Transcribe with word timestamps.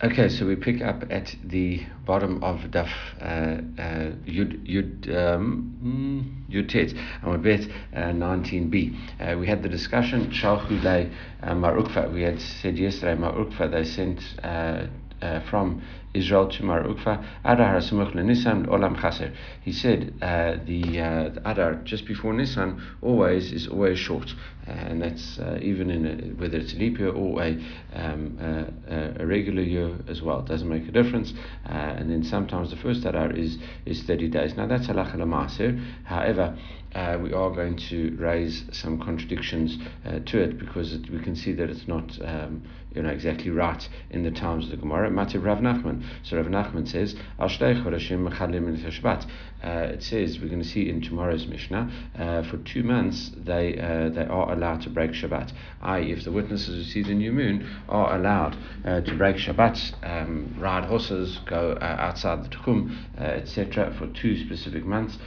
Okay, 0.00 0.28
so 0.28 0.46
we 0.46 0.54
pick 0.54 0.80
up 0.80 1.02
at 1.10 1.34
the 1.42 1.84
bottom 2.06 2.44
of 2.44 2.60
Daf 2.70 2.88
uh, 3.20 3.24
uh, 3.24 4.12
Yud 4.26 4.64
Yud 4.64 5.12
um, 5.12 5.74
mm, 5.82 6.54
Yud 6.54 6.68
Tet, 6.68 6.92
and 7.20 7.32
we 7.32 7.38
bet 7.38 7.68
uh, 7.92 8.12
19b. 8.12 8.96
Uh, 9.18 9.36
we 9.36 9.48
had 9.48 9.60
the 9.60 9.68
discussion 9.68 10.30
Shalchulei 10.30 11.12
uh, 11.42 11.52
Mar 11.56 11.74
Ukva. 11.74 12.14
We 12.14 12.22
had 12.22 12.40
said 12.40 12.78
yesterday 12.78 13.16
Mar 13.16 13.32
Ukva 13.32 13.72
they 13.72 13.82
sent 13.82 14.22
uh, 14.44 14.86
uh, 15.20 15.40
from 15.50 15.82
Israel 16.18 16.48
to 16.48 16.64
Mar 16.64 16.82
Ukva, 16.84 17.24
Adar 17.44 17.74
Hasumuch 17.74 18.14
Nisan 18.14 18.66
Olam 18.66 19.00
Chaser. 19.00 19.32
He 19.62 19.72
said 19.72 20.14
uh, 20.20 20.56
the, 20.64 21.00
uh, 21.00 21.28
the 21.30 21.42
Adar 21.50 21.74
just 21.84 22.06
before 22.06 22.32
Nissan 22.32 22.80
always 23.02 23.52
is 23.52 23.68
always 23.68 23.98
short, 23.98 24.34
uh, 24.66 24.70
and 24.70 25.02
that's 25.02 25.38
uh, 25.38 25.58
even 25.62 25.90
in 25.90 26.06
a, 26.06 26.14
whether 26.40 26.58
it's 26.58 26.72
a 26.74 26.76
leap 26.76 26.98
year 26.98 27.10
or 27.10 27.42
a, 27.42 27.58
um, 27.94 28.38
a, 28.40 29.22
a, 29.22 29.26
regular 29.26 29.62
year 29.62 29.94
as 30.08 30.20
well. 30.20 30.40
It 30.40 30.46
doesn't 30.46 30.68
make 30.68 30.88
a 30.88 30.92
difference. 30.92 31.32
Uh, 31.66 31.72
and 31.72 32.10
then 32.10 32.22
sometimes 32.22 32.70
the 32.70 32.76
first 32.76 33.04
Adar 33.04 33.32
is 33.32 33.58
is 33.86 34.02
30 34.02 34.28
days. 34.28 34.56
Now 34.56 34.66
that's 34.66 34.86
halacha 34.86 35.16
lemaser. 35.16 35.82
However, 36.04 36.58
uh, 36.94 37.18
we 37.22 37.32
are 37.32 37.50
going 37.50 37.76
to 37.76 38.16
raise 38.18 38.64
some 38.72 38.98
contradictions 38.98 39.78
uh, 40.06 40.20
to 40.20 40.38
it 40.40 40.58
because 40.58 40.94
it, 40.94 41.10
we 41.10 41.20
can 41.20 41.36
see 41.36 41.52
that 41.52 41.68
it's 41.68 41.86
not 41.86 42.18
um, 42.24 42.62
you 42.94 43.02
know 43.02 43.10
exactly 43.10 43.50
right 43.50 43.88
in 44.10 44.22
the 44.22 44.30
times 44.30 44.64
of 44.64 44.70
the 44.70 44.76
Gemara. 44.76 45.10
Mativ 45.10 45.44
Rav 45.44 45.58
Nachman. 45.58 46.04
So 46.22 46.36
Rav 46.36 46.46
Nachman 46.46 46.88
says, 46.88 47.14
uh, 49.62 49.66
it 49.66 50.02
says 50.02 50.38
we're 50.40 50.48
going 50.48 50.62
to 50.62 50.68
see 50.68 50.88
in 50.88 51.00
tomorrow's 51.00 51.46
Mishnah 51.46 51.90
uh, 52.16 52.42
for 52.42 52.58
two 52.58 52.84
months 52.84 53.32
they 53.36 53.76
uh, 53.78 54.08
they 54.08 54.24
are 54.24 54.52
allowed 54.52 54.82
to 54.82 54.90
break 54.90 55.12
Shabbat. 55.12 55.52
I.e., 55.82 56.12
if 56.12 56.24
the 56.24 56.32
witnesses 56.32 56.76
who 56.76 56.84
see 56.84 57.02
the 57.02 57.14
new 57.14 57.32
moon 57.32 57.68
are 57.88 58.16
allowed 58.16 58.56
uh, 58.84 59.00
to 59.00 59.14
break 59.16 59.36
Shabbat, 59.36 59.94
um, 60.04 60.54
ride 60.58 60.84
horses, 60.84 61.40
go 61.46 61.72
uh, 61.72 61.84
outside 61.84 62.44
the 62.44 62.48
Tchum, 62.48 62.96
uh, 63.18 63.22
etc., 63.22 63.94
for 63.98 64.06
two 64.08 64.36
specific 64.44 64.84
months, 64.84 65.18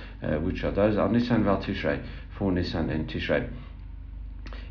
which 0.41 0.63
are 0.63 0.72
those 0.72 0.97
are 0.97 1.09
Nisan 1.09 1.44
Val 1.44 1.61
Tishrei, 1.61 2.03
for 2.38 2.52
Nisan 2.52 2.89
and 2.89 3.09
Tishrei. 3.09 3.50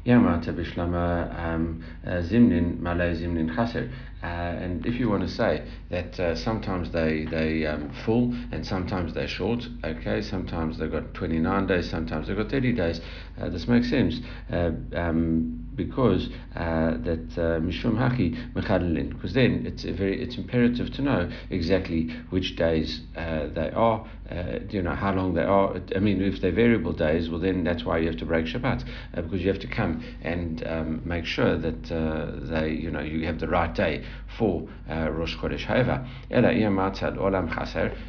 Yamata 0.06 0.54
Bishlama 0.54 1.38
um, 1.38 1.84
Zimnin 2.04 2.80
Malay 2.80 3.14
Zimnin 3.14 3.54
Chaser. 3.54 3.90
Uh, 4.22 4.26
and 4.26 4.84
if 4.84 5.00
you 5.00 5.08
want 5.08 5.22
to 5.22 5.28
say 5.28 5.66
that 5.88 6.20
uh, 6.20 6.34
sometimes 6.36 6.90
they 6.90 7.24
they 7.24 7.64
um, 7.64 7.90
full 8.04 8.34
and 8.52 8.66
sometimes 8.66 9.14
they're 9.14 9.26
short, 9.26 9.66
okay, 9.82 10.20
sometimes 10.20 10.78
they've 10.78 10.92
got 10.92 11.14
29 11.14 11.66
days, 11.66 11.88
sometimes 11.88 12.28
they've 12.28 12.36
got 12.36 12.50
30 12.50 12.72
days, 12.72 13.00
uh, 13.40 13.48
this 13.48 13.66
makes 13.66 13.88
sense. 13.88 14.20
Uh, 14.52 14.72
um, 14.94 15.69
because 15.84 16.28
uh, 16.54 16.96
that 17.08 17.26
uh, 17.36 17.60
mishum 17.60 17.96
haki 17.96 18.36
mechadlin, 18.54 19.10
because 19.10 19.32
then 19.34 19.64
it's 19.66 19.84
very 19.84 20.22
it's 20.22 20.36
imperative 20.36 20.92
to 20.92 21.02
know 21.02 21.30
exactly 21.50 22.08
which 22.30 22.56
days 22.56 23.00
they 23.14 23.70
are, 23.74 24.06
you 24.70 24.82
know 24.82 24.94
how 24.94 25.12
long 25.12 25.34
they 25.34 25.42
are. 25.42 25.80
I 25.94 25.98
mean, 25.98 26.22
if 26.22 26.40
they're 26.40 26.52
variable 26.52 26.92
days, 26.92 27.28
well 27.28 27.40
then 27.40 27.64
that's 27.64 27.84
why 27.84 27.98
you 27.98 28.06
have 28.06 28.18
to 28.18 28.26
break 28.26 28.46
Shabbat 28.46 28.84
because 29.14 29.40
you 29.40 29.48
have 29.48 29.60
to 29.60 29.68
come 29.68 30.04
and 30.22 30.66
um, 30.66 31.02
make 31.04 31.24
sure 31.24 31.56
that 31.56 31.82
they 32.50 32.70
you 32.70 32.90
know 32.90 33.00
you 33.00 33.26
have 33.26 33.40
the 33.40 33.48
right 33.48 33.74
day 33.74 34.04
for 34.38 34.68
uh, 34.88 35.10
Rosh 35.10 35.36
Chodesh. 35.36 35.64
However, 35.64 36.06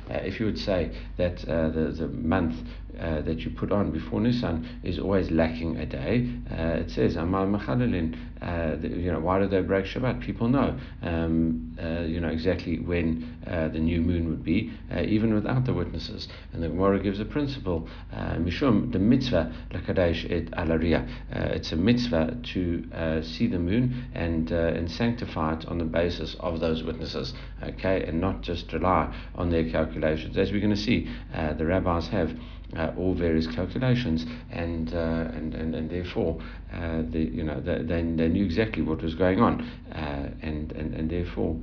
uh, 0.09 0.14
if 0.14 0.39
you 0.39 0.45
would 0.45 0.59
say 0.59 0.92
that 1.17 1.47
uh, 1.47 1.69
the, 1.69 1.94
the 1.97 2.08
month 2.08 2.55
uh, 3.02 3.21
that 3.21 3.39
you 3.39 3.49
put 3.49 3.71
on 3.71 3.89
before 3.91 4.21
Nisan 4.21 4.67
is 4.83 4.99
always 4.99 5.31
lacking 5.31 5.77
a 5.77 5.85
day. 5.85 6.31
Uh, 6.52 6.81
it 6.81 6.91
says 6.91 7.16
Amal 7.16 7.47
Machalilin. 7.47 8.16
Uh, 8.41 8.75
you 8.81 9.11
know 9.11 9.19
why 9.19 9.39
do 9.39 9.47
they 9.47 9.61
break 9.61 9.85
Shabbat? 9.85 10.21
People 10.21 10.47
know, 10.47 10.77
um, 11.03 11.77
uh, 11.81 12.02
you 12.02 12.19
know 12.19 12.30
exactly 12.30 12.80
when 12.80 13.38
uh, 13.45 13.67
the 13.67 13.80
new 13.80 14.02
moon 14.02 14.30
would 14.30 14.43
be, 14.43 14.71
even 14.95 15.33
without 15.33 15.66
the 15.66 15.73
witnesses. 15.73 16.27
And 16.53 16.61
the 16.61 16.67
Gemara 16.67 16.99
gives 16.99 17.19
a 17.19 17.25
principle: 17.25 17.88
Mishum 18.13 18.91
the 18.91 18.99
mitzvah 18.99 19.53
lakadesh 19.71 20.30
et 20.31 20.52
alaria. 20.52 21.08
It's 21.31 21.71
a 21.71 21.76
mitzvah 21.76 22.37
to 22.53 23.21
see 23.23 23.47
the 23.47 23.59
moon 23.59 24.05
and 24.14 24.52
and 24.52 24.89
sanctify 24.92 25.53
it 25.53 25.67
on 25.67 25.77
the 25.77 25.86
basis 25.86 26.36
of 26.39 26.59
those 26.59 26.83
witnesses, 26.83 27.33
okay, 27.64 28.03
and 28.03 28.20
not 28.20 28.42
just 28.42 28.73
rely 28.73 29.15
on 29.36 29.49
their 29.49 29.70
calculations. 29.70 30.37
As 30.37 30.52
we're 30.52 30.61
going 30.61 30.76
to 30.76 30.81
see, 30.81 31.08
the 31.58 31.65
rabbis 31.65 32.08
have 32.08 32.36
uh, 32.77 32.92
all 32.98 33.14
various 33.14 33.48
calculations, 33.48 34.26
and 34.52 34.93
uh, 34.93 35.30
and, 35.33 35.54
and 35.55 35.76
and 35.76 35.89
therefore 35.89 36.39
uh, 36.73 37.02
the 37.09 37.20
you 37.20 37.43
know 37.43 37.59
they, 37.59 37.80
they, 37.83 38.02
they 38.02 38.27
knew 38.27 38.45
exactly 38.45 38.82
what 38.82 39.02
was 39.02 39.15
going 39.15 39.39
on, 39.39 39.61
uh, 39.93 40.30
and 40.42 40.71
and 40.71 40.93
and 40.93 41.09
therefore 41.09 41.58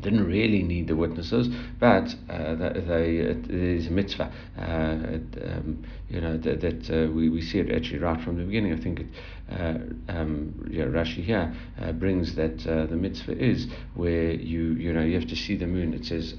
didn't 0.00 0.26
really 0.26 0.62
need 0.62 0.88
the 0.88 0.96
witnesses, 0.96 1.48
but 1.78 2.14
uh, 2.28 2.54
they, 2.54 3.16
it 3.18 3.50
is 3.50 3.88
a 3.88 3.90
mitzvah. 3.90 4.32
Uh, 4.56 4.96
it, 5.08 5.42
um, 5.44 5.84
you 6.08 6.20
know 6.20 6.36
that, 6.38 6.60
that 6.60 6.90
uh, 6.90 7.10
we, 7.12 7.28
we 7.28 7.42
see 7.42 7.58
it 7.58 7.70
actually 7.70 7.98
right 7.98 8.20
from 8.22 8.38
the 8.38 8.44
beginning. 8.44 8.72
I 8.72 8.80
think 8.80 9.00
it, 9.00 9.06
uh, 9.50 9.78
um, 10.12 10.54
Rashi 10.70 11.24
here 11.24 11.54
uh, 11.80 11.92
brings 11.92 12.34
that 12.36 12.66
uh, 12.66 12.86
the 12.86 12.96
mitzvah 12.96 13.36
is 13.36 13.66
where 13.94 14.32
you 14.32 14.72
you 14.74 14.92
know 14.92 15.02
you 15.02 15.18
have 15.18 15.28
to 15.28 15.36
see 15.36 15.56
the 15.56 15.66
moon. 15.66 15.94
It 15.94 16.06
says 16.06 16.34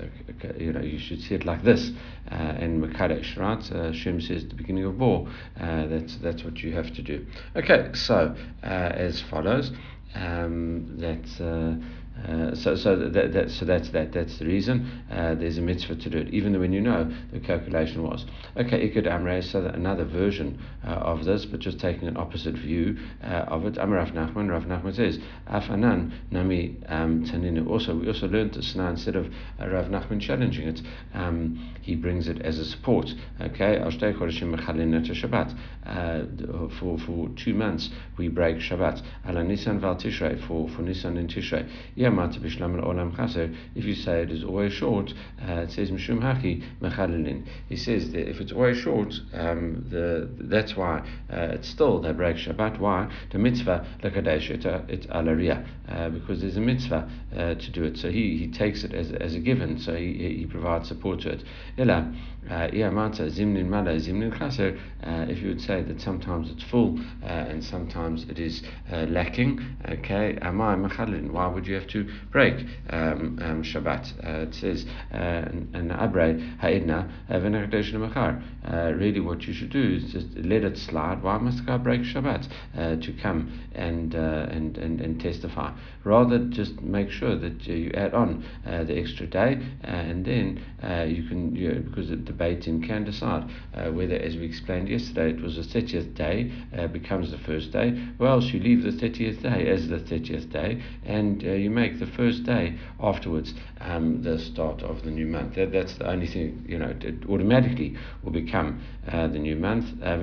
you 0.58 0.74
know 0.74 0.82
you 0.82 1.00
should 1.00 1.22
see 1.22 1.36
it 1.36 1.46
like 1.46 1.64
this 1.64 1.92
in 2.30 2.82
Makadesh, 2.82 3.38
right? 3.38 3.96
Shem 3.96 4.22
says 4.22 4.44
at 4.44 4.50
the 4.50 4.56
beginning 4.56 4.86
of 4.86 5.00
war. 5.00 5.28
that's 5.56 6.16
that's 6.18 6.44
what 6.44 6.62
you 6.64 6.74
have 6.74 6.94
to 6.96 7.02
do. 7.02 7.26
Okay, 7.56 7.92
so 7.94 8.36
as 8.64 9.22
follows. 9.22 9.72
Um, 10.16 10.98
that 10.98 11.22
uh, 11.40 11.76
so 12.56 12.76
so 12.76 12.96
that, 12.96 13.34
that 13.34 13.50
so 13.52 13.66
that's 13.66 13.90
that 13.92 14.12
that's 14.12 14.40
the 14.40 14.46
reason. 14.46 15.04
Uh, 15.12 15.36
there's 15.36 15.58
a 15.58 15.62
mitzvah 15.62 15.96
to 15.96 16.10
do 16.10 16.18
it 16.18 16.30
even 16.34 16.54
though 16.54 16.60
when 16.60 16.74
you 16.74 16.82
know 16.82 17.10
the 17.32 17.40
calculation 17.40 18.04
was. 18.04 18.26
Okay 18.58 18.90
ikad 18.90 19.08
amre 19.08 19.44
so 19.44 19.66
another 19.66 20.06
version 20.06 20.60
uh, 20.86 20.92
of 20.92 21.26
this 21.26 21.46
but 21.46 21.60
just 21.60 21.80
taking 21.80 22.08
an 22.08 22.18
opposite 22.18 22.56
view 22.56 22.98
uh, 23.24 23.46
of 23.48 23.66
it. 23.66 23.78
Amar 23.78 23.98
Rav 23.98 24.10
Nachman 24.10 24.50
Rav 24.50 24.64
Nachman 24.64 24.96
says 24.96 25.20
afanan 25.48 26.12
nami 26.32 26.78
um, 26.88 27.24
taninu. 27.26 27.70
Also 27.70 27.96
we 27.96 28.08
also 28.08 28.28
learned 28.28 28.54
this 28.54 28.76
now 28.76 28.90
instead 28.90 29.16
of 29.16 29.28
uh, 29.60 29.68
Rav 29.70 29.86
Nachman 29.86 30.20
challenging 30.20 30.68
it 30.68 30.82
um, 31.14 31.74
he 31.82 31.96
brings 31.96 32.28
it 32.28 32.42
as 32.42 32.60
a 32.60 32.66
support. 32.66 33.08
Okay 33.42 33.80
for 36.80 36.98
for 37.00 37.30
two 37.36 37.54
months 37.54 37.90
we 38.18 38.28
break 38.28 38.58
Shabbat. 38.58 39.02
Ala 39.28 39.44
Nisan 39.44 39.80
val 39.80 39.96
Tishrei 39.96 40.46
for 40.48 40.70
for 40.70 40.82
Nisan 40.82 41.18
and 41.18 41.30
Tishrei. 41.30 41.70
Yeah 41.96 42.09
if 43.76 43.86
you 43.86 43.96
say 43.96 44.22
it 44.22 44.32
is 44.32 44.44
always 44.44 44.74
short, 44.74 45.14
uh, 45.48 45.62
it 45.62 45.72
says 45.72 45.92
Mishum 45.92 46.20
Haki 46.20 46.64
Mechalilin. 46.82 47.46
He 47.68 47.76
says 47.76 48.12
that 48.12 48.30
if 48.30 48.40
it's 48.42 48.52
always 48.52 48.78
short, 48.78 49.14
um, 49.34 49.86
the 49.90 50.30
that's 50.40 50.76
why 50.76 51.00
uh, 51.32 51.54
it's 51.54 51.70
still 51.70 52.00
they 52.02 52.12
break 52.12 52.38
Shabbat. 52.38 52.80
Why? 52.80 53.10
The 53.32 53.40
mitzvah 53.40 53.86
lekadesh 54.04 54.50
it 54.50 55.10
alaria 55.10 55.66
uh, 55.88 56.10
because 56.10 56.42
there's 56.42 56.58
a 56.58 56.62
mitzvah 56.62 57.10
uh, 57.36 57.56
to 57.56 57.72
do 57.72 57.84
it. 57.84 57.98
So 57.98 58.10
he, 58.10 58.38
he 58.38 58.48
takes 58.48 58.84
it 58.84 58.94
as, 58.94 59.12
as 59.12 59.36
a 59.36 59.40
given. 59.40 59.80
So 59.80 59.96
he, 59.96 60.38
he 60.40 60.46
provides 60.46 60.88
support 60.88 61.22
to 61.22 61.30
it. 61.30 61.44
Ila 61.78 62.14
uh, 62.50 62.92
mala 62.92 64.00
zimnin 64.00 64.38
chaser. 64.38 64.78
Uh, 65.04 65.26
if 65.30 65.40
you 65.42 65.48
would 65.50 65.62
say 65.62 65.82
that 65.82 66.02
sometimes 66.02 66.50
it's 66.50 66.64
full 66.64 67.00
and 67.24 67.64
sometimes 67.64 68.26
it 68.30 68.40
is 68.40 68.64
lacking. 68.92 69.60
Okay, 69.88 70.38
amai 70.42 70.76
mechalin. 70.76 71.32
Why 71.32 71.48
would 71.48 71.68
you 71.68 71.76
have 71.76 71.88
to 71.88 72.08
break 72.32 72.66
um, 72.90 73.40
um, 73.42 73.64
Shabbat. 73.64 74.14
Uh, 74.24 74.48
it 74.48 74.56
says, 74.56 74.86
"An 75.12 75.92
uh, 75.92 76.08
abrei 76.08 76.58
ha'idna 76.60 77.10
machar." 78.00 78.42
Uh, 78.66 78.92
really, 78.94 79.20
what 79.20 79.48
you 79.48 79.54
should 79.54 79.70
do 79.72 79.82
is 79.82 80.12
just 80.12 80.28
let 80.38 80.64
it 80.64 80.78
slide. 80.78 81.24
Why 81.24 81.38
must 81.38 81.68
I 81.68 81.78
break 81.78 82.02
Shabbat 82.02 82.48
uh, 82.78 82.96
to 82.98 83.14
come 83.22 83.60
and, 83.74 84.14
and 84.14 84.78
and 84.78 85.02
and 85.02 85.20
testify? 85.20 85.72
Rather, 86.04 86.40
just 86.40 86.82
make 86.82 87.10
sure 87.10 87.36
that 87.38 87.68
you 87.68 87.92
add 87.94 88.14
on 88.14 88.44
the 88.66 88.98
extra 88.98 89.28
day, 89.28 89.60
and 89.84 90.26
then 90.26 90.62
you 91.08 91.24
can 91.24 91.56
you 91.56 91.74
know, 91.74 91.82
because 91.82 92.10
the 92.10 92.34
team 92.56 92.82
can 92.82 93.04
decide 93.04 93.50
whether, 93.94 94.16
as 94.16 94.36
we 94.36 94.46
explained 94.46 94.90
yesterday, 94.90 95.30
it 95.32 95.42
was 95.42 95.56
the 95.56 95.64
thirtieth 95.64 96.16
day 96.16 96.52
becomes 96.92 97.32
the 97.32 97.38
first 97.38 97.72
day. 97.72 98.08
Well, 98.18 98.40
else 98.40 98.54
you 98.54 98.60
leave 98.60 98.84
the 98.84 98.92
thirtieth 98.92 99.42
day 99.42 99.68
as 99.70 99.88
the 99.90 100.00
thirtieth 100.00 100.50
day, 100.52 100.82
and 101.06 101.42
you 101.44 101.70
make 101.70 102.00
the 102.00 102.08
first 102.08 102.44
day 102.44 102.78
afterwards 103.00 103.54
um, 103.82 104.24
the 104.24 104.40
start 104.40 104.82
of 104.82 105.04
the 105.04 105.12
new 105.12 105.26
month. 105.26 105.56
That, 105.56 105.72
that's 105.72 105.98
the 105.98 106.10
only 106.10 106.28
thing, 106.28 106.66
you 106.68 106.80
know, 106.80 106.96
it 107.02 107.26
automatically 107.28 107.98
will 108.24 108.32
become 108.32 108.82
uh, 109.08 109.28
the 109.28 109.40
new 109.40 109.56
month, 109.56 109.86
uh, 110.02 110.18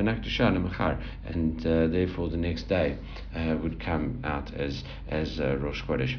and 1.26 1.66
uh, 1.66 1.86
therefore 1.88 2.28
the 2.28 2.36
next 2.36 2.68
day 2.68 2.96
uh, 3.34 3.56
would 3.62 3.80
come 3.80 4.20
out 4.24 4.54
as, 4.54 4.84
as 5.08 5.40
uh, 5.40 5.56
Rosh 5.56 5.82
Chodesh. 5.82 6.18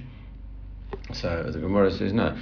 So 1.14 1.50
the 1.52 1.60
Gemara 1.60 1.92
says 1.92 2.12
no. 2.12 2.36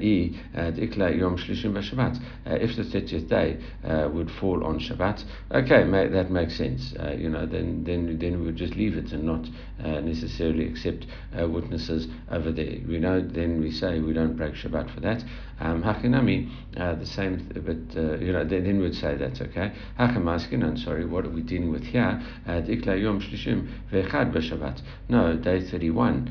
E 0.00 0.38
Uh, 0.56 0.70
yom 0.72 1.36
shlishim 1.36 1.72
b'Shabbat. 1.74 2.18
Uh, 2.46 2.54
if 2.54 2.76
the 2.76 2.84
thirtieth 2.84 3.28
day 3.28 3.58
uh, 3.84 4.08
would 4.10 4.30
fall 4.30 4.64
on 4.64 4.78
Shabbat, 4.78 5.22
okay, 5.52 5.84
that 6.08 6.30
makes 6.30 6.56
sense. 6.56 6.94
Uh, 6.98 7.12
you 7.12 7.28
know, 7.28 7.44
then 7.44 7.84
then 7.84 8.18
then 8.18 8.40
we 8.40 8.46
would 8.46 8.56
just 8.56 8.74
leave 8.74 8.96
it 8.96 9.12
and 9.12 9.24
not 9.24 9.46
uh, 9.84 10.00
necessarily 10.00 10.66
accept 10.66 11.06
uh, 11.38 11.46
witnesses 11.46 12.08
over 12.30 12.50
there. 12.52 12.78
We 12.88 12.98
know 12.98 13.20
then 13.20 13.60
we 13.60 13.70
say 13.70 14.00
we 14.00 14.14
don't 14.14 14.36
break 14.36 14.54
Shabbat 14.54 14.94
for 14.94 15.00
that. 15.00 15.22
Um, 15.58 15.82
Hakinami, 15.82 16.50
the 16.74 17.06
same, 17.06 17.48
but 17.54 18.20
you 18.20 18.32
know, 18.32 18.44
then, 18.44 18.64
then 18.64 18.78
we'd 18.78 18.94
say 18.94 19.16
that's 19.16 19.40
okay. 19.40 19.72
Hakamaskin, 19.98 20.62
I'm 20.62 20.76
sorry, 20.76 21.06
what 21.06 21.24
are 21.24 21.30
we 21.30 21.40
dealing 21.40 21.70
with 21.70 21.84
here? 21.84 22.22
Dikla 22.46 23.00
yom 23.00 23.20
shlishim 23.20 23.66
ve'echad 23.90 24.32
b'Shabbat. 24.32 24.82
No, 25.08 25.34
day 25.36 25.62
thirty-one. 25.62 26.30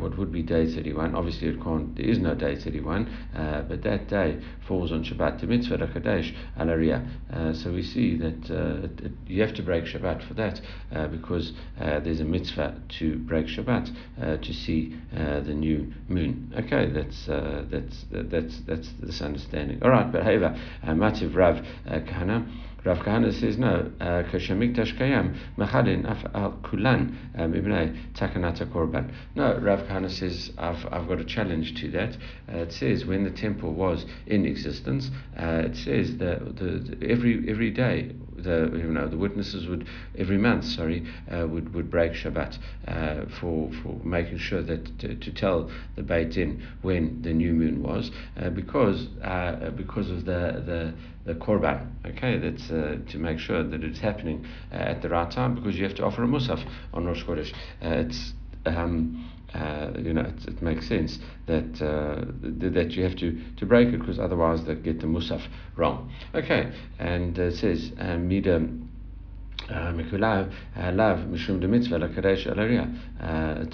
what 0.00 0.16
would 0.18 0.32
be 0.32 0.42
day 0.42 0.72
thirty-one? 0.72 0.99
Obviously 1.14 1.48
it 1.48 1.62
can't, 1.62 1.94
there 1.96 2.06
is 2.06 2.18
no 2.18 2.34
day 2.34 2.56
31, 2.56 3.06
uh, 3.34 3.62
but 3.62 3.82
that 3.82 4.08
day 4.08 4.40
falls 4.66 4.92
on 4.92 5.04
Shabbat, 5.04 5.40
the 5.40 5.46
mitzvah 5.46 5.90
Kadesh 5.92 6.34
al 6.56 6.70
uh, 6.70 7.52
So 7.54 7.72
we 7.72 7.82
see 7.82 8.16
that 8.18 8.50
uh, 8.50 8.84
it, 8.84 9.00
it, 9.06 9.12
you 9.26 9.42
have 9.42 9.54
to 9.54 9.62
break 9.62 9.84
Shabbat 9.84 10.26
for 10.26 10.34
that 10.34 10.60
uh, 10.94 11.08
because 11.08 11.52
uh, 11.80 12.00
there's 12.00 12.20
a 12.20 12.24
mitzvah 12.24 12.80
to 12.98 13.18
break 13.18 13.46
Shabbat 13.46 13.90
uh, 14.20 14.36
to 14.36 14.52
see 14.52 14.96
the 15.12 15.54
new 15.54 15.92
moon. 16.08 16.52
Okay, 16.56 16.90
that's 16.90 17.26
that's 17.26 18.04
that's 18.10 18.60
that's 18.66 18.88
this 19.00 19.20
understanding. 19.22 19.82
All 19.82 19.90
right, 19.90 20.10
but 20.10 20.22
however, 20.22 20.58
Mativ 20.84 21.34
Rav 21.34 21.64
Kahana. 21.86 22.46
Rav 22.84 22.98
Kahana 23.00 23.32
says 23.38 23.58
no. 23.58 23.90
Kashamikdash 24.00 24.98
kayam 24.98 25.36
mechadin 25.58 26.06
af 26.06 26.24
al 26.34 26.52
kulan 26.62 27.16
mibnei 27.36 27.96
takanata 28.14 28.66
korban. 28.72 29.12
No, 29.34 29.58
Rav 29.58 29.80
Kahana 29.80 30.10
says 30.10 30.50
I've 30.56 30.86
I've 30.90 31.06
got 31.06 31.20
a 31.20 31.24
challenge 31.24 31.74
to 31.80 31.90
that. 31.90 32.16
Uh, 32.48 32.58
it 32.58 32.72
says 32.72 33.04
when 33.04 33.24
the 33.24 33.30
temple 33.30 33.74
was 33.74 34.06
in 34.26 34.46
existence, 34.46 35.10
uh, 35.38 35.62
it 35.66 35.76
says 35.76 36.16
that 36.18 36.56
the, 36.56 36.96
the, 36.96 37.10
every 37.10 37.48
every 37.50 37.70
day 37.70 38.12
the 38.42 38.70
you 38.76 38.84
know 38.84 39.06
the 39.08 39.16
witnesses 39.16 39.66
would 39.68 39.86
every 40.18 40.38
month 40.38 40.64
sorry 40.64 41.06
uh, 41.30 41.46
would 41.46 41.74
would 41.74 41.90
break 41.90 42.12
Shabbat 42.12 42.58
uh, 42.88 43.24
for 43.40 43.70
for 43.82 43.94
making 44.04 44.38
sure 44.38 44.62
that 44.62 44.98
to, 45.00 45.14
to, 45.14 45.32
tell 45.32 45.70
the 45.96 46.02
Beit 46.02 46.32
Din 46.32 46.66
when 46.82 47.22
the 47.22 47.32
new 47.32 47.52
moon 47.52 47.82
was 47.82 48.10
uh, 48.36 48.50
because 48.50 49.06
uh, 49.22 49.70
because 49.76 50.10
of 50.10 50.24
the 50.24 50.62
the 50.66 50.94
the 51.24 51.34
korban. 51.34 51.86
Okay, 52.06 52.38
that's 52.38 52.70
uh, 52.70 52.98
to 53.10 53.18
make 53.18 53.38
sure 53.38 53.62
that 53.62 53.84
it's 53.84 54.00
happening 54.00 54.46
uh, 54.72 54.76
at 54.76 55.02
the 55.02 55.08
right 55.08 55.30
time 55.30 55.54
because 55.54 55.76
you 55.76 55.84
have 55.84 55.94
to 55.96 56.04
offer 56.04 56.24
a 56.24 56.26
musaf 56.26 56.64
on 56.92 57.04
Rosh 57.04 57.24
Chodesh. 57.24 57.52
It's 57.80 58.32
um, 58.66 59.30
uh, 59.54 59.90
you 59.98 60.12
know, 60.12 60.22
it, 60.22 60.48
it, 60.48 60.62
makes 60.62 60.86
sense 60.88 61.18
that 61.46 61.82
uh, 61.82 62.24
th- 62.60 62.72
that 62.72 62.92
you 62.92 63.02
have 63.02 63.16
to, 63.16 63.38
to 63.56 63.66
break 63.66 63.88
it 63.88 63.98
because 63.98 64.18
otherwise 64.18 64.64
they 64.64 64.74
get 64.76 65.00
the 65.00 65.06
musaf 65.06 65.42
wrong. 65.76 66.12
Okay, 66.34 66.72
and 66.98 67.38
uh, 67.38 67.42
it 67.42 67.56
says 67.56 67.92
uh, 67.98 68.16
mida 68.16 68.60
Mishum 69.68 71.60
de 71.60 71.68
mitzvah 71.68 71.98
lakadesh. 71.98 72.46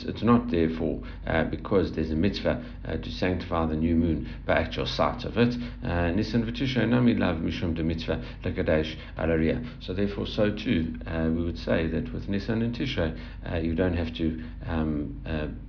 It's 0.09 0.23
not 0.23 0.50
therefore 0.50 1.03
uh, 1.27 1.44
because 1.44 1.93
there's 1.93 2.11
a 2.11 2.17
mitzvah 2.17 2.62
uh, 2.87 2.97
to 2.97 3.11
sanctify 3.11 3.67
the 3.67 3.77
new 3.77 3.94
moon 3.94 4.29
by 4.47 4.55
actual 4.55 4.87
sight 4.87 5.25
of 5.25 5.38
it. 5.38 5.55
Uh, 5.85 6.11
Nisan 6.11 6.44
v'tisha 6.44 6.88
nami 6.88 7.15
lav 7.15 7.37
mishum 7.37 7.75
de 7.75 7.83
mitzvah 7.83 8.23
lakadesh 8.44 8.97
alaria. 9.19 9.65
So 9.81 9.94
therefore, 9.94 10.27
so 10.27 10.50
too 10.50 10.94
we 11.06 11.44
would 11.44 11.59
say 11.59 11.87
that 11.88 12.12
with 12.12 12.29
Nisan 12.29 12.62
and 12.62 12.75
Tishrei 12.75 13.17
you 13.62 13.75
don't 13.75 13.97
have 13.97 14.12
to 14.15 14.43
um, 14.67 15.21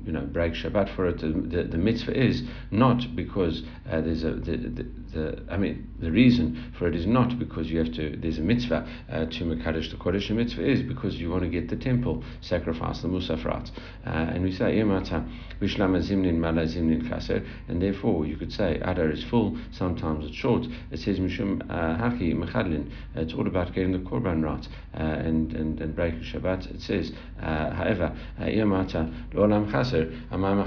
you 0.06 0.12
know 0.12 0.22
break 0.22 0.54
Shabbat 0.54 0.96
for 0.96 1.08
it. 1.08 1.20
The, 1.20 1.28
the, 1.28 1.64
the 1.64 1.78
mitzvah 1.78 2.18
is 2.18 2.44
not 2.72 3.16
because 3.16 3.64
there's 3.86 4.24
a 4.24 4.32
the, 4.32 4.58
the, 4.58 4.86
the, 5.14 5.44
I 5.50 5.58
mean 5.58 5.90
the 6.00 6.12
reason 6.12 6.74
for 6.78 6.88
it 6.88 6.96
is 6.96 7.06
not 7.06 7.40
because 7.40 7.70
you 7.70 7.80
have 7.80 7.94
to 7.94 8.18
there's 8.18 8.40
a 8.40 8.42
mitzvah 8.42 8.88
to 9.10 9.44
mekadesh 9.44 9.92
the 9.92 9.98
Kodesh 9.98 10.30
mitzvah 10.30 10.66
is 10.66 10.82
because 10.82 11.16
you 11.16 11.30
want 11.30 11.44
to 11.44 11.50
get 11.50 11.70
the 11.70 11.76
temple 11.76 12.24
sacrifice, 12.42 13.02
the 13.02 13.08
Musafrat. 13.08 13.72
Uh, 14.06 14.10
and 14.10 14.44
we 14.44 14.52
say, 14.52 14.78
Zimnin 14.80 16.38
Mala 16.38 16.66
Zimnin 16.66 17.10
Kaser, 17.10 17.44
and 17.68 17.82
therefore 17.82 18.26
you 18.26 18.38
could 18.38 18.52
say 18.52 18.80
Adar 18.84 19.10
is 19.10 19.24
full, 19.24 19.58
sometimes 19.72 20.26
it's 20.26 20.36
short. 20.36 20.66
It 20.92 21.00
says 21.00 21.20
Mishum 21.20 21.62
uh, 21.70 21.98
Haki 21.98 22.92
it's 23.16 23.34
all 23.34 23.48
about 23.48 23.74
getting 23.74 23.92
the 23.92 24.00
Korban 24.00 24.44
right 24.44 24.68
uh, 24.94 25.02
and, 25.02 25.54
and, 25.54 25.80
and 25.82 25.96
breaking 25.96 26.22
Shabbat. 26.22 26.74
It 26.74 26.82
says, 26.82 27.12
uh, 27.42 27.72
however, 27.72 28.16
Yamata 28.40 29.14
Lolam 29.34 29.72
Chaser, 29.72 30.12
Amam. 30.32 30.58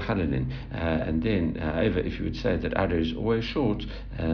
And 0.71 1.23
then, 1.23 1.55
however, 1.55 1.99
if 1.99 2.19
you 2.19 2.25
would 2.25 2.35
say 2.35 2.57
that 2.57 2.73
Adar 2.73 2.97
is 2.97 3.13
always 3.13 3.43
short, 3.43 3.85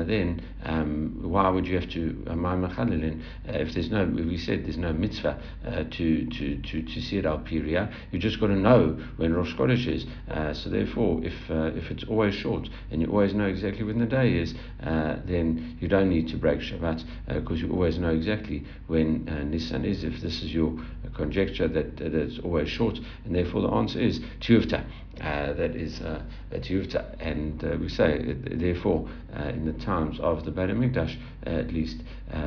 then 0.03 0.41
um, 0.63 1.19
why 1.21 1.49
would 1.49 1.65
you 1.65 1.79
have 1.79 1.89
to 1.91 2.23
Amam 2.27 2.67
Mechadlin? 2.67 3.21
if 3.45 3.73
there's 3.73 3.89
no, 3.89 4.05
we 4.05 4.37
said 4.37 4.65
there's 4.65 4.77
no 4.77 4.93
mitzvah 4.93 5.39
uh, 5.65 5.83
to, 5.91 6.25
to, 6.25 6.57
to, 6.61 6.81
to 6.81 7.01
see 7.01 7.17
it 7.17 7.25
al 7.25 7.39
Piria. 7.39 7.91
You 8.11 8.19
just 8.19 8.39
got 8.39 8.47
to 8.47 8.55
know 8.55 8.99
when 9.17 9.33
Rosh 9.33 9.53
Chodesh 9.55 9.87
is. 9.87 10.05
Uh, 10.29 10.53
so 10.53 10.69
therefore, 10.69 11.23
if 11.23 11.33
uh, 11.49 11.71
if 11.75 11.91
it's 11.91 12.03
always 12.05 12.35
short 12.35 12.69
and 12.91 13.01
you 13.01 13.07
always 13.07 13.33
know 13.33 13.45
exactly 13.45 13.83
when 13.83 13.99
the 13.99 14.05
day 14.05 14.37
is, 14.37 14.53
uh, 14.83 15.17
then 15.25 15.77
you 15.79 15.87
don't 15.87 16.09
need 16.09 16.27
to 16.29 16.37
break 16.37 16.59
Shabbat 16.59 17.03
because 17.27 17.63
uh, 17.63 17.65
you 17.65 17.71
always 17.71 17.97
know 17.97 18.09
exactly 18.09 18.65
when 18.87 19.27
uh, 19.29 19.43
Nisan 19.43 19.85
is. 19.85 20.03
If 20.03 20.21
this 20.21 20.41
is 20.41 20.53
your 20.53 20.77
conjecture 21.15 21.67
that, 21.67 21.97
that 21.97 22.13
it's 22.13 22.39
always 22.39 22.69
short, 22.69 22.99
and 23.25 23.35
therefore 23.35 23.61
the 23.61 23.69
answer 23.69 23.99
is 23.99 24.19
Tuvta. 24.41 24.85
Uh, 25.21 25.53
that 25.53 25.75
is 25.75 25.99
uh, 26.01 26.21
Tuvta, 26.51 27.15
and 27.19 27.63
uh, 27.63 27.75
we 27.79 27.89
say 27.89 28.35
therefore 28.51 29.09
in 29.49 29.65
the 29.65 29.73
times 29.73 30.19
of 30.19 30.45
the 30.45 30.51
Beit 30.51 30.69
Hamikdash, 30.69 31.17
at 31.43 31.73
least 31.73 32.03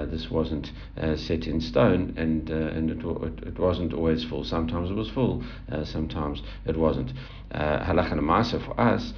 this 0.07 0.31
wasn't 0.31 0.71
set 1.17 1.47
in 1.47 1.61
stone, 1.61 2.15
and 2.17 2.49
and 2.49 2.91
it, 2.91 3.05
it, 3.05 3.49
it, 3.49 3.59
wasn't 3.59 3.93
always 3.93 4.25
full. 4.25 4.45
Sometimes 4.45 4.91
it 4.91 4.95
was 4.95 5.11
full, 5.11 5.43
sometimes 5.85 6.43
it 6.65 6.77
wasn't. 6.77 7.13
Halacha 7.53 8.13
uh, 8.13 8.59
for 8.65 8.81
us 8.81 9.13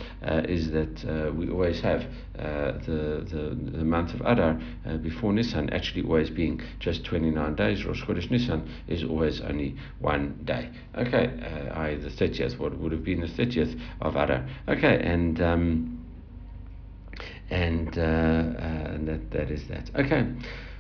is 0.49 0.71
that 0.71 1.35
we 1.37 1.51
always 1.51 1.81
have 1.81 2.07
the, 2.35 3.27
the 3.31 3.79
the 3.79 3.85
month 3.85 4.15
of 4.15 4.21
Adar 4.23 4.61
before 5.03 5.33
Nisan 5.33 5.71
actually 5.71 6.03
always 6.03 6.31
being 6.31 6.61
just 6.81 7.05
29 7.05 7.55
days. 7.55 7.85
Rosh 7.85 8.03
Chodesh 8.03 8.31
Nisan 8.31 8.69
is 8.89 9.05
always 9.05 9.41
only 9.41 9.77
one 10.01 10.39
day. 10.45 10.71
Okay, 10.97 11.71
I 11.75 11.97
the 11.97 12.09
30th, 12.09 12.59
what 12.59 12.79
would 12.79 12.93
have 12.93 13.05
been 13.05 13.21
the 13.21 13.27
30th 13.27 13.79
of 14.01 14.17
Adar. 14.17 14.49
Okay, 14.69 15.01
and 15.03 15.41
um, 15.43 16.03
and, 17.53 17.99
uh, 17.99 18.01
uh, 18.01 18.95
and 18.95 19.09
that 19.09 19.31
that 19.31 19.51
is 19.51 19.69
that. 19.69 19.91
Okay. 19.95 20.27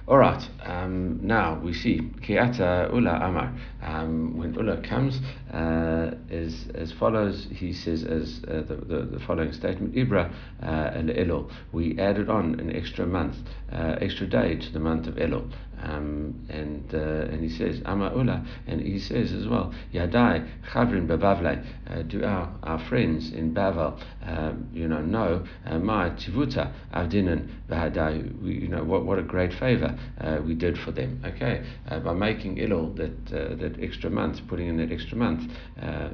All 0.08 0.18
right. 0.18 0.42
Um, 0.64 1.20
now 1.22 1.60
we 1.62 1.72
see 1.72 2.00
Kiata 2.22 2.92
Ula 2.92 3.20
Amar. 3.22 3.54
Um, 3.82 4.36
when 4.36 4.52
Ula 4.54 4.82
comes, 4.82 5.20
uh, 5.52 6.12
is 6.30 6.66
as 6.74 6.92
follows. 6.92 7.46
He 7.50 7.72
says 7.72 8.04
as 8.04 8.40
uh, 8.48 8.62
the, 8.62 8.76
the, 8.76 9.02
the 9.12 9.20
following 9.20 9.52
statement: 9.52 9.94
Ibra 9.94 10.32
uh, 10.62 10.66
and 10.66 11.10
Elul. 11.10 11.50
We 11.72 11.98
added 11.98 12.28
on 12.30 12.58
an 12.58 12.74
extra 12.74 13.06
month, 13.06 13.36
uh, 13.70 13.96
extra 14.00 14.26
day 14.26 14.56
to 14.56 14.72
the 14.72 14.80
month 14.80 15.06
of 15.06 15.16
Elul. 15.16 15.52
Um, 15.82 16.46
and 16.48 16.94
uh, 16.94 17.32
and 17.32 17.42
he 17.42 17.48
says 17.48 17.82
Ula, 17.84 18.46
and 18.68 18.80
he 18.80 19.00
says 19.00 19.32
as 19.32 19.48
well 19.48 19.74
Yadai 19.92 20.48
Chavrin 20.70 21.08
Babavle. 21.08 21.66
Uh, 21.90 22.02
do 22.02 22.24
our, 22.24 22.54
our 22.62 22.78
friends 22.88 23.32
in 23.32 23.52
Bavel, 23.52 24.00
um, 24.24 24.68
you 24.72 24.86
know, 24.86 25.00
know 25.02 25.44
my 25.66 26.10
Tivuta 26.10 26.72
Avdinan 26.94 27.48
Bahadai. 27.68 28.44
You 28.44 28.68
know 28.68 28.84
what 28.84 29.04
what 29.04 29.18
a 29.18 29.22
great 29.22 29.52
favor 29.52 29.98
we 30.46 30.54
did 30.54 30.78
for 30.78 30.92
them. 30.92 31.20
Okay, 31.24 31.64
by 31.88 32.12
making 32.12 32.56
Elul 32.56 32.94
that 32.96 33.58
that 33.58 33.82
extra 33.82 34.08
month, 34.08 34.46
putting 34.46 34.68
in 34.68 34.76
that 34.76 34.92
extra 34.92 35.18
month. 35.18 35.41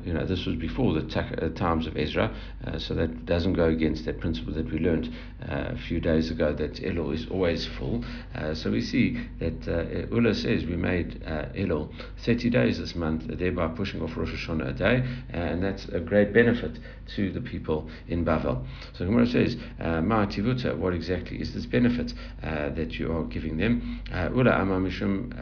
You 0.04 0.12
know, 0.12 0.24
this 0.24 0.46
was 0.46 0.56
before 0.56 0.94
the 0.94 1.02
ta- 1.02 1.48
times 1.54 1.86
of 1.86 1.96
Ezra, 1.96 2.34
so 2.78 2.94
that 2.94 3.26
doesn't 3.26 3.54
go 3.54 3.66
against 3.66 4.04
that 4.06 4.20
principle 4.20 4.52
that 4.54 4.70
we 4.70 4.78
learned 4.78 5.12
a 5.42 5.76
few 5.76 6.00
days 6.00 6.30
ago 6.30 6.52
that 6.52 6.74
Elul 6.74 7.14
is 7.14 7.26
always 7.30 7.66
full. 7.78 8.04
so 8.54 8.70
we 8.70 8.80
see 8.80 9.18
that 9.38 9.68
uh, 9.68 10.14
Ula 10.14 10.34
says 10.34 10.64
we 10.64 10.76
made 10.76 11.22
uh, 11.26 11.46
Elul 11.54 11.92
30 12.24 12.50
days 12.50 12.78
this 12.78 12.94
month, 12.94 13.24
thereby 13.26 13.68
pushing 13.68 14.02
off 14.02 14.16
Rosh 14.16 14.30
Hashanah 14.30 14.70
a 14.70 14.72
day, 14.72 15.04
and 15.30 15.62
that's 15.62 15.86
a 15.86 16.00
great 16.00 16.32
benefit 16.32 16.78
to 17.16 17.30
the 17.32 17.40
people 17.40 17.88
in 18.08 18.24
Bavel. 18.24 18.66
So 18.94 19.04
Gemara 19.04 19.26
says, 19.26 19.56
uh, 19.80 20.00
Ma 20.00 20.26
Tivuta, 20.26 20.76
what 20.76 20.94
exactly 20.94 21.40
is 21.40 21.54
this 21.54 21.66
benefit 21.66 22.12
uh, 22.42 22.70
that 22.70 22.98
you 22.98 23.12
are 23.12 23.24
giving 23.24 23.56
them? 23.56 24.02
Uh, 24.12 24.30
Ula 24.34 24.52
Ama 24.52 24.80
Mishum 24.80 25.32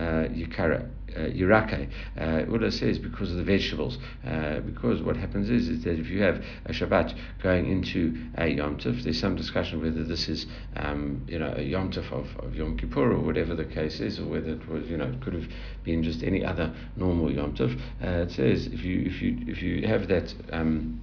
Yikara 1.16 1.26
uh, 1.26 1.32
Yirake. 1.32 1.88
Uh, 2.18 2.50
Ula 2.50 2.70
says 2.70 2.98
because 2.98 3.30
of 3.30 3.36
the 3.36 3.44
vegetables. 3.44 3.98
Uh, 4.26 4.60
because 4.60 5.02
what 5.02 5.16
happens 5.16 5.50
is, 5.50 5.68
is 5.68 5.84
that 5.84 5.98
if 5.98 6.08
you 6.08 6.22
have 6.22 6.42
a 6.66 6.72
Shabbat 6.72 7.16
going 7.42 7.70
into 7.70 8.16
a 8.36 8.48
Yom 8.48 8.78
Tov, 8.78 9.02
there's 9.02 9.20
some 9.20 9.36
discussion 9.36 9.82
whether 9.82 10.04
this 10.04 10.28
is, 10.28 10.46
um, 10.76 11.24
you 11.28 11.38
know, 11.38 11.54
a 11.56 11.62
Yom 11.62 11.90
Tov 11.92 12.10
of, 12.12 12.44
of 12.44 12.54
Yom 12.54 12.76
Kippur 12.76 13.12
or 13.12 13.20
whatever 13.20 13.54
the 13.54 13.64
case 13.64 14.00
is, 14.00 14.18
or 14.18 14.26
whether 14.26 14.50
it 14.50 14.68
was, 14.68 14.88
you 14.88 14.96
know, 14.96 15.06
it 15.06 15.20
could 15.22 15.34
have 15.34 15.48
been 15.84 16.02
just 16.02 16.22
any 16.22 16.44
other 16.44 16.74
normal 16.96 17.30
Yom 17.30 17.54
Tov. 17.54 17.78
Uh, 18.02 18.22
it 18.22 18.30
says 18.30 18.66
if 18.66 18.82
you 18.82 19.02
if 19.06 19.22
you 19.22 19.38
if 19.46 19.62
you 19.62 19.86
have 19.86 20.08
that. 20.08 20.32
Um, 20.52 21.00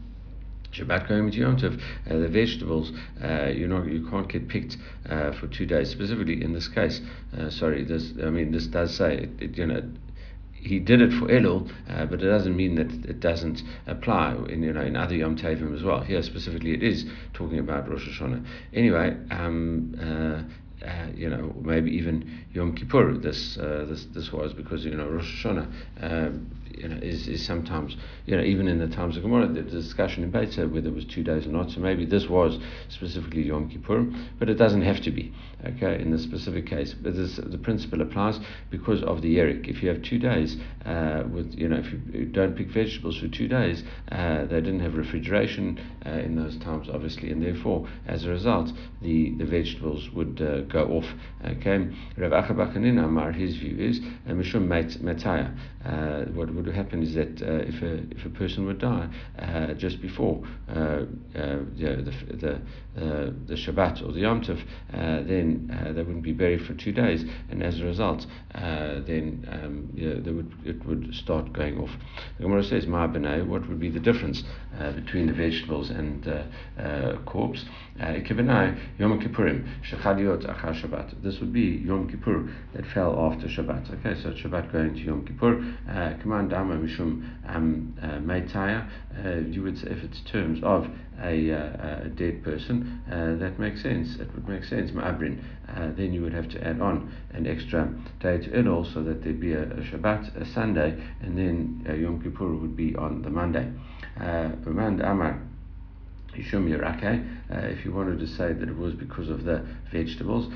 Into 0.79 1.37
Yom 1.37 1.57
Tov, 1.57 1.79
uh, 2.09 2.17
the 2.17 2.27
vegetables, 2.27 2.91
uh, 3.23 3.47
you 3.47 3.67
know, 3.67 3.83
you 3.83 4.07
can't 4.09 4.27
get 4.27 4.47
picked 4.47 4.77
uh, 5.09 5.31
for 5.33 5.47
two 5.47 5.65
days. 5.65 5.89
Specifically 5.89 6.43
in 6.43 6.53
this 6.53 6.67
case, 6.67 7.01
uh, 7.37 7.49
sorry, 7.49 7.83
this 7.83 8.11
I 8.23 8.29
mean 8.29 8.51
this 8.51 8.67
does 8.67 8.95
say 8.95 9.17
it, 9.17 9.29
it, 9.39 9.57
you 9.57 9.67
know 9.67 9.83
he 10.53 10.79
did 10.79 11.01
it 11.01 11.11
for 11.19 11.27
Elul, 11.27 11.69
uh, 11.89 12.05
but 12.05 12.21
it 12.21 12.27
doesn't 12.27 12.55
mean 12.55 12.75
that 12.75 13.09
it 13.09 13.19
doesn't 13.19 13.61
apply 13.85 14.35
in 14.49 14.63
you 14.63 14.73
know 14.73 14.81
in 14.81 14.95
other 14.95 15.15
Yom 15.15 15.37
Tovim 15.37 15.75
as 15.75 15.83
well. 15.83 16.01
Here 16.01 16.23
specifically, 16.23 16.73
it 16.73 16.83
is 16.83 17.05
talking 17.33 17.59
about 17.59 17.89
Rosh 17.89 18.07
Hashanah. 18.07 18.45
Anyway, 18.73 19.15
um, 19.29 19.95
uh, 19.99 20.85
uh, 20.85 21.07
you 21.15 21.29
know, 21.29 21.53
maybe 21.61 21.91
even 21.91 22.45
Yom 22.53 22.75
Kippur. 22.75 23.17
This 23.17 23.57
uh, 23.57 23.85
this 23.87 24.05
this 24.13 24.31
was 24.31 24.53
because 24.53 24.85
you 24.85 24.95
know 24.95 25.07
Rosh 25.07 25.45
Hashanah. 25.45 26.45
Uh, 26.73 26.81
you 26.83 26.87
know, 26.87 26.97
is, 27.01 27.27
is 27.27 27.45
sometimes, 27.45 27.95
you 28.25 28.35
know, 28.35 28.43
even 28.43 28.67
in 28.67 28.79
the 28.79 28.87
times 28.87 29.17
of 29.17 29.23
Gemara, 29.23 29.47
the 29.47 29.61
discussion 29.61 30.23
in 30.23 30.31
Beitza 30.31 30.71
whether 30.71 30.87
it 30.87 30.95
was 30.95 31.05
two 31.05 31.23
days 31.23 31.45
or 31.45 31.49
not. 31.49 31.71
So 31.71 31.79
maybe 31.79 32.05
this 32.05 32.27
was 32.27 32.59
specifically 32.89 33.43
Yom 33.43 33.69
Kippur, 33.69 34.05
but 34.39 34.49
it 34.49 34.55
doesn't 34.55 34.81
have 34.81 35.01
to 35.01 35.11
be, 35.11 35.33
okay, 35.65 36.01
in 36.01 36.11
this 36.11 36.23
specific 36.23 36.67
case. 36.67 36.93
But 36.93 37.15
this, 37.15 37.37
the 37.37 37.57
principle 37.57 38.01
applies 38.01 38.39
because 38.69 39.03
of 39.03 39.21
the 39.21 39.37
Yerik. 39.37 39.67
If 39.67 39.83
you 39.83 39.89
have 39.89 40.01
two 40.01 40.19
days 40.19 40.57
uh, 40.85 41.23
with, 41.31 41.53
you 41.57 41.69
know, 41.69 41.77
if 41.77 41.91
you 41.91 42.25
don't 42.25 42.55
pick 42.55 42.69
vegetables 42.69 43.17
for 43.17 43.27
two 43.27 43.47
days, 43.47 43.83
uh, 44.11 44.45
they 44.45 44.61
didn't 44.61 44.81
have 44.81 44.95
refrigeration 44.95 45.79
uh, 46.05 46.09
in 46.09 46.35
those 46.35 46.57
times, 46.57 46.89
obviously, 46.91 47.31
and 47.31 47.41
therefore, 47.41 47.87
as 48.07 48.25
a 48.25 48.29
result, 48.29 48.71
the, 49.01 49.31
the 49.37 49.45
vegetables 49.45 50.09
would 50.11 50.37
go 50.69 50.87
off. 50.87 51.05
Okay, 51.45 51.87
Rav 52.17 52.31
Achabakanin 52.31 53.03
Amar, 53.03 53.31
his 53.31 53.57
view 53.57 53.77
is 53.77 53.99
uh, 54.27 54.31
Mishum 54.31 54.67
Mataya. 54.67 55.55
Uh, 55.85 56.23
what 56.33 56.53
would 56.53 56.65
happen 56.67 57.03
is 57.03 57.13
that 57.13 57.41
uh, 57.41 57.67
if 57.67 57.81
a 57.81 57.95
if 58.11 58.25
a 58.25 58.29
person 58.29 58.65
would 58.65 58.79
die 58.79 59.07
uh, 59.39 59.73
just 59.73 60.01
before 60.01 60.41
uh, 60.69 61.03
uh, 61.35 61.59
the 61.75 62.13
the 62.39 62.61
the, 62.95 63.33
the 63.47 63.55
Shabbat 63.55 64.07
or 64.07 64.11
the 64.11 64.21
Yom 64.21 64.41
Tov, 64.41 64.61
then 64.91 65.93
they 65.95 66.03
wouldn't 66.03 66.23
be 66.23 66.33
buried 66.33 66.65
for 66.65 66.73
two 66.73 66.91
days, 66.91 67.23
and 67.49 67.63
as 67.63 67.79
a 67.79 67.85
result, 67.85 68.25
then 68.53 69.47
um, 69.51 69.89
would 70.31 70.53
it 70.65 70.85
would 70.85 71.13
start 71.13 71.53
going 71.53 71.79
off. 71.79 71.91
The 72.37 72.43
Gemara 72.43 72.63
says, 72.63 72.87
"Ma 72.87 73.07
what 73.07 73.67
would 73.67 73.79
be 73.79 73.89
the 73.89 73.99
difference 73.99 74.43
between 74.95 75.27
the 75.27 75.33
vegetables 75.33 75.89
and 75.89 76.23
corpse?" 77.25 77.65
Yom 77.99 79.19
Kippurim, 79.19 79.67
Shechadiot 79.83 80.45
Achar 80.45 80.73
Shabbat. 80.73 81.21
This 81.21 81.39
would 81.39 81.53
be 81.53 81.83
Yom 81.85 82.09
Kippur 82.09 82.49
that 82.73 82.85
fell 82.87 83.17
after 83.19 83.47
Shabbat. 83.47 83.91
Okay, 83.99 84.19
so 84.21 84.31
Shabbat 84.31 84.71
going 84.71 84.93
to 84.95 84.99
Yom 84.99 85.25
Kippur. 85.25 85.63
Uh, 85.89 86.13
command 86.21 86.49
Dama 86.49 86.75
Mishum 86.75 87.23
um, 87.47 87.95
uh, 88.01 88.19
Uh, 89.15 89.39
you 89.47 89.61
would 89.61 89.77
say 89.77 89.87
if 89.91 90.03
it's 90.03 90.21
terms 90.31 90.59
of 90.63 90.87
a, 91.21 91.51
uh, 91.51 92.05
a 92.05 92.09
dead 92.09 92.43
person, 92.43 93.01
uh, 93.11 93.35
that 93.35 93.59
makes 93.59 93.81
sense. 93.81 94.15
It 94.19 94.33
would 94.33 94.47
make 94.47 94.63
sense. 94.63 94.91
Ma'abrin. 94.91 95.43
Uh, 95.69 95.91
then 95.95 96.13
you 96.13 96.21
would 96.21 96.33
have 96.33 96.49
to 96.49 96.67
add 96.67 96.81
on 96.81 97.11
an 97.33 97.47
extra 97.47 97.91
day 98.19 98.37
to 98.37 98.49
Elul 98.49 98.91
so 98.93 99.01
that 99.03 99.23
there'd 99.23 99.39
be 99.39 99.53
a, 99.53 99.63
a 99.63 99.81
Shabbat, 99.81 100.41
a 100.41 100.45
Sunday, 100.53 101.01
and 101.21 101.37
then 101.37 101.99
Yom 102.01 102.21
Kippur 102.21 102.55
would 102.55 102.75
be 102.75 102.95
on 102.95 103.21
the 103.21 103.29
Monday. 103.29 103.71
Command 104.63 105.01
Amar. 105.01 105.41
Yishum 106.35 106.65
uh, 106.73 107.57
if 107.67 107.85
you 107.85 107.93
wanted 107.93 108.17
to 108.19 108.27
say 108.27 108.53
that 108.53 108.67
it 108.67 108.75
was 108.75 108.95
because 108.95 109.29
of 109.29 109.43
the 109.43 109.63
vegetables. 109.91 110.51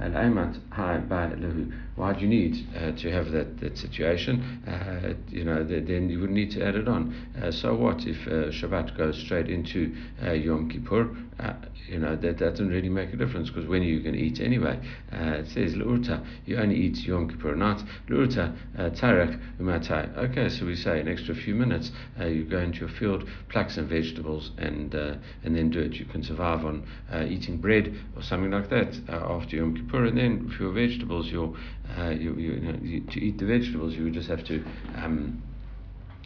Um, 0.00 1.72
why 1.94 2.14
do 2.14 2.20
you 2.20 2.28
need 2.28 2.66
uh, 2.74 2.92
to 2.92 3.12
have 3.12 3.30
that, 3.32 3.60
that 3.60 3.76
situation? 3.76 4.62
Uh, 4.66 5.14
you 5.28 5.44
know, 5.44 5.62
then 5.62 6.08
you 6.08 6.20
would 6.20 6.30
need 6.30 6.50
to 6.52 6.64
add 6.64 6.74
it 6.74 6.88
on. 6.88 7.14
Uh, 7.40 7.50
so 7.50 7.74
what 7.74 8.06
if 8.06 8.26
uh, 8.26 8.50
Shabbat 8.50 8.96
goes 8.96 9.18
straight 9.18 9.48
into 9.48 9.94
uh, 10.24 10.32
Yom 10.32 10.70
Kippur? 10.70 11.14
you 11.88 11.98
know, 11.98 12.14
that, 12.14 12.38
that 12.38 12.50
doesn't 12.50 12.68
really 12.68 12.88
make 12.88 13.12
a 13.12 13.16
difference 13.16 13.50
because 13.50 13.66
when 13.66 13.82
you 13.82 14.00
can 14.00 14.14
eat 14.14 14.40
anyway. 14.40 14.78
it 15.10 15.48
says, 15.48 15.74
L'urta, 15.74 16.22
you 16.46 16.56
only 16.56 16.76
eat 16.76 16.98
Yom 16.98 17.28
Kippur 17.28 17.56
night. 17.56 17.82
L'urta, 18.08 18.54
tarek, 18.94 19.38
umatai. 19.58 20.16
Okay, 20.16 20.48
so 20.48 20.64
we 20.64 20.76
say 20.76 21.00
an 21.00 21.08
extra 21.08 21.34
few 21.34 21.54
minutes, 21.54 21.90
you 22.20 22.44
go 22.44 22.58
into 22.58 22.78
your 22.78 22.88
field, 22.88 23.28
pluck 23.48 23.70
some 23.70 23.88
vegetables, 23.88 24.52
and 24.56 24.94
and 24.94 25.56
then 25.56 25.68
do 25.70 25.80
it. 25.80 25.94
You 25.94 26.04
can 26.04 26.22
survive 26.22 26.64
on 26.64 26.86
eating 27.26 27.56
bread 27.56 27.92
or 28.14 28.22
something 28.22 28.52
like 28.52 28.70
that 28.70 28.94
after 29.08 29.56
Yom 29.56 29.74
Kippur, 29.74 29.81
and 30.06 30.18
then 30.18 30.48
for 30.56 30.64
your 30.64 30.72
vegetables, 30.72 31.26
uh, 31.98 32.10
you, 32.10 32.34
you, 32.34 32.52
you, 32.52 32.60
know, 32.60 32.78
you, 32.82 33.00
to 33.00 33.20
eat 33.20 33.38
the 33.38 33.46
vegetables, 33.46 33.94
you 33.94 34.10
just 34.10 34.28
have 34.28 34.44
to 34.46 34.64
um, 34.96 35.42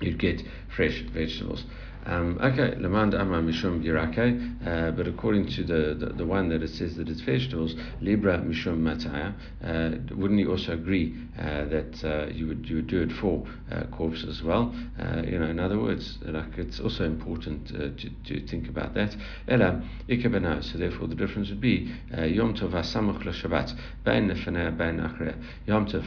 you'd 0.01 0.19
get 0.19 0.43
fresh 0.75 1.01
vegetables. 1.13 1.65
Um, 2.07 2.39
okay, 2.41 2.77
Lamand 2.77 3.21
Amar 3.21 3.43
Mishum 3.43 3.83
Yirake, 3.83 4.65
uh, 4.65 4.93
but 4.93 5.09
according 5.09 5.49
to 5.49 5.65
the, 5.65 5.95
the, 5.95 6.13
the, 6.13 6.25
one 6.25 6.49
that 6.51 6.63
it 6.63 6.71
says 6.71 6.95
that 6.99 7.09
it's 7.09 7.21
vegetables, 7.21 7.75
Libra 8.01 8.39
Mishum 8.39 8.79
Mataya, 8.79 9.35
uh, 9.65 10.15
wouldn't 10.15 10.39
you 10.39 10.53
also 10.53 10.75
agree 10.75 11.17
uh, 11.37 11.65
that 11.65 12.05
uh, 12.05 12.27
you 12.33 12.47
would 12.47 12.69
you 12.69 12.77
would 12.77 12.87
do 12.87 13.03
it 13.03 13.11
for 13.11 13.45
uh, 13.73 13.87
corpse 13.91 14.25
as 14.29 14.41
well? 14.41 14.73
Uh, 15.01 15.23
you 15.23 15.37
know, 15.37 15.47
in 15.47 15.59
other 15.59 15.81
words, 15.81 16.19
like 16.23 16.57
it's 16.59 16.79
also 16.79 17.03
important 17.03 17.67
to, 17.67 17.91
to 18.25 18.47
think 18.47 18.69
about 18.69 18.95
that. 18.95 19.17
Ella 19.49 19.83
Ikabana, 20.09 20.63
so 20.63 20.79
therefore 20.79 21.09
the 21.09 21.17
difference 21.17 21.49
would 21.49 21.61
be 21.61 21.93
Yom 22.17 22.55
Tov 22.55 22.71
Asamuch 22.71 23.25
Shabbat, 23.25 23.77
Bain 24.05 24.29
Nefaneh, 24.29 24.79
Bain 24.79 25.01
Achre, 25.01 25.35
Yom 25.67 25.87
Tov 25.87 26.05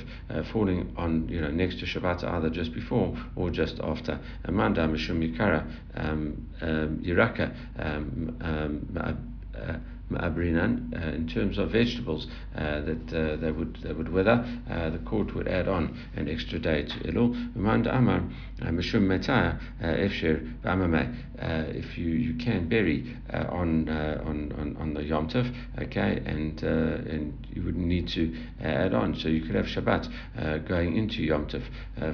falling 0.54 0.94
on, 0.96 1.28
you 1.28 1.42
know, 1.42 1.52
next 1.52 1.80
to 1.80 1.86
Shabbat 1.86 2.24
either 2.24 2.50
just 2.50 2.74
before 2.74 3.18
or 3.36 3.50
just 3.50 3.79
after. 3.84 4.20
Amanda 4.46 4.88
Mishum 4.88 5.22
Yikara, 5.22 5.66
um, 5.96 6.48
um, 6.62 6.98
Yiraka, 7.04 7.54
um, 7.78 8.38
uh, 8.42 9.78
ma'abrinan, 10.12 10.94
uh, 10.94 11.16
in 11.16 11.28
terms 11.28 11.58
of 11.58 11.72
vegetables 11.72 12.28
uh, 12.56 12.82
that 12.82 13.14
uh, 13.14 13.36
they 13.38 13.52
would 13.52 13.78
they 13.84 13.94
would 13.94 14.10
wither, 14.10 14.44
uh, 14.70 14.90
the 14.90 14.98
court 15.00 15.36
would 15.36 15.48
add 15.48 15.68
on 15.68 15.98
an 16.16 16.28
extra 16.28 16.60
day 16.60 16.84
to 16.84 16.96
Elul. 17.12 17.56
Amanda 17.56 17.96
Amar 17.96 18.24
Uh, 18.62 18.72
Mishum 18.72 19.04
Metaya 19.08 19.58
uh, 19.82 19.86
Efshir 19.86 20.54
uh, 20.66 21.64
If 21.70 21.98
you, 21.98 22.10
you 22.10 22.34
can 22.36 22.68
bury 22.68 23.16
uh, 23.34 23.46
on, 23.50 23.88
on 23.88 24.52
on 24.58 24.78
on 24.78 24.94
the 24.94 25.04
Yom 25.04 25.30
Tov, 25.30 25.54
okay, 25.82 26.22
and 26.26 26.62
and 26.64 27.48
you 27.54 27.64
wouldn't 27.64 27.86
need 27.86 28.08
to 28.10 28.36
add 28.62 28.94
on, 28.94 29.16
so 29.16 29.30
you 29.30 29.42
could 29.42 29.56
have 29.56 29.66
Shabbat 29.66 30.68
going 30.68 30.98
into 30.98 31.24
Yom 31.24 31.48
Tov, 31.48 31.64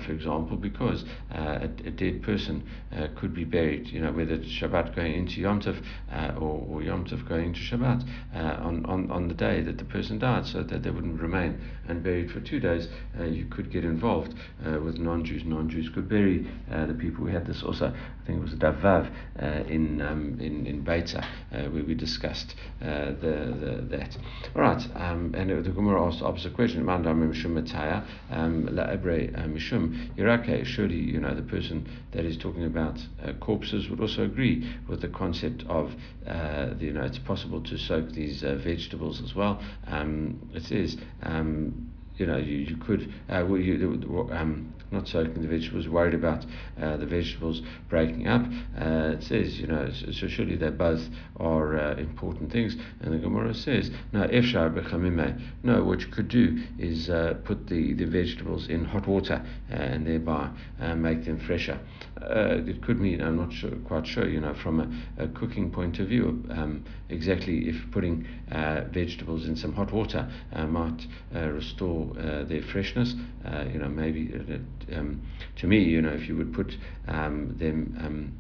for 0.05 0.11
example, 0.11 0.57
because 0.57 1.03
a, 1.31 1.63
a, 1.63 1.91
dead 1.91 2.21
person 2.21 2.63
could 3.15 3.33
be 3.33 3.43
buried, 3.43 3.87
you 3.87 4.01
know, 4.01 4.11
whether 4.11 4.35
it's 4.35 4.47
Shabbat 4.47 4.95
going 4.95 5.15
into 5.15 5.41
Yom 5.41 5.61
Tov 5.61 5.81
or, 6.37 6.65
or 6.69 6.83
Yom 6.83 7.05
Tov 7.05 7.27
going 7.27 7.45
into 7.45 7.59
Shabbat 7.59 8.07
uh, 8.35 8.63
on, 8.63 8.85
on, 8.85 9.09
on 9.11 9.27
the 9.27 9.33
day 9.33 9.61
that 9.61 9.77
the 9.77 9.85
person 9.85 10.19
died 10.19 10.45
so 10.45 10.63
that 10.63 10.83
they 10.83 10.89
wouldn't 10.89 11.19
remain 11.19 11.59
unburied 11.87 12.31
for 12.31 12.39
two 12.41 12.59
days. 12.59 12.87
Uh, 13.19 13.23
you 13.23 13.45
could 13.45 13.71
get 13.71 13.83
involved 13.83 14.33
uh, 14.65 14.79
with 14.79 14.97
non 14.97 15.23
Jews. 15.23 15.43
Non 15.45 15.69
Jews 15.69 15.89
could 15.89 16.09
bury 16.09 16.34
uh, 16.71 16.85
the 16.85 16.93
people. 16.93 17.23
We 17.25 17.31
had 17.31 17.45
this 17.45 17.63
also, 17.63 17.87
I 17.87 18.25
think 18.25 18.39
it 18.39 18.41
was 18.41 18.53
Davav 18.53 19.11
uh, 19.41 19.45
in, 19.67 20.01
um, 20.01 20.37
in, 20.39 20.65
in 20.65 20.83
Beitza, 20.83 21.23
where 21.51 21.83
we 21.83 21.93
discussed 21.93 22.55
the, 22.79 23.15
the, 23.21 23.97
that. 23.97 24.17
All 24.55 24.61
right, 24.61 24.83
um, 24.95 25.33
and 25.35 25.49
the 25.65 25.71
Gemara 25.71 26.05
asked 26.05 26.19
the 26.19 26.25
opposite 26.25 26.53
question. 26.53 26.87
Um, 26.87 28.67
surely, 30.65 30.95
you 30.95 31.19
know, 31.19 31.33
the 31.35 31.41
person 31.41 31.87
that 32.11 32.25
is 32.25 32.37
talking 32.37 32.65
about 32.65 32.99
corpses 33.39 33.89
would 33.89 33.99
also 33.99 34.23
agree 34.23 34.69
with 34.87 35.01
the 35.01 35.07
concept 35.09 35.63
of, 35.67 35.93
the, 36.25 36.75
you 36.79 36.93
know, 36.93 37.03
it's 37.03 37.19
possible 37.19 37.61
to 37.61 37.77
soak 37.77 38.11
these 38.11 38.43
uh, 38.43 38.55
vegetables 38.55 39.21
as 39.21 39.35
well. 39.35 39.61
Um, 39.87 40.49
it 40.53 40.71
is, 40.71 40.97
um, 41.23 41.91
you 42.17 42.25
know, 42.25 42.37
you, 42.37 42.57
you 42.57 42.77
could, 42.77 43.13
uh, 43.29 43.45
you, 43.55 44.29
um, 44.31 44.73
not 44.91 45.07
soaking 45.07 45.41
the 45.41 45.47
vegetables, 45.47 45.87
worried 45.87 46.13
about 46.13 46.45
uh, 46.81 46.97
the 46.97 47.05
vegetables 47.05 47.61
breaking 47.89 48.27
up. 48.27 48.45
Uh, 48.79 49.13
it 49.13 49.23
says, 49.23 49.59
you 49.59 49.67
know, 49.67 49.91
so, 49.91 50.27
surely 50.27 50.55
they 50.55 50.69
both 50.69 51.09
are 51.37 51.77
uh, 51.77 51.95
important 51.95 52.51
things. 52.51 52.75
And 53.01 53.13
the 53.13 53.17
Gemara 53.17 53.53
says, 53.53 53.91
no, 54.11 54.27
efshar 54.27 54.73
bechamime. 54.73 55.41
No, 55.63 55.83
what 55.83 56.01
you 56.01 56.07
could 56.07 56.27
do 56.27 56.63
is 56.77 57.09
uh, 57.09 57.35
put 57.43 57.67
the, 57.67 57.93
the 57.93 58.05
vegetables 58.05 58.67
in 58.67 58.85
hot 58.85 59.07
water 59.07 59.45
uh, 59.71 59.75
and 59.75 60.05
thereby 60.05 60.49
uh, 60.79 60.95
make 60.95 61.25
them 61.25 61.39
fresher. 61.39 61.79
it 62.21 62.81
could 62.83 62.99
mean, 62.99 63.21
I'm 63.21 63.37
not 63.37 63.53
sure, 63.53 63.71
quite 63.85 64.07
sure, 64.07 64.27
you 64.27 64.39
know, 64.39 64.53
from 64.53 64.79
a, 64.79 65.23
a 65.23 65.27
cooking 65.29 65.71
point 65.71 65.99
of 65.99 66.07
view, 66.07 66.43
um, 66.49 66.83
exactly 67.09 67.69
if 67.69 67.75
putting 67.91 68.27
vegetables 68.93 69.45
in 69.45 69.55
some 69.55 69.73
hot 69.73 69.91
water 69.91 70.29
might 70.67 71.05
restore 71.33 72.13
their 72.47 72.61
freshness. 72.71 73.13
you 73.71 73.79
know, 73.79 73.89
maybe 73.89 74.33
um, 74.93 75.21
to 75.57 75.67
me, 75.67 75.79
you 75.79 76.01
know, 76.01 76.13
if 76.13 76.27
you 76.27 76.35
would 76.37 76.53
put 76.53 76.73
um, 77.07 77.55
them 77.57 77.97
um, 78.01 78.33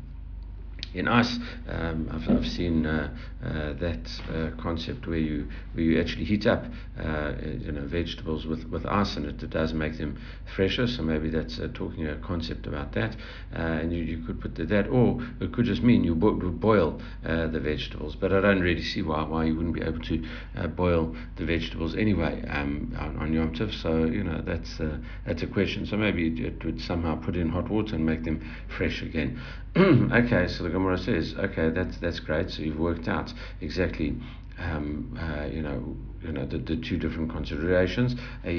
in 0.95 1.07
us, 1.09 1.37
um, 1.67 2.09
I've, 2.11 2.29
I've 2.29 2.47
seen 2.47 2.85
uh, 2.85 3.13
uh, 3.43 3.73
that 3.73 4.09
uh, 4.33 4.61
concept 4.61 5.07
where 5.07 5.17
you 5.17 5.47
where 5.73 5.83
you 5.83 5.99
actually 5.99 6.23
heat 6.23 6.47
up 6.47 6.63
you 6.95 7.71
know 7.71 7.85
vegetables 7.85 8.47
with, 8.47 8.63
with 8.69 8.85
ice 8.85 9.17
and 9.17 9.25
it, 9.25 9.43
it 9.43 9.49
does 9.49 9.73
make 9.73 9.97
them 9.97 10.17
fresher. 10.55 10.87
So 10.87 11.03
maybe 11.03 11.29
that's 11.29 11.59
talking 11.73 12.07
a 12.07 12.15
concept 12.17 12.65
about 12.65 12.93
that, 12.93 13.15
and 13.51 13.91
you, 13.91 14.03
you 14.03 14.25
could 14.25 14.39
put 14.39 14.55
that, 14.55 14.87
or 14.87 15.21
it 15.41 15.53
could 15.53 15.65
just 15.65 15.83
mean 15.83 16.03
you 16.03 16.15
bo- 16.15 16.33
boil 16.33 17.01
the 17.23 17.59
vegetables. 17.61 18.15
But 18.15 18.31
I 18.31 18.39
don't 18.39 18.61
really 18.61 18.83
see 18.83 19.01
why 19.01 19.23
why 19.23 19.45
you 19.45 19.55
wouldn't 19.55 19.75
be 19.75 19.81
able 19.81 19.99
to 19.99 20.23
boil 20.69 21.15
the 21.35 21.45
vegetables 21.45 21.95
anyway 21.95 22.41
um, 22.47 22.95
on, 22.97 23.17
on 23.17 23.33
Yom 23.33 23.53
Tov. 23.53 23.73
So 23.81 24.05
you 24.05 24.23
know 24.23 24.41
that's 24.41 24.79
that's 25.25 25.43
a 25.43 25.47
question. 25.47 25.85
So 25.85 25.97
maybe 25.97 26.27
it, 26.27 26.39
it 26.39 26.65
would 26.65 26.81
somehow 26.81 27.15
put 27.15 27.35
in 27.35 27.49
hot 27.49 27.69
water 27.69 27.95
and 27.95 28.05
make 28.05 28.23
them 28.23 28.41
fresh 28.77 29.01
again. 29.01 29.41
okay, 29.77 30.47
so 30.47 30.63
the 30.63 30.69
Gemara 30.85 30.99
says, 30.99 31.33
okay, 31.35 31.71
that's 31.71 31.97
that's 31.97 32.19
great. 32.19 32.51
So 32.51 32.61
you've 32.61 32.77
worked 32.79 33.07
out 33.07 33.33
exactly, 33.59 34.15
um, 34.59 35.17
uh, 35.19 35.45
you 35.47 35.63
know, 35.63 35.97
you 36.25 36.31
know 36.31 36.45
the, 36.45 36.57
the 36.57 36.75
two 36.77 36.97
different 36.97 37.31
considerations. 37.31 38.15
Uh, 38.43 38.49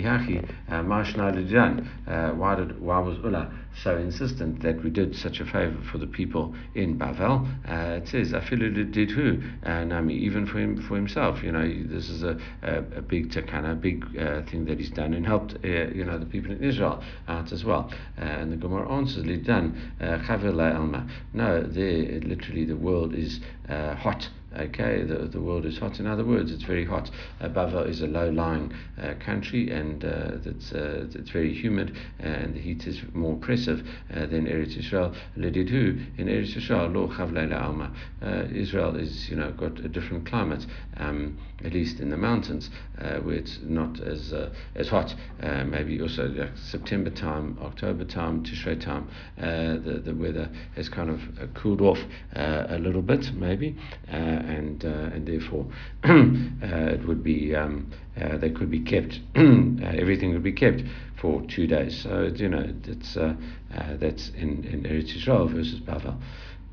why 2.31 2.55
did 2.55 2.81
why 2.81 2.99
was 3.01 3.19
Ula 3.19 3.53
so 3.83 3.97
insistent 3.97 4.63
that 4.63 4.83
we 4.83 4.91
did 4.91 5.15
such 5.15 5.41
a 5.41 5.45
favor 5.45 5.77
for 5.91 5.99
the 5.99 6.07
people 6.07 6.55
in 6.75 6.99
Bavel? 6.99 7.47
Uh, 7.69 8.01
it 8.01 8.09
says 8.09 8.33
I 8.33 8.41
feel 8.41 8.59
Afilu 8.59 8.93
did 8.93 9.11
who 9.11 9.43
Nami 9.65 10.15
even 10.15 10.47
for 10.47 10.59
him 10.59 10.83
for 10.89 10.97
himself. 10.97 11.43
You 11.43 11.53
know 11.53 11.67
this 11.87 12.09
is 12.09 12.23
a 12.23 12.39
a, 12.63 12.79
a 12.99 13.03
big 13.03 13.31
takana, 13.31 13.73
a 13.73 13.75
big 13.75 14.05
uh, 14.17 14.43
thing 14.51 14.65
that 14.67 14.79
he's 14.79 14.91
done 14.91 15.15
and 15.15 15.27
helped 15.27 15.55
uh, 15.65 15.69
you 15.69 16.05
know 16.05 16.19
the 16.19 16.27
people 16.27 16.53
in 16.53 16.63
Israel 16.63 17.03
out 17.29 17.53
as 17.53 17.65
well. 17.65 17.91
And 18.17 18.53
the 18.53 18.57
Gemara 18.57 18.91
answers 18.91 19.25
Lidan 19.25 19.75
Elma. 20.01 21.09
No, 21.33 21.63
there 21.63 22.21
literally 22.21 22.65
the 22.65 22.77
world 22.77 23.15
is 23.15 23.41
hot. 23.69 24.29
Okay, 24.59 25.03
the, 25.03 25.29
the 25.29 25.41
world 25.41 25.67
is 25.67 25.79
hot. 25.79 26.01
In 26.01 26.07
other 26.07 26.25
words, 26.25 26.51
it's 26.51 26.63
very 26.63 26.85
hot. 26.85 27.11
Uh, 27.41 27.49
Bavel 27.49 27.87
is 27.87 28.01
a 28.01 28.07
low-lying 28.07 28.73
uh, 29.01 29.15
country, 29.25 29.71
and 29.71 30.03
uh, 30.03 30.39
it's, 30.45 30.73
uh, 30.73 31.07
it's 31.13 31.31
very 31.31 31.53
humid, 31.53 31.95
and 32.19 32.55
the 32.55 32.61
heat 32.61 32.87
is 32.87 33.03
more 33.13 33.35
oppressive 33.35 33.87
uh, 34.15 34.21
than 34.27 34.47
Eretz 34.47 34.79
Israel. 34.79 35.15
Ledidhu 35.37 36.19
in 36.19 36.29
Eretz 36.29 36.57
Israel, 36.57 36.89
lo 36.89 37.13
alma. 37.55 37.93
Uh, 38.23 38.45
Israel 38.51 38.97
is, 38.97 39.29
you 39.29 39.37
know, 39.37 39.53
got 39.53 39.79
a 39.81 39.89
different 39.89 40.27
climate, 40.27 40.65
um, 40.97 41.39
at 41.65 41.73
least 41.73 42.01
in 42.01 42.11
the 42.11 42.17
mountains, 42.17 42.71
uh, 43.01 43.17
where 43.19 43.37
it's 43.37 43.59
not 43.63 44.01
as 44.01 44.33
uh, 44.33 44.51
as 44.75 44.89
hot. 44.89 45.15
Uh, 45.43 45.65
maybe 45.65 46.01
also 46.01 46.29
like 46.29 46.57
September 46.57 47.11
time, 47.11 47.59
October 47.63 48.05
time, 48.05 48.45
Tishrei 48.45 48.81
time, 48.81 49.09
the 49.37 50.01
the 50.05 50.15
weather 50.15 50.51
has 50.75 50.89
kind 50.89 51.11
of 51.11 51.21
cooled 51.55 51.81
off 51.81 51.99
a 52.35 52.79
little 52.79 53.03
bit, 53.03 53.33
maybe 53.35 53.77
and 54.09 54.85
uh, 54.85 55.15
and 55.15 55.27
therefore 55.27 55.67
uh, 56.05 56.93
it 56.93 57.07
would 57.07 57.23
be 57.23 57.55
um, 57.55 57.91
uh, 58.21 58.37
they 58.39 58.51
could 58.51 58.71
be 58.71 58.81
kept 58.81 59.21
everything 59.35 60.33
would 60.33 60.43
be 60.43 60.53
kept 60.53 60.83
for 61.21 61.43
two 61.49 61.67
days. 61.67 62.03
So 62.03 62.31
you 62.35 62.49
know 62.49 62.65
it's 62.85 63.15
that's 63.15 64.31
in 64.31 64.65
in 64.65 64.85
Eretz 64.85 65.17
Israel 65.17 65.49
versus 65.49 65.81
Bavel. 65.81 66.21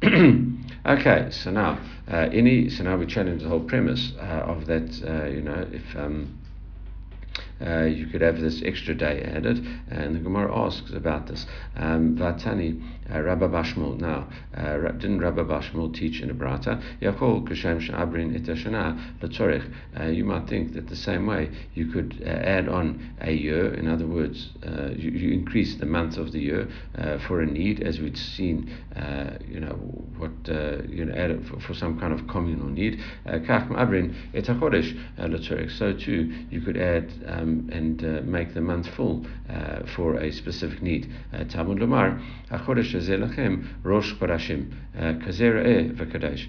okay, 0.86 1.30
so 1.32 1.50
now 1.50 1.80
uh, 2.12 2.28
any 2.34 2.70
so 2.70 2.84
now 2.84 2.98
we 2.98 3.06
challenge 3.06 3.42
the 3.42 3.48
whole 3.48 3.62
premise 3.64 4.12
uh, 4.20 4.44
of 4.46 4.66
that. 4.66 4.92
Uh, 5.02 5.28
you 5.30 5.42
know, 5.42 5.66
if 5.72 5.96
um, 5.96 6.38
uh, 7.62 7.84
you 7.84 8.08
could 8.08 8.22
have 8.22 8.40
this 8.40 8.62
extra 8.66 8.94
day 8.94 9.22
added. 9.22 9.66
And 9.90 10.16
the 10.16 10.20
Gemara 10.20 10.56
asks 10.56 10.92
about 10.92 11.28
this. 11.28 11.46
Um, 11.76 12.18
Vatani, 12.18 12.82
uh, 13.14 13.22
Rabbi 13.22 13.48
Bashmul. 13.48 14.00
Now, 14.00 14.28
uh, 14.56 14.92
didn't 14.94 15.20
Rabbi 15.20 15.42
Bashmul 15.42 15.94
teach 15.94 16.22
in 16.22 16.30
a 16.30 16.34
brata? 16.34 16.82
Yakol 17.02 17.48
Kashem 17.48 17.80
Shabrin 17.82 18.40
Etashana 18.40 19.20
Latzorich. 19.20 19.72
Uh, 20.00 20.06
you 20.06 20.26
might 20.26 20.48
think 20.48 20.74
that 20.74 20.88
the 20.88 20.96
same 20.96 21.26
way 21.26 21.50
you 21.74 21.88
could 21.88 22.22
uh, 22.26 22.30
add 22.30 22.68
on 22.68 23.14
a 23.22 23.32
year. 23.32 23.74
In 23.74 23.88
other 23.88 24.08
words, 24.08 24.50
uh, 24.66 24.90
you, 24.96 25.12
you, 25.12 25.34
increase 25.34 25.76
the 25.76 25.86
month 25.86 26.18
of 26.18 26.32
the 26.32 26.40
year 26.40 26.68
uh, 26.98 27.18
for 27.28 27.42
a 27.42 27.46
need, 27.46 27.82
as 27.82 28.00
we'd 28.00 28.18
seen. 28.18 28.74
you 29.48 29.60
know 29.60 29.76
what 30.18 30.32
you 30.90 31.06
know 31.06 31.14
add 31.14 31.46
for, 31.48 31.60
for, 31.60 31.74
some 31.74 32.00
kind 32.00 32.14
of 32.14 32.28
communal 32.28 32.68
need. 32.68 33.00
Kach 33.26 33.68
Mabrin 33.70 34.16
Etachodesh 34.34 34.98
Latzorich. 35.18 35.78
So 35.78 35.94
too, 35.94 36.34
you 36.50 36.62
could 36.62 36.78
add. 36.78 37.12
Um, 37.28 37.43
and 37.44 38.04
uh, 38.04 38.22
make 38.24 38.54
the 38.54 38.62
month 38.62 38.88
full 38.96 39.26
uh, 39.50 39.86
for 39.96 40.16
a 40.16 40.32
specific 40.32 40.82
need. 40.82 41.12
Uh, 41.34 41.44
Talmud 41.44 41.80
Lomar, 41.80 42.22
Achodesh 42.52 42.94
Lachem 42.94 43.68
Rosh 43.84 44.14
Chodashim 44.14 44.74
Kazera 44.96 45.92
V'Kadesh. 45.96 46.48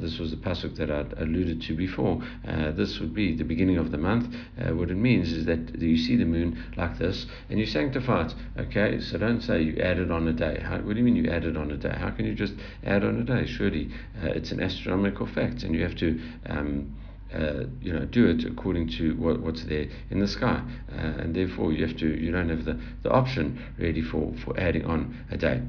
This 0.00 0.18
was 0.18 0.30
the 0.30 0.36
pasuk 0.36 0.76
that 0.76 0.90
I 0.90 1.04
alluded 1.22 1.62
to 1.62 1.76
before. 1.76 2.22
Uh, 2.46 2.70
this 2.72 2.98
would 3.00 3.14
be 3.14 3.36
the 3.36 3.44
beginning 3.44 3.78
of 3.78 3.90
the 3.90 3.98
month. 3.98 4.34
Uh, 4.58 4.74
what 4.74 4.90
it 4.90 4.96
means 4.96 5.32
is 5.32 5.46
that 5.46 5.80
you 5.80 5.96
see 5.96 6.16
the 6.16 6.24
moon 6.24 6.62
like 6.76 6.98
this 6.98 7.26
and 7.48 7.58
you 7.58 7.66
sanctify 7.66 8.26
it. 8.26 8.34
Okay, 8.58 9.00
so 9.00 9.18
don't 9.18 9.40
say 9.40 9.62
you 9.62 9.80
added 9.80 10.10
on 10.10 10.28
a 10.28 10.32
day. 10.32 10.60
How, 10.62 10.78
what 10.78 10.94
do 10.94 10.98
you 10.98 11.04
mean 11.04 11.16
you 11.16 11.30
added 11.30 11.56
on 11.56 11.70
a 11.70 11.76
day? 11.76 11.94
How 11.96 12.10
can 12.10 12.26
you 12.26 12.34
just 12.34 12.54
add 12.84 13.04
on 13.04 13.20
a 13.20 13.24
day? 13.24 13.46
Surely 13.46 13.90
uh, 14.22 14.28
it's 14.28 14.52
an 14.52 14.60
astronomical 14.62 15.26
fact, 15.26 15.62
and 15.62 15.74
you 15.74 15.82
have 15.82 15.96
to. 15.96 16.20
Um, 16.46 16.96
uh, 17.34 17.64
you 17.80 17.92
know, 17.92 18.04
do 18.06 18.26
it 18.26 18.44
according 18.44 18.88
to 18.88 19.14
what, 19.16 19.40
what's 19.40 19.64
there 19.64 19.86
in 20.10 20.20
the 20.20 20.28
sky, 20.28 20.62
uh, 20.92 20.96
and 20.96 21.34
therefore 21.34 21.72
you 21.72 21.86
have 21.86 21.96
to, 21.98 22.06
you 22.06 22.32
don't 22.32 22.48
have 22.48 22.64
the, 22.64 22.78
the 23.02 23.10
option 23.10 23.62
really 23.78 24.02
for, 24.02 24.32
for 24.44 24.58
adding 24.58 24.84
on 24.84 25.16
a 25.30 25.36
day. 25.36 25.62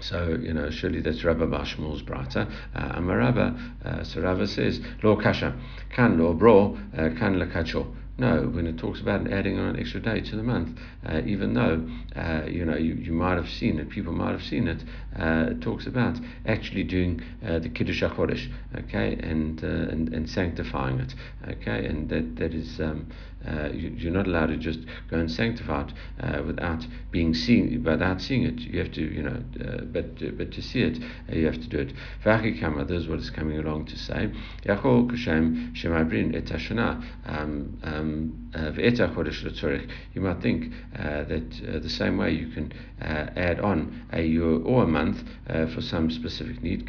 So, 0.00 0.36
you 0.40 0.52
know, 0.52 0.68
surely 0.70 1.00
that's 1.00 1.22
Rabbi 1.22 1.44
Bashmul's 1.44 2.02
brata. 2.02 2.50
Uh, 2.74 2.98
Amarabba, 2.98 3.56
uh, 3.84 4.04
so 4.04 4.20
Rabba 4.20 4.48
says, 4.48 4.80
Lo 5.02 5.16
kasha, 5.16 5.54
kan 5.90 6.18
lo 6.18 6.34
bro, 6.34 6.76
uh, 6.96 7.10
kan 7.18 7.36
lakacho. 7.36 7.86
No, 8.18 8.42
when 8.42 8.66
it 8.66 8.76
talks 8.76 9.00
about 9.00 9.32
adding 9.32 9.58
on 9.58 9.70
an 9.70 9.80
extra 9.80 9.98
day 9.98 10.20
to 10.20 10.36
the 10.36 10.42
month, 10.42 10.78
uh, 11.06 11.22
even 11.24 11.54
though 11.54 11.88
uh, 12.14 12.44
you 12.46 12.64
know 12.64 12.76
you, 12.76 12.94
you 12.94 13.12
might 13.12 13.36
have 13.36 13.48
seen 13.48 13.78
it, 13.78 13.88
people 13.88 14.12
might 14.12 14.32
have 14.32 14.42
seen 14.42 14.68
it. 14.68 14.84
Uh, 15.18 15.46
it 15.52 15.62
talks 15.62 15.86
about 15.86 16.18
actually 16.46 16.84
doing 16.84 17.22
uh, 17.46 17.58
the 17.58 17.70
kiddush 17.70 18.02
hachodesh, 18.02 18.52
okay, 18.76 19.14
and, 19.14 19.64
uh, 19.64 19.66
and 19.66 20.12
and 20.12 20.28
sanctifying 20.28 21.00
it, 21.00 21.14
okay, 21.48 21.86
and 21.86 22.10
that 22.10 22.36
that 22.36 22.52
is 22.52 22.80
um, 22.80 23.06
uh, 23.46 23.68
you, 23.72 24.08
are 24.08 24.12
not 24.12 24.26
allowed 24.26 24.46
to 24.46 24.56
just 24.56 24.80
go 25.10 25.18
and 25.18 25.30
sanctify 25.30 25.86
it 26.18 26.46
without 26.46 26.86
being 27.10 27.34
seen, 27.34 27.82
without 27.84 28.20
seeing 28.20 28.44
it. 28.44 28.60
You 28.60 28.78
have 28.80 28.92
to, 28.92 29.02
you 29.02 29.22
know, 29.22 29.42
but 29.92 30.36
but 30.36 30.52
to 30.52 30.62
see 30.62 30.82
it, 30.82 30.98
you 31.28 31.46
have 31.46 31.60
to 31.60 31.68
do 31.68 31.78
it. 31.78 31.92
V'achikama, 32.24 32.86
this 32.86 33.02
is 33.02 33.08
what 33.08 33.18
it's 33.18 33.30
coming 33.30 33.58
along 33.58 33.86
to 33.86 33.98
say. 33.98 34.30
Yachol 34.64 35.10
kashem 35.10 35.74
shemabrin 35.74 36.34
et 36.34 36.52
um, 37.26 37.78
um, 37.82 38.41
you 38.54 40.20
might 40.20 40.42
think 40.42 40.72
uh, 40.98 41.24
that 41.24 41.60
uh, 41.68 41.78
the 41.78 41.88
same 41.88 42.18
way 42.18 42.32
you 42.32 42.48
can 42.48 42.72
uh, 43.00 43.30
add 43.36 43.60
on 43.60 44.04
a 44.12 44.22
year 44.22 44.44
or 44.44 44.84
a 44.84 44.86
month 44.86 45.22
uh, 45.48 45.66
for 45.74 45.80
some 45.80 46.10
specific 46.10 46.62
need. 46.62 46.86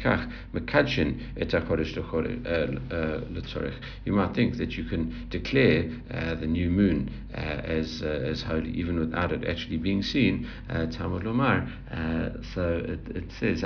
Mekadshin 0.52 1.20
uh, 1.40 2.94
uh, 2.94 3.70
You 4.04 4.12
might 4.12 4.34
think 4.34 4.56
that 4.58 4.76
you 4.76 4.84
can 4.84 5.26
declare 5.30 5.90
uh, 6.10 6.34
the 6.34 6.46
new 6.46 6.70
moon 6.70 7.10
as 7.34 8.02
as 8.02 8.42
holy 8.42 8.70
even 8.70 8.98
without 9.00 9.32
it 9.32 9.44
actually 9.44 9.76
being 9.78 10.02
seen. 10.02 10.46
Talmud 10.68 11.24
Lomar. 11.24 11.66
So 12.54 12.82
it, 12.86 13.16
it 13.16 13.32
says 13.40 13.62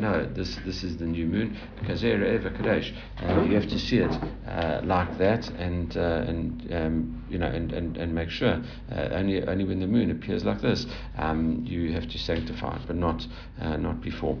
No, 0.00 0.26
this 0.34 0.56
this 0.66 0.82
is 0.84 0.96
the 0.98 1.06
new 1.06 1.26
moon. 1.26 1.56
You 1.88 3.54
have 3.54 3.68
to 3.68 3.78
see 3.78 3.98
it 3.98 4.84
like 4.84 5.18
that 5.18 5.48
and 5.50 5.96
and 6.24 6.72
um, 6.72 7.24
you 7.28 7.38
know 7.38 7.46
and, 7.46 7.72
and, 7.72 7.96
and 7.96 8.14
make 8.14 8.30
sure 8.30 8.62
uh, 8.92 9.08
only 9.12 9.42
only 9.46 9.64
when 9.64 9.80
the 9.80 9.86
moon 9.86 10.10
appears 10.10 10.44
like 10.44 10.60
this 10.60 10.86
um, 11.18 11.62
you 11.66 11.92
have 11.92 12.08
to 12.08 12.18
sanctify 12.18 12.76
it 12.76 12.82
but 12.86 12.96
not 12.96 13.26
uh, 13.60 13.76
not 13.76 14.00
before 14.00 14.38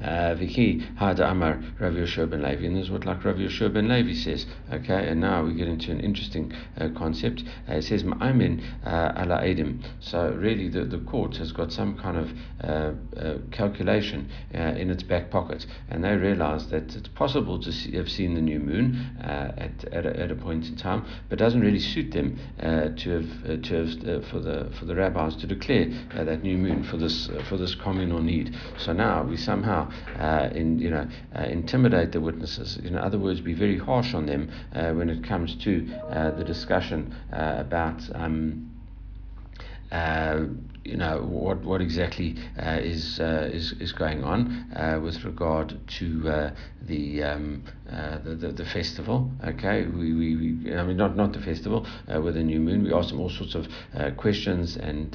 Viki 0.00 0.96
Hada 0.96 1.30
Amar 1.30 1.60
Rav 1.78 1.92
Yehoshua 1.92 2.30
ben 2.30 2.42
Levi, 2.42 2.64
and 2.66 2.76
this 2.76 2.84
is 2.84 2.90
what 2.90 3.04
like 3.04 3.24
Rav 3.24 3.36
Yehoshua 3.36 3.72
ben 3.72 3.88
Levi 3.88 4.14
says. 4.14 4.46
Okay, 4.72 5.08
and 5.08 5.20
now 5.20 5.44
we 5.44 5.54
get 5.54 5.68
into 5.68 5.90
an 5.90 6.00
interesting 6.00 6.52
uh, 6.78 6.88
concept. 6.96 7.44
Uh, 7.68 7.74
it 7.74 7.82
says 7.82 8.04
Ma'amin 8.04 8.62
uh, 8.84 9.12
ala 9.16 9.40
Edim. 9.42 9.82
So 10.00 10.30
really, 10.32 10.68
the, 10.68 10.84
the 10.84 10.98
court 10.98 11.36
has 11.36 11.52
got 11.52 11.72
some 11.72 11.98
kind 11.98 12.16
of 12.16 12.32
uh, 12.62 12.92
uh, 13.18 13.38
calculation 13.50 14.30
in 14.52 14.90
its 14.90 15.02
back 15.02 15.30
pocket, 15.30 15.66
and 15.90 16.04
they 16.04 16.14
realize 16.16 16.68
that 16.68 16.94
it's 16.94 17.08
possible 17.08 17.60
to 17.60 17.72
see, 17.72 17.96
have 17.96 18.10
seen 18.10 18.34
the 18.34 18.40
new 18.40 18.58
moon 18.58 19.16
at 19.20 19.84
at 19.92 20.06
a, 20.06 20.20
at 20.20 20.30
a, 20.30 20.34
point 20.34 20.66
in 20.66 20.76
time, 20.76 21.04
but 21.28 21.38
doesn't 21.38 21.60
really 21.60 21.78
suit 21.78 22.12
them 22.12 22.38
to 22.58 23.10
have 23.10 23.62
to 23.62 23.74
have 23.74 24.26
for 24.26 24.38
the 24.38 24.70
for 24.78 24.86
the 24.86 24.94
rabbis 24.94 25.36
to 25.36 25.46
declare 25.46 25.86
that 26.14 26.42
new 26.42 26.56
moon 26.56 26.82
for 26.84 26.96
this 26.96 27.28
for 27.48 27.56
this 27.56 27.74
communal 27.74 28.20
need. 28.22 28.56
So 28.78 28.92
now 28.92 29.22
we 29.22 29.36
somehow 29.36 29.89
uh, 30.18 30.48
in, 30.52 30.78
you 30.78 30.90
know, 30.90 31.08
uh, 31.34 31.42
intimidate 31.42 32.12
the 32.12 32.20
witnesses. 32.20 32.76
In 32.76 32.96
other 32.96 33.18
words, 33.18 33.40
be 33.40 33.54
very 33.54 33.78
harsh 33.78 34.14
on 34.14 34.26
them 34.26 34.50
uh, 34.74 34.92
when 34.92 35.08
it 35.10 35.24
comes 35.24 35.54
to 35.64 35.88
uh, 36.10 36.30
the 36.32 36.44
discussion 36.44 37.14
uh, 37.32 37.56
about. 37.58 38.02
Um, 38.14 38.66
you 40.84 40.96
know 40.96 41.20
what 41.20 41.62
what 41.62 41.80
exactly 41.80 42.36
uh, 42.58 42.78
is 42.80 43.20
uh, 43.20 43.50
is 43.52 43.72
is 43.72 43.92
going 43.92 44.24
on 44.24 44.72
uh, 44.74 44.98
with 45.02 45.24
regard 45.24 45.78
to 45.98 46.52
the, 46.82 47.22
um, 47.22 47.62
uh, 47.90 48.18
the, 48.24 48.34
the 48.34 48.52
the 48.52 48.64
festival. 48.64 49.30
Okay, 49.44 49.86
we, 49.86 50.12
we, 50.12 50.36
we, 50.36 50.74
I 50.74 50.82
mean 50.84 50.96
not 50.96 51.16
not 51.16 51.32
the 51.32 51.40
festival 51.40 51.86
uh, 52.12 52.20
with 52.20 52.34
the 52.34 52.42
new 52.42 52.60
moon. 52.60 52.84
We 52.84 52.92
ask 52.92 53.10
them 53.10 53.20
all 53.20 53.30
sorts 53.30 53.54
of 53.54 53.66
questions, 54.16 54.76
and 54.76 55.14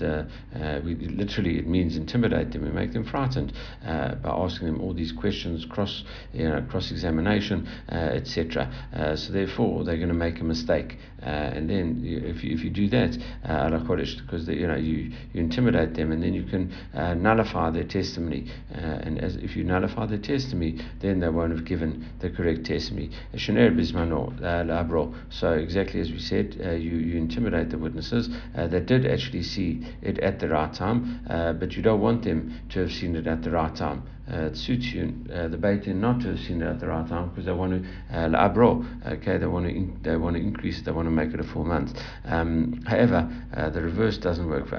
we 0.84 0.96
literally 0.96 1.58
it 1.58 1.68
means 1.68 1.98
intimidate 1.98 2.52
them. 2.52 2.64
We 2.64 2.72
make 2.72 2.94
them 2.94 3.06
frightened 3.06 3.54
by 3.84 4.20
asking 4.26 4.68
them 4.68 4.82
all 4.82 4.94
these 4.94 5.12
questions, 5.12 5.66
cross 5.66 6.04
you 6.34 6.50
know 6.50 6.62
cross 6.70 6.92
examination, 6.92 7.68
etc. 7.90 9.16
so 9.16 9.32
therefore 9.32 9.84
they're 9.84 9.98
going 9.98 10.10
to 10.10 10.14
make 10.14 10.40
a 10.42 10.44
mistake, 10.44 10.98
and 11.20 11.70
then 11.70 12.02
if 12.04 12.44
you, 12.44 12.54
if 12.54 12.64
you 12.64 12.70
do 12.70 12.90
that, 12.90 13.18
uh, 13.46 13.70
because 13.78 14.48
you 14.48 14.68
know 14.68 14.76
you 14.76 15.12
you 15.34 15.42
intimidate 15.42 15.94
them, 15.94 16.12
and 16.12 16.22
then 16.22 16.34
you 16.34 16.44
can 16.44 16.74
uh, 16.94 17.14
nullify 17.14 17.70
their 17.70 17.84
testimony. 17.84 18.52
Uh, 18.74 18.80
and 18.80 19.20
as, 19.20 19.36
if 19.38 19.56
you 19.56 19.64
nullify 19.64 20.06
their 20.06 20.18
testimony, 20.18 20.80
then 21.02 21.20
they 21.20 21.30
won't 21.30 21.52
have 21.52 21.66
given 21.66 22.08
the 22.20 22.30
correct 22.30 22.65
testimony. 22.66 23.10
Uh, 23.34 25.08
so 25.30 25.54
exactly 25.54 26.02
as 26.02 26.12
we 26.12 26.20
said, 26.20 26.58
uh, 26.64 26.72
you 26.72 26.98
you 26.98 27.18
intimidate 27.18 27.70
the 27.70 27.78
witnesses. 27.78 28.30
Uh, 28.58 28.68
that 28.68 28.86
did 28.86 29.06
actually 29.06 29.44
see 29.44 29.86
it 30.02 30.20
at 30.20 30.40
the 30.40 30.50
right 30.50 30.74
time, 30.74 31.22
but 31.60 31.76
you 31.76 31.82
don't 31.82 32.02
want 32.02 32.24
them 32.24 32.60
to 32.70 32.80
have 32.80 32.92
seen 32.92 33.16
it 33.16 33.28
at 33.28 33.44
the 33.44 33.52
right 33.52 33.76
time 33.76 34.04
uh, 34.32 34.46
it 34.48 34.58
suits 34.58 34.86
you, 34.86 35.14
uh, 35.34 35.48
the 35.48 35.58
Din 35.58 36.02
not 36.02 36.22
to 36.22 36.32
it 36.32 36.62
at 36.62 36.80
the 36.80 36.88
right 36.88 37.08
time 37.08 37.30
because 37.30 37.46
they 37.46 37.52
want 37.52 37.84
to 37.84 37.90
uh, 38.16 38.30
abro, 38.36 38.84
okay, 39.06 39.38
they 39.38 39.46
want 39.46 39.66
to 39.66 39.72
in, 39.72 40.00
they 40.04 40.16
want 40.18 40.36
to 40.36 40.42
increase, 40.42 40.80
it, 40.80 40.86
they 40.86 40.92
want 40.92 41.06
to 41.06 41.12
make 41.12 41.34
it 41.34 41.40
a 41.40 41.44
full 41.44 41.64
month. 41.64 41.98
Um, 42.26 42.82
however, 42.88 43.30
uh, 43.56 43.70
the 43.70 43.82
reverse 43.82 44.18
doesn't 44.18 44.48
work. 44.48 44.68
For 44.68 44.78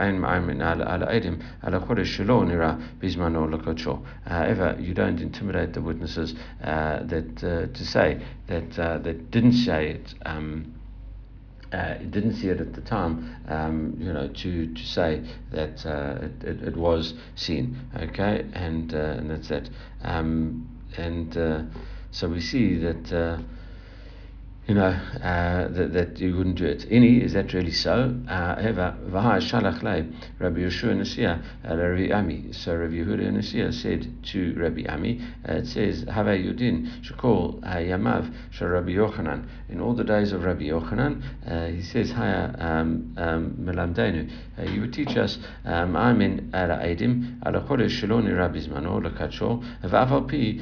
However, 4.24 4.76
you 4.80 4.94
don't 4.94 5.20
intimidate 5.20 5.74
the 5.74 5.82
witnesses 5.82 6.34
uh, 6.62 7.04
that 7.04 7.44
uh, 7.44 7.72
to 7.72 7.84
say 7.84 8.20
that 8.48 8.78
uh, 8.78 8.98
that 8.98 9.30
didn't 9.30 9.52
say 9.52 9.90
it. 9.90 10.14
Um, 10.24 10.75
uh, 11.76 11.98
didn't 12.10 12.34
see 12.36 12.48
it 12.48 12.60
at 12.60 12.72
the 12.72 12.80
time, 12.80 13.36
um, 13.48 13.96
you 13.98 14.12
know, 14.12 14.28
to, 14.28 14.72
to 14.72 14.86
say 14.86 15.22
that 15.50 15.84
uh, 15.84 16.26
it, 16.42 16.62
it, 16.62 16.76
was 16.76 17.14
seen, 17.34 17.76
okay, 17.96 18.46
and 18.54 18.94
uh, 18.94 18.98
and 19.18 19.30
that's 19.30 19.50
it, 19.50 19.68
um, 20.02 20.66
and 20.96 21.36
uh, 21.36 21.62
so 22.12 22.28
we 22.28 22.40
see 22.40 22.78
that 22.78 23.12
uh, 23.12 23.38
you 24.66 24.74
know, 24.74 24.88
uh, 24.88 25.68
that, 25.68 25.92
that 25.92 26.18
you 26.18 26.36
wouldn't 26.36 26.56
do 26.56 26.64
it. 26.64 26.86
Any, 26.90 27.18
is 27.18 27.34
that 27.34 27.52
really 27.52 27.70
so? 27.70 28.18
However, 28.26 28.96
Vahai 29.06 29.38
Shalach 29.38 29.80
Le, 29.82 30.04
Rabbi 30.40 30.58
Yehuda 30.58 30.96
Nasiya, 30.96 31.40
uh, 31.70 31.76
Rabbi 31.76 32.12
Ami. 32.12 32.52
So 32.52 32.74
Rabbi 32.74 32.94
Yehuda 32.94 33.30
Nasiya 33.30 33.72
said 33.72 34.12
to 34.32 34.54
Rabbi 34.58 34.82
Ami, 34.88 35.24
uh, 35.48 35.58
it 35.58 35.66
says, 35.68 36.04
Have 36.12 36.26
Yudin, 36.26 37.00
Shakol 37.04 37.62
Yamav, 37.62 38.32
Shal 38.50 38.66
Rabbi 38.66 38.90
Yochanan. 38.90 39.46
In 39.68 39.80
all 39.80 39.94
the 39.94 40.02
days 40.02 40.32
of 40.32 40.42
Rabbi 40.42 40.64
Yochanan, 40.64 41.22
uh, 41.48 41.66
he 41.68 41.82
says, 41.82 42.10
Haya 42.10 42.52
um, 42.58 43.14
um, 43.16 43.56
Melamdenu, 43.60 44.28
uh, 44.58 44.62
you 44.62 44.80
would 44.80 44.92
teach 44.92 45.16
us, 45.16 45.38
um, 45.64 45.94
Amin 45.94 46.50
ala 46.52 46.78
Edim, 46.78 47.40
ala 47.46 47.60
Chodesh 47.60 48.02
Shaloni 48.02 48.36
Rabbi 48.36 48.58
Zmano, 48.58 49.00
Lakacho, 49.00 49.62
Vaval 49.84 50.28
Pi 50.28 50.60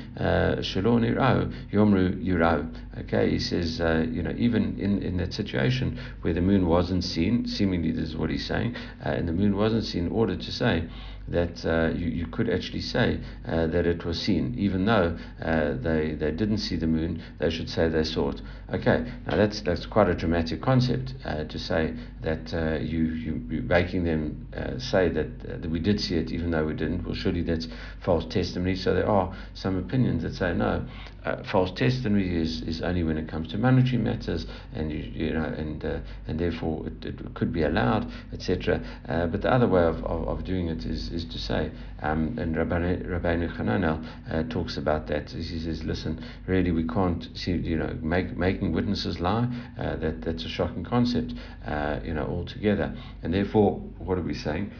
Shaloni 0.61 1.17
Rao, 1.17 1.47
Yomru 1.73 2.23
Yurao. 2.23 2.71
Okay, 3.01 3.31
he 3.31 3.39
says, 3.39 3.81
uh, 3.81 3.94
you 4.03 4.23
know, 4.23 4.35
even 4.37 4.79
in, 4.79 5.03
in 5.03 5.17
that 5.19 5.33
situation 5.33 5.99
where 6.23 6.35
the 6.35 6.41
moon 6.41 6.67
wasn't 6.67 7.05
seen, 7.05 7.47
seemingly 7.47 7.93
this 7.93 8.11
is 8.11 8.17
what 8.17 8.31
he's 8.31 8.47
saying, 8.47 8.75
uh, 9.05 9.11
and 9.11 9.29
the 9.29 9.33
moon 9.33 9.57
wasn't 9.57 9.85
seen, 9.85 10.07
in 10.07 10.13
order 10.13 10.37
to 10.37 10.53
say 10.53 10.85
that 11.29 11.65
uh, 11.65 11.89
you, 11.97 12.09
you 12.09 12.27
could 12.27 12.51
actually 12.51 12.83
say 12.83 13.19
uh, 13.49 13.67
that 13.69 13.87
it 13.87 14.05
was 14.05 14.21
seen, 14.21 14.55
even 14.59 14.85
though 14.85 15.17
uh, 15.43 15.73
they, 15.81 16.13
they 16.13 16.31
didn't 16.31 16.59
see 16.59 16.77
the 16.77 16.87
moon, 16.87 17.23
they 17.39 17.49
should 17.49 17.69
say 17.71 17.89
they 17.89 18.05
saw 18.05 18.31
it. 18.31 18.43
Okay, 18.73 19.11
now 19.27 19.37
that's, 19.37 19.61
that's 19.63 19.87
quite 19.87 20.09
a 20.09 20.15
dramatic 20.15 20.61
concept 20.61 21.15
uh, 21.25 21.45
to 21.45 21.59
say 21.59 21.95
that 22.21 22.53
uh, 22.53 22.79
you, 22.79 23.05
you, 23.05 23.43
you're 23.49 23.63
making 23.63 24.05
them 24.05 24.47
uh, 24.55 24.79
say 24.79 25.09
that, 25.09 25.63
that 25.63 25.71
we 25.71 25.79
did 25.79 26.01
see 26.01 26.17
it 26.17 26.31
even 26.31 26.51
though 26.51 26.67
we 26.67 26.75
didn't. 26.75 27.05
Well, 27.05 27.15
surely 27.15 27.43
that's 27.43 27.69
false 28.05 28.27
testimony. 28.27 28.77
So 28.77 28.95
there 28.95 29.09
are 29.09 29.35
some 29.55 29.79
opinions 29.79 30.23
that 30.25 30.35
say 30.35 30.53
no, 30.53 30.87
uh, 31.25 31.43
false 31.51 31.71
testimony 31.73 32.37
is, 32.37 32.61
is 32.63 32.83
only 32.83 33.03
when 33.03 33.17
it 33.17 33.29
comes 33.29 33.49
to 33.49 33.59
monetary 33.59 33.99
matters, 33.99 34.47
and 34.75 34.93
you, 34.93 34.99
you 34.99 35.33
know, 35.33 35.45
and 35.45 35.85
uh, 35.85 35.99
and 36.27 36.39
therefore 36.39 36.87
it, 36.87 37.05
it 37.05 37.35
could 37.35 37.53
be 37.53 37.63
allowed, 37.63 38.11
etc. 38.33 38.81
Uh, 39.09 39.27
but 39.27 39.43
the 39.43 39.51
other 39.51 39.67
way 39.67 39.83
of, 39.83 40.05
of, 40.05 40.29
of, 40.29 40.45
doing 40.45 40.69
it 40.69 40.85
is, 40.85 41.11
is 41.11 41.25
to 41.25 41.39
say, 41.39 41.71
um, 42.03 42.39
and 42.39 42.55
Rabbeinu, 42.55 43.07
Rabbeinu 43.07 43.57
Hananel 43.57 44.05
uh, 44.31 44.43
talks 44.53 44.77
about 44.77 45.07
that. 45.09 45.31
He 45.31 45.59
says, 45.59 45.83
listen, 45.85 46.23
really 46.47 46.71
we 46.71 46.87
can't 46.87 47.27
see, 47.35 47.53
you 47.53 47.77
know, 47.77 47.97
make, 48.03 48.37
making 48.37 48.73
witnesses 48.73 49.21
lie. 49.21 49.49
Uh, 49.79 49.97
that 49.97 50.21
that's 50.23 50.45
a 50.45 50.49
shocking 50.49 50.85
concept, 50.85 51.33
uh, 51.67 52.01
you 52.05 52.13
know, 52.13 52.27
altogether. 52.27 52.95
And 53.23 53.33
therefore, 53.33 53.77
what 53.99 54.19
are 54.19 54.23
we 54.23 54.35
saying? 54.35 54.73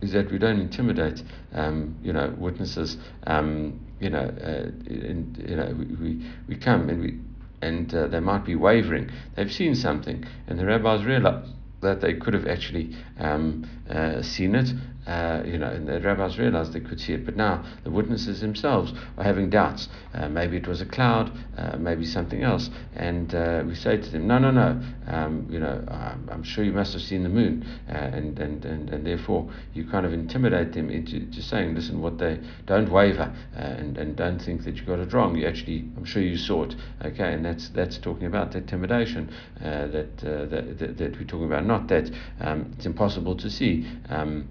is 0.00 0.12
that 0.12 0.30
we 0.30 0.38
don't 0.38 0.60
intimidate, 0.60 1.22
um, 1.54 1.96
you 2.02 2.12
know, 2.12 2.34
witnesses. 2.38 2.98
Um, 3.26 3.80
you 4.00 4.10
know, 4.10 4.18
uh, 4.42 4.70
and, 4.86 5.44
you 5.48 5.56
know, 5.56 5.74
we, 5.78 5.84
we, 5.84 6.30
we 6.48 6.56
come 6.56 6.88
and 6.88 7.00
we 7.00 7.18
and 7.62 7.94
uh, 7.94 8.06
they 8.08 8.20
might 8.20 8.44
be 8.44 8.54
wavering. 8.54 9.10
They've 9.36 9.52
seen 9.52 9.74
something, 9.74 10.24
and 10.46 10.58
the 10.58 10.66
rabbis 10.66 11.04
realize 11.04 11.48
that 11.80 12.00
they 12.00 12.14
could 12.14 12.34
have 12.34 12.46
actually 12.46 12.94
um, 13.18 13.68
uh, 13.88 14.22
seen 14.22 14.54
it 14.54 14.70
uh, 15.06 15.42
you 15.44 15.58
know, 15.58 15.68
and 15.68 15.86
the 15.86 16.00
rabbis 16.00 16.38
realized 16.38 16.72
they 16.72 16.80
could 16.80 17.00
see 17.00 17.12
it, 17.12 17.24
but 17.24 17.36
now 17.36 17.62
the 17.84 17.90
witnesses 17.90 18.40
themselves 18.40 18.92
are 19.18 19.24
having 19.24 19.50
doubts. 19.50 19.88
Uh, 20.14 20.28
maybe 20.28 20.56
it 20.56 20.66
was 20.66 20.80
a 20.80 20.86
cloud, 20.86 21.30
uh, 21.58 21.76
maybe 21.76 22.04
something 22.06 22.42
else, 22.42 22.70
and 22.94 23.34
uh, 23.34 23.62
we 23.66 23.74
say 23.74 23.96
to 23.96 24.10
them, 24.10 24.26
no, 24.26 24.38
no, 24.38 24.50
no, 24.50 24.80
um, 25.06 25.46
you 25.50 25.58
know, 25.58 25.84
I'm, 25.88 26.28
I'm, 26.30 26.42
sure 26.42 26.64
you 26.64 26.72
must 26.72 26.92
have 26.94 27.02
seen 27.02 27.22
the 27.22 27.28
moon, 27.28 27.66
uh, 27.88 27.92
and, 27.92 28.38
and, 28.38 28.64
and, 28.64 28.90
and 28.90 29.06
therefore 29.06 29.50
you 29.74 29.86
kind 29.86 30.06
of 30.06 30.12
intimidate 30.12 30.72
them 30.72 30.88
into 30.88 31.26
to 31.30 31.42
saying, 31.42 31.74
listen, 31.74 32.00
what 32.00 32.18
they 32.18 32.40
don't 32.66 32.90
waver 32.90 33.34
uh, 33.56 33.60
and, 33.60 33.98
and 33.98 34.16
don't 34.16 34.40
think 34.40 34.64
that 34.64 34.76
you 34.76 34.84
got 34.84 34.98
it 34.98 35.12
wrong. 35.12 35.36
You 35.36 35.46
actually, 35.46 35.84
I'm 35.96 36.04
sure 36.04 36.22
you 36.22 36.38
saw 36.38 36.64
it, 36.64 36.74
okay, 37.04 37.34
and 37.34 37.44
that's 37.44 37.68
that's 37.70 37.98
talking 37.98 38.26
about 38.26 38.52
that 38.52 38.58
intimidation 38.58 39.30
that, 39.60 40.16
that, 40.18 40.78
that, 40.78 40.98
that 40.98 41.12
we're 41.18 41.24
talking 41.24 41.46
about, 41.46 41.66
not 41.66 41.88
that 41.88 42.10
um, 42.40 42.72
it's 42.76 42.86
impossible 42.86 43.36
to 43.36 43.50
see. 43.50 43.86
Um, 44.08 44.48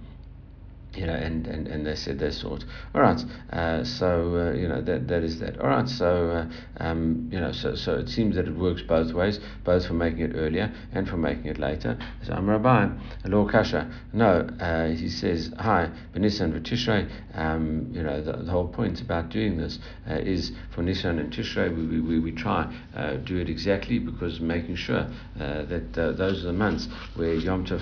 you 0.95 1.07
know, 1.07 1.13
and, 1.13 1.47
and, 1.47 1.67
and 1.67 1.85
they 1.85 1.95
said 1.95 2.19
they 2.19 2.27
it. 2.27 2.65
All 2.93 3.01
right, 3.01 3.23
uh, 3.51 3.83
so 3.83 4.35
uh, 4.35 4.57
you 4.57 4.67
know 4.67 4.81
that 4.81 5.07
that 5.07 5.23
is 5.23 5.39
that. 5.39 5.59
All 5.59 5.67
right, 5.67 5.89
so 5.89 6.29
uh, 6.29 6.83
um, 6.83 7.29
you 7.31 7.39
know, 7.39 7.51
so 7.51 7.75
so 7.75 7.95
it 7.95 8.09
seems 8.09 8.35
that 8.35 8.47
it 8.47 8.55
works 8.55 8.81
both 8.81 9.13
ways, 9.13 9.39
both 9.63 9.87
for 9.87 9.93
making 9.93 10.21
it 10.21 10.33
earlier 10.35 10.71
and 10.93 11.07
for 11.07 11.17
making 11.17 11.45
it 11.45 11.57
later. 11.57 11.97
So 12.23 12.33
I'm 12.33 12.49
Rabbi, 12.49 12.89
Law 13.25 13.47
Kasha. 13.47 13.91
No, 14.13 14.47
uh, 14.59 14.89
he 14.89 15.09
says 15.09 15.51
hi, 15.57 15.89
Benisan 16.13 16.55
and 16.55 16.65
Tishrei. 16.65 17.09
Um, 17.33 17.89
you 17.91 18.03
know, 18.03 18.21
the, 18.21 18.33
the, 18.33 18.51
whole 18.51 18.67
point 18.67 19.01
about 19.01 19.29
doing 19.29 19.57
this 19.57 19.79
uh, 20.07 20.15
is 20.15 20.51
for 20.75 20.83
Nisan 20.83 21.17
and 21.17 21.33
Tishrei. 21.33 21.75
We, 21.75 21.99
we, 21.99 22.19
we 22.19 22.31
try 22.31 22.71
uh, 22.95 23.13
do 23.15 23.37
it 23.37 23.49
exactly 23.49 23.97
because 23.97 24.39
making 24.39 24.75
sure 24.75 25.07
that 25.37 25.93
those 25.93 26.43
are 26.43 26.47
the 26.47 26.53
months 26.53 26.87
where 27.15 27.33
Yom 27.33 27.65
Tov 27.65 27.81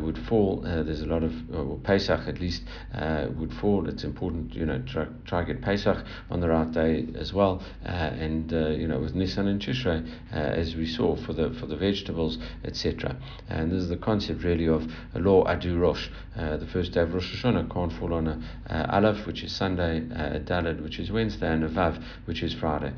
would 0.00 0.18
fall. 0.28 0.60
there's 0.60 1.00
a 1.00 1.06
lot 1.06 1.24
of 1.24 1.82
Pesach 1.82 2.28
at 2.28 2.40
least 2.40 2.43
least 2.44 2.62
uh, 2.94 3.26
would 3.38 3.52
fall. 3.54 3.88
It's 3.88 4.04
important, 4.04 4.54
you 4.54 4.66
know, 4.66 4.82
try, 4.86 5.06
try 5.24 5.44
get 5.44 5.62
Pesach 5.62 6.04
on 6.30 6.40
the 6.40 6.48
right 6.48 6.70
day 6.70 7.06
as 7.16 7.32
well, 7.32 7.62
uh, 7.84 7.88
and 7.88 8.52
uh, 8.52 8.68
you 8.68 8.86
know, 8.86 9.00
with 9.00 9.14
Nissan 9.14 9.46
and 9.48 9.60
Tishrei, 9.60 10.06
uh, 10.32 10.36
as 10.36 10.76
we 10.76 10.86
saw 10.86 11.16
for 11.16 11.32
the 11.32 11.50
for 11.58 11.66
the 11.66 11.76
vegetables, 11.76 12.38
etc. 12.64 13.16
And 13.48 13.72
this 13.72 13.82
is 13.82 13.88
the 13.88 13.96
concept 13.96 14.42
really 14.44 14.68
of 14.68 14.82
law 15.14 15.44
adu 15.44 15.80
Rosh. 15.80 16.08
Uh, 16.36 16.56
the 16.56 16.66
first 16.66 16.92
day 16.92 17.00
of 17.00 17.14
Rosh 17.14 17.34
Hashanah 17.34 17.72
can't 17.72 17.92
fall 17.92 18.12
on 18.12 18.26
a 18.26 18.36
uh, 18.68 18.96
Aleph, 18.96 19.26
which 19.26 19.42
is 19.42 19.54
Sunday, 19.54 19.98
a 19.98 20.40
Daled, 20.40 20.82
which 20.82 20.98
is 20.98 21.10
Wednesday, 21.10 21.48
and 21.48 21.64
a 21.64 21.68
Vav, 21.68 22.02
which 22.26 22.42
is 22.42 22.54
Friday. 22.54 22.92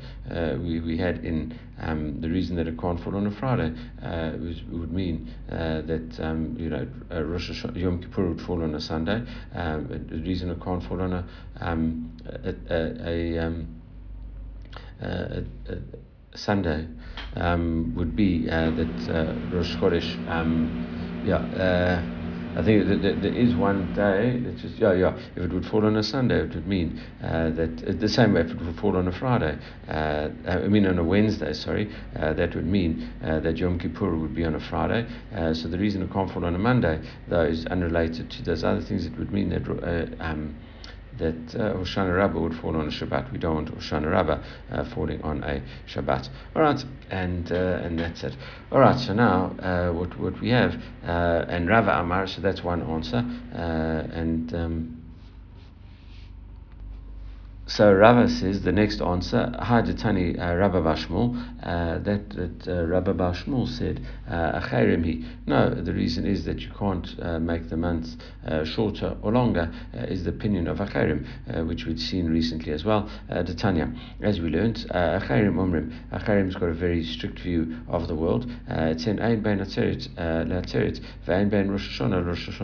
we 0.61 0.79
we 0.79 0.97
had 0.97 1.23
in 1.23 1.57
um, 1.79 2.21
the 2.21 2.29
reason 2.29 2.55
that 2.55 2.67
it 2.67 2.79
can't 2.79 2.99
fall 3.03 3.15
on 3.15 3.27
a 3.27 3.31
Friday 3.31 3.73
was, 4.01 4.63
would 4.71 4.91
mean 4.91 5.33
uh, 5.51 5.81
that 5.81 6.19
um, 6.19 6.55
you 6.59 6.69
know 6.69 6.87
Rosh 7.11 7.51
Hashanah, 7.51 7.77
Yom 7.77 8.01
Kippur 8.01 8.27
would 8.29 8.41
fall 8.41 8.63
on 8.63 8.75
a 8.75 8.81
Sunday, 8.81 9.23
um, 9.53 9.87
the 10.09 10.17
reason 10.17 10.49
it 10.49 10.61
can't 10.61 10.83
fall 10.83 11.01
on 11.01 11.13
a 11.13 11.25
um, 11.59 12.11
a, 12.25 12.55
a, 12.69 13.09
a, 13.09 13.37
um, 13.39 13.81
a, 15.01 15.43
a 15.69 16.37
Sunday 16.37 16.87
um, 17.35 17.93
would 17.95 18.15
be 18.15 18.49
uh, 18.49 18.71
that 18.71 19.09
uh, 19.09 19.55
Rosh 19.55 19.75
Chodesh, 19.77 20.29
um, 20.29 21.23
yeah. 21.25 21.37
Uh, 21.37 22.16
I 22.57 22.63
think 22.63 22.87
that, 22.87 23.21
there 23.21 23.33
is 23.35 23.53
one 23.53 23.93
day 23.93 24.39
that 24.39 24.57
just 24.57 24.79
yeah 24.79 24.91
yeah. 24.93 25.15
If 25.35 25.43
it 25.43 25.53
would 25.53 25.67
fall 25.67 25.85
on 25.85 25.95
a 25.95 26.01
Sunday, 26.01 26.39
it 26.39 26.55
would 26.55 26.67
mean 26.67 26.99
uh, 27.23 27.51
that 27.51 27.87
uh, 27.87 27.93
the 27.93 28.09
same 28.09 28.33
way 28.33 28.41
if 28.41 28.49
it 28.49 28.59
would 28.59 28.75
fall 28.79 28.97
on 28.97 29.07
a 29.07 29.11
Friday. 29.11 29.59
Uh, 29.87 30.29
I 30.47 30.67
mean 30.67 30.87
on 30.87 30.97
a 30.97 31.03
Wednesday. 31.03 31.53
Sorry, 31.53 31.93
uh, 32.15 32.33
that 32.33 32.55
would 32.55 32.65
mean 32.65 33.13
uh, 33.23 33.41
that 33.41 33.57
Yom 33.57 33.77
Kippur 33.77 34.15
would 34.15 34.33
be 34.33 34.43
on 34.43 34.55
a 34.55 34.59
Friday. 34.59 35.05
so 35.53 35.67
the 35.67 35.77
reason 35.77 36.01
it 36.01 36.11
can't 36.11 36.31
fall 36.31 36.45
on 36.45 36.55
a 36.55 36.59
Monday, 36.59 36.99
though, 37.27 37.45
is 37.45 37.67
unrelated 37.67 38.31
to 38.31 38.41
those 38.41 38.63
other 38.63 38.81
things. 38.81 39.05
It 39.05 39.15
would 39.19 39.31
mean 39.31 39.49
that. 39.49 40.17
Um, 40.19 40.55
that 41.17 41.55
uh, 41.55 41.73
Hoshana 41.75 42.15
Rabbah 42.15 42.39
would 42.39 42.55
fall 42.55 42.75
on 42.75 42.87
a 42.87 42.91
Shabbat. 42.91 43.31
We 43.31 43.37
don't 43.37 43.55
want 43.55 43.75
Hoshana 43.75 44.11
Rabbah 44.11 44.43
uh, 44.71 44.95
falling 44.95 45.21
on 45.21 45.43
a 45.43 45.61
Shabbat. 45.87 46.29
All 46.55 46.61
right, 46.61 46.83
and 47.09 47.51
uh, 47.51 47.55
and 47.55 47.99
that's 47.99 48.23
it. 48.23 48.35
All 48.71 48.79
right, 48.79 48.99
so 48.99 49.13
now 49.13 49.55
uh, 49.59 49.91
what 49.93 50.19
what 50.19 50.39
we 50.41 50.49
have 50.49 50.73
uh, 51.03 51.45
and 51.47 51.67
Rava 51.67 51.99
Amar. 51.99 52.27
So 52.27 52.41
that's 52.41 52.63
one 52.63 52.81
answer, 52.81 53.23
uh, 53.53 54.17
and. 54.17 54.53
Um, 54.53 54.96
so 57.67 57.93
Rava 57.93 58.29
says 58.29 58.61
the 58.61 58.71
next 58.71 59.01
answer, 59.01 59.53
Haditani 59.59 60.39
uh, 60.39 60.55
Rabba 60.55 60.81
Bashmul, 60.81 61.35
uh, 61.63 61.99
that, 61.99 62.29
that 62.29 62.67
uh, 62.67 62.85
Rabba 62.85 63.13
Bashmul 63.13 63.67
said, 63.67 63.99
uh, 64.29 64.61
Achayrimhi. 64.61 65.25
No, 65.45 65.69
the 65.69 65.91
reason 65.91 66.25
is 66.25 66.45
that 66.45 66.59
you 66.61 66.71
can't 66.79 67.07
uh, 67.21 67.39
make 67.39 67.69
the 67.69 67.75
months 67.75 68.15
uh, 68.47 68.63
shorter 68.63 69.17
or 69.21 69.33
longer, 69.33 69.69
uh, 69.93 70.03
is 70.03 70.23
the 70.23 70.29
opinion 70.29 70.67
of 70.67 70.77
Achayrim, 70.77 71.67
which 71.67 71.85
we'd 71.85 71.99
seen 71.99 72.29
recently 72.29 72.71
as 72.71 72.85
well. 72.85 73.09
Uh, 73.29 73.43
Tanya, 73.43 73.93
as 74.21 74.39
we 74.39 74.49
learned, 74.49 74.85
Achayrim 74.91 75.55
Umrim, 75.55 75.91
Achayrim's 76.11 76.55
got 76.55 76.69
a 76.69 76.73
very 76.73 77.03
strict 77.03 77.39
view 77.39 77.77
of 77.89 78.07
the 78.07 78.15
world. 78.15 78.49
It's 78.69 79.07
in 79.07 79.19
Ein 79.19 79.41
Bein 79.41 79.59
Ve'ein 79.59 81.49
Bein 81.49 81.69
Rosh 81.69 81.99
Rosh. 81.99 82.61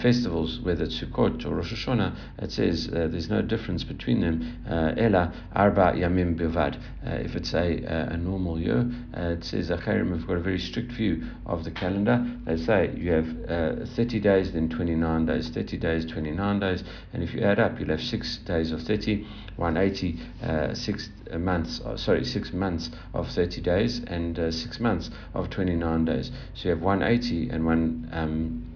Festivals, 0.00 0.60
whether 0.60 0.84
it's 0.84 0.98
Sukkot 0.98 1.44
or 1.44 1.56
Rosh 1.56 1.74
Hashanah, 1.74 2.16
it 2.38 2.52
says 2.52 2.88
there's 2.90 3.28
no 3.28 3.42
difference 3.42 3.84
between 3.84 4.20
them 4.20 4.29
uh, 4.68 4.94
ela 4.96 5.32
arba 5.54 5.92
yamim 5.96 6.36
bivad. 6.36 6.76
Uh, 7.06 7.14
if 7.24 7.34
it's 7.34 7.54
a, 7.54 7.84
a 8.12 8.16
normal 8.16 8.58
year, 8.58 8.90
uh, 9.16 9.34
it 9.36 9.44
says 9.44 9.70
Acharim 9.70 10.10
have 10.10 10.26
got 10.26 10.36
a 10.36 10.40
very 10.40 10.58
strict 10.58 10.92
view 10.92 11.22
of 11.46 11.64
the 11.64 11.70
calendar. 11.70 12.24
They 12.44 12.56
say 12.56 12.92
you 12.96 13.12
have 13.12 13.88
30 13.96 14.20
days, 14.20 14.52
then 14.52 14.68
29 14.68 15.26
days, 15.26 15.48
30 15.48 15.76
days, 15.78 16.04
29 16.04 16.60
days, 16.60 16.84
and 17.12 17.22
if 17.22 17.32
you 17.34 17.40
add 17.42 17.58
up, 17.58 17.78
you'll 17.78 17.90
have 17.90 18.02
six 18.02 18.38
days 18.38 18.72
of 18.72 18.82
30, 18.82 19.26
180, 19.56 20.20
uh, 20.42 20.74
six 20.74 21.10
months, 21.38 21.80
uh, 21.84 21.96
sorry, 21.96 22.24
six 22.24 22.52
months 22.52 22.90
of 23.14 23.28
30 23.28 23.60
days, 23.60 24.00
and 24.06 24.38
uh, 24.38 24.50
six 24.50 24.80
months 24.80 25.10
of 25.34 25.50
29 25.50 26.04
days. 26.04 26.30
So 26.54 26.64
you 26.64 26.70
have 26.70 26.82
180 26.82 27.50
and 27.50 27.64
one. 27.64 28.08
Um, 28.12 28.69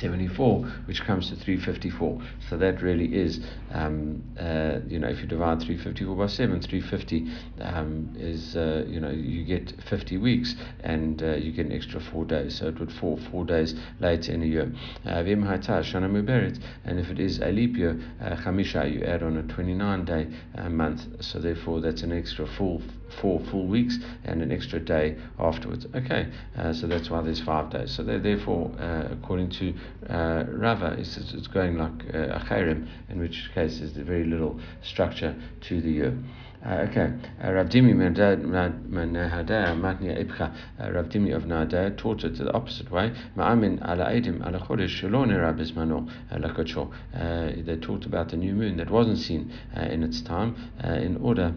74, 0.00 0.60
which 0.86 1.02
comes 1.02 1.28
to 1.30 1.36
354. 1.36 2.22
So 2.48 2.56
that 2.56 2.82
really 2.82 3.14
is, 3.14 3.40
um, 3.72 4.22
uh, 4.38 4.78
you 4.86 4.98
know, 4.98 5.08
if 5.08 5.20
you 5.20 5.26
divide 5.26 5.60
354 5.60 6.16
by 6.16 6.26
7, 6.26 6.60
350 6.60 7.26
um, 7.60 8.14
is, 8.18 8.56
uh, 8.56 8.84
you 8.86 9.00
know, 9.00 9.10
you 9.10 9.44
get 9.44 9.72
50 9.88 10.18
weeks 10.18 10.54
and 10.80 11.22
uh, 11.22 11.34
you 11.36 11.52
get 11.52 11.66
an 11.66 11.72
extra 11.72 12.00
four 12.00 12.24
days. 12.24 12.58
So 12.58 12.68
it 12.68 12.78
would 12.78 12.92
fall 12.92 13.18
four 13.30 13.44
days 13.44 13.74
later 14.00 14.32
in 14.32 14.42
a 14.42 14.46
year. 14.46 14.72
Uh, 15.04 15.24
and 16.84 16.98
if 16.98 17.10
it 17.10 17.20
is 17.20 17.38
a 17.40 17.50
leap 17.50 17.76
year, 17.76 18.00
uh, 18.20 18.36
Chamisha, 18.36 18.92
you 18.92 19.02
add 19.04 19.22
on 19.22 19.36
a 19.36 19.42
29 19.42 20.04
day 20.04 20.28
uh, 20.56 20.68
month. 20.68 21.02
So 21.20 21.38
therefore, 21.38 21.80
that's 21.80 22.02
an 22.02 22.12
extra 22.12 22.46
full 22.46 22.82
four 23.22 23.40
full 23.50 23.66
weeks 23.66 23.98
and 24.24 24.42
an 24.42 24.52
extra 24.52 24.78
day 24.78 25.16
afterwards. 25.38 25.86
Okay, 25.94 26.30
so 26.74 26.86
that's 26.86 27.08
why 27.08 27.22
there's 27.22 27.40
five 27.40 27.70
days. 27.70 27.90
So 27.96 28.04
therefore, 28.04 28.70
according 28.78 29.48
to 29.52 29.72
uh, 30.08 30.44
Rava 30.48 30.96
is 30.98 31.16
it's 31.16 31.46
going 31.46 31.78
like 31.78 32.14
uh, 32.14 32.36
a 32.36 32.44
chayrim, 32.48 32.86
in 33.08 33.18
which 33.18 33.50
case 33.54 33.78
there's 33.78 33.92
very 33.92 34.24
little 34.24 34.60
structure 34.82 35.34
to 35.62 35.80
the 35.80 35.90
year. 35.90 36.18
Uh, 36.66 36.86
okay, 36.90 37.12
uh, 37.44 37.52
Rav 37.52 37.68
Dimi 37.68 37.94
Matnia 37.94 38.32
uh, 40.80 40.90
Rav 40.90 41.06
Dimi 41.06 41.36
of 41.36 41.46
Nada 41.46 41.92
taught 41.92 42.24
it 42.24 42.36
the 42.36 42.52
opposite 42.52 42.90
way. 42.90 43.12
Ma'amin 43.36 43.80
ala 43.88 44.10
ala 44.10 44.58
Chodesh 44.58 45.00
Shalon 45.00 45.30
Rabizmano 45.30 46.10
Lakacho. 46.32 46.92
They 47.64 47.76
talked 47.76 48.06
about 48.06 48.30
the 48.30 48.36
new 48.36 48.54
moon 48.54 48.76
that 48.78 48.90
wasn't 48.90 49.18
seen 49.18 49.52
uh, 49.76 49.82
in 49.82 50.02
its 50.02 50.20
time 50.20 50.56
uh, 50.84 50.94
in 50.94 51.18
order 51.18 51.54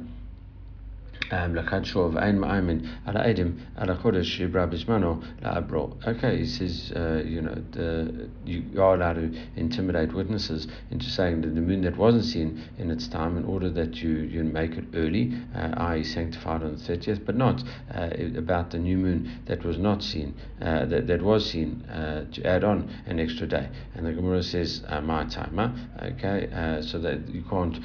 lakad 1.32 1.86
shov 1.86 2.18
ein 2.18 2.40
ma'amin 2.40 2.88
ala 3.08 3.24
edim 3.24 3.60
ala 3.78 3.96
chodesh 3.96 4.38
shibra 4.38 4.70
bismano 4.70 5.24
la'abro. 5.42 5.96
Okay, 6.08 6.38
he 6.38 6.46
says, 6.46 6.92
uh, 6.96 7.22
you 7.26 7.42
know, 7.42 8.28
you 8.46 8.82
are 8.82 8.96
allowed 8.96 9.14
to 9.14 9.40
intimidate 9.56 10.14
witnesses 10.14 10.68
into 10.90 11.06
saying 11.06 11.42
that 11.42 11.56
the 11.56 11.62
moon 11.62 11.82
that 11.82 11.98
wasn't 11.98 12.26
seen 12.26 12.62
in 12.78 12.92
its 12.92 13.08
time 13.08 13.38
in 13.38 13.46
order 13.46 13.70
that 13.70 13.96
you, 14.02 14.10
you 14.10 14.44
make 14.44 14.72
it 14.74 14.86
early, 14.94 15.34
uh, 15.56 15.74
i.e. 15.78 16.04
sanctified 16.04 16.64
on 16.64 16.76
the 16.76 16.82
30th, 16.82 17.26
but 17.26 17.36
not 17.36 17.64
uh, 17.94 18.10
about 18.36 18.72
the 18.72 18.78
new 18.78 18.98
moon 18.98 19.40
that 19.46 19.64
was 19.64 19.78
not 19.78 20.04
seen, 20.04 20.36
that, 20.60 21.08
that 21.08 21.22
was 21.22 21.50
seen 21.50 21.84
to 22.32 22.46
add 22.46 22.64
on 22.64 22.90
an 23.06 23.20
extra 23.20 23.48
day. 23.48 23.70
And 23.96 24.06
the 24.06 24.14
Gemara 24.14 24.44
says, 24.44 24.84
my 25.04 25.26
timer, 25.26 25.74
okay, 26.02 26.82
so 26.82 27.00
that 27.00 27.28
you 27.30 27.44
can't 27.50 27.80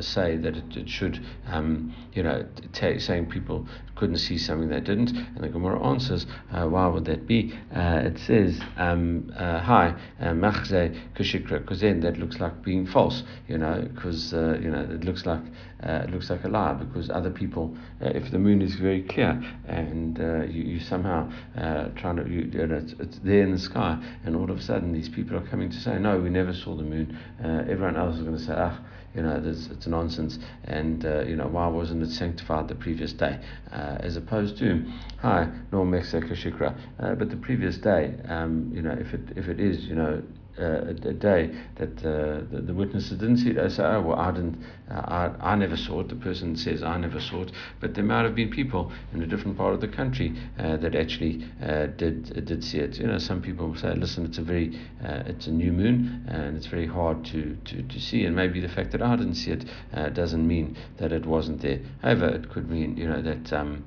say 0.00 0.36
that 0.36 0.56
it, 0.56 0.76
it 0.76 0.88
should, 0.88 1.24
um, 1.46 1.94
you 2.12 2.22
know, 2.22 2.46
take 2.72 2.89
saying 2.98 3.26
people 3.26 3.66
couldn't 4.00 4.16
see 4.16 4.38
something 4.38 4.68
they 4.68 4.80
didn't. 4.80 5.10
And 5.10 5.44
the 5.44 5.48
Gemara 5.48 5.82
answers, 5.84 6.26
uh, 6.52 6.66
why 6.66 6.86
would 6.86 7.04
that 7.04 7.26
be? 7.26 7.52
Uh, 7.74 8.00
it 8.04 8.18
says, 8.18 8.58
um, 8.78 9.32
uh, 9.36 9.60
hi, 9.60 9.94
uh, 10.20 10.28
machze 10.28 10.98
kushikra, 11.14 11.60
because 11.60 11.80
then 11.80 12.00
that 12.00 12.18
looks 12.18 12.40
like 12.40 12.62
being 12.62 12.86
false, 12.86 13.22
you 13.46 13.58
know, 13.58 13.86
because, 13.94 14.32
uh, 14.32 14.58
you 14.60 14.70
know, 14.70 14.80
it 14.80 15.04
looks 15.04 15.26
like 15.26 15.42
uh, 15.82 16.04
it 16.04 16.10
looks 16.10 16.28
like 16.28 16.44
a 16.44 16.48
lie 16.48 16.74
because 16.74 17.08
other 17.08 17.30
people, 17.30 17.74
if 18.00 18.30
the 18.30 18.38
moon 18.38 18.60
is 18.60 18.74
very 18.74 19.02
clear 19.02 19.42
and 19.66 20.18
you, 20.52 20.62
you 20.62 20.80
somehow 20.80 21.30
trying 21.96 22.16
to, 22.16 22.28
you, 22.28 22.50
you 22.52 22.66
know, 22.66 22.76
it's, 22.76 22.94
it's, 22.98 23.18
there 23.20 23.42
in 23.42 23.52
the 23.52 23.58
sky, 23.58 23.98
and 24.24 24.36
all 24.36 24.50
of 24.50 24.58
a 24.58 24.62
sudden 24.62 24.92
these 24.92 25.08
people 25.08 25.36
are 25.36 25.46
coming 25.46 25.70
to 25.70 25.76
say, 25.80 25.98
no, 25.98 26.20
we 26.20 26.28
never 26.28 26.52
saw 26.52 26.74
the 26.74 26.82
moon. 26.82 27.18
everyone 27.42 27.96
else 27.96 28.16
is 28.16 28.22
going 28.22 28.36
to 28.36 28.42
say, 28.42 28.52
ah, 28.54 28.78
you 29.14 29.22
know, 29.22 29.42
it's 29.44 29.86
nonsense, 29.86 30.38
and 30.64 31.04
uh, 31.04 31.22
you 31.22 31.36
know, 31.36 31.46
why 31.46 31.66
wasn't 31.66 32.02
it 32.02 32.10
sanctified 32.10 32.68
the 32.68 32.74
previous 32.74 33.12
day, 33.12 33.40
uh, 33.72 33.96
as 34.00 34.16
opposed 34.16 34.58
to, 34.58 34.84
hi, 35.18 35.48
no 35.72 35.78
mexeka 35.84 36.32
shikra, 36.32 36.76
uh, 37.00 37.14
but 37.14 37.30
the 37.30 37.36
previous 37.36 37.76
day, 37.78 38.14
um, 38.28 38.70
you 38.74 38.82
know, 38.82 38.92
if 38.92 39.12
it 39.12 39.20
if 39.36 39.48
it 39.48 39.58
is, 39.58 39.84
you 39.84 39.94
know, 39.94 40.22
uh, 40.58 40.92
day 40.92 41.50
that 41.76 41.98
uh, 41.98 42.42
the, 42.50 42.62
the, 42.66 42.74
witnesses 42.74 43.18
didn't 43.18 43.38
see 43.38 43.50
it. 43.50 43.56
They 43.56 43.68
say, 43.68 43.82
oh, 43.82 44.02
well, 44.02 44.18
I 44.18 44.30
didn't, 44.30 44.62
uh, 44.90 44.94
I, 44.94 45.52
I 45.52 45.54
never 45.54 45.76
saw 45.76 46.00
it. 46.00 46.08
The 46.08 46.16
person 46.16 46.56
says, 46.56 46.82
I 46.82 46.96
never 46.98 47.20
saw 47.20 47.42
it. 47.42 47.52
But 47.80 47.94
there 47.94 48.04
might 48.04 48.24
have 48.24 48.34
been 48.34 48.50
people 48.50 48.92
in 49.12 49.22
a 49.22 49.26
different 49.26 49.56
part 49.56 49.74
of 49.74 49.80
the 49.80 49.88
country 49.88 50.34
uh, 50.58 50.76
that 50.78 50.94
actually 50.94 51.46
uh, 51.62 51.86
did 51.86 52.44
did 52.46 52.64
see 52.64 52.78
it. 52.78 52.98
You 52.98 53.06
know, 53.06 53.18
some 53.18 53.40
people 53.40 53.74
say, 53.76 53.94
listen, 53.94 54.24
it's 54.24 54.38
a 54.38 54.42
very, 54.42 54.78
uh, 55.04 55.22
it's 55.26 55.46
a 55.46 55.52
new 55.52 55.72
moon 55.72 56.24
and 56.28 56.56
it's 56.56 56.66
very 56.66 56.86
hard 56.86 57.24
to, 57.26 57.56
to, 57.64 57.82
to 57.82 58.00
see. 58.00 58.24
And 58.24 58.34
maybe 58.36 58.60
the 58.60 58.68
fact 58.68 58.92
that 58.92 59.02
I 59.02 59.16
didn't 59.16 59.34
see 59.34 59.52
it 59.52 59.64
doesn't 60.14 60.46
mean 60.46 60.76
that 60.98 61.12
it 61.12 61.26
wasn't 61.26 61.62
there. 61.62 61.80
However, 62.02 62.28
it 62.28 62.50
could 62.50 62.68
mean, 62.68 62.96
you 62.96 63.08
know, 63.08 63.22
that. 63.22 63.52
Um, 63.52 63.84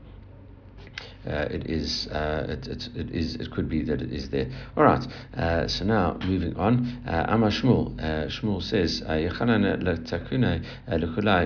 uh, 1.25 1.47
it 1.49 1.69
is 1.69 2.07
uh, 2.07 2.45
it, 2.49 2.67
it, 2.67 2.89
it 2.95 3.11
is 3.11 3.35
it 3.35 3.51
could 3.51 3.69
be 3.69 3.81
that 3.83 4.01
it 4.01 4.11
is 4.11 4.29
there. 4.29 4.47
All 4.75 4.83
right. 4.83 5.05
Uh, 5.35 5.67
so 5.67 5.85
now 5.85 6.17
moving 6.25 6.55
on. 6.57 7.01
Uh, 7.07 7.25
Amar 7.29 7.49
Shmuel. 7.49 7.97
Uh, 7.99 8.27
Shmuel 8.27 8.61
says 8.61 9.01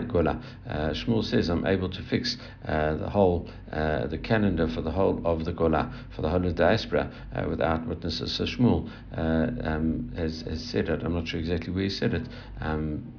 gola. 0.07 0.41
Shmuel 0.67 1.23
says 1.23 1.49
I'm 1.49 1.65
able 1.67 1.89
to 1.89 2.01
fix 2.03 2.37
the 2.65 3.09
whole 3.11 3.49
the 3.69 4.19
calendar 4.23 4.67
for 4.67 4.81
the 4.81 4.91
whole 4.91 5.21
of 5.25 5.45
the 5.45 5.53
gola 5.53 5.93
for 6.15 6.21
the 6.21 6.29
whole 6.29 6.37
of 6.45 6.55
the 6.55 6.63
diaspora 6.63 7.11
without 7.47 7.85
witnesses. 7.87 8.31
So 8.33 8.45
Shmuel 8.45 8.89
um, 9.15 10.11
has, 10.15 10.41
has 10.41 10.63
said 10.63 10.89
it. 10.89 11.03
I'm 11.03 11.13
not 11.13 11.27
sure 11.27 11.39
exactly 11.39 11.71
where 11.71 11.83
he 11.83 11.89
said 11.89 12.13
it. 12.15 12.27
Um, 12.61 13.13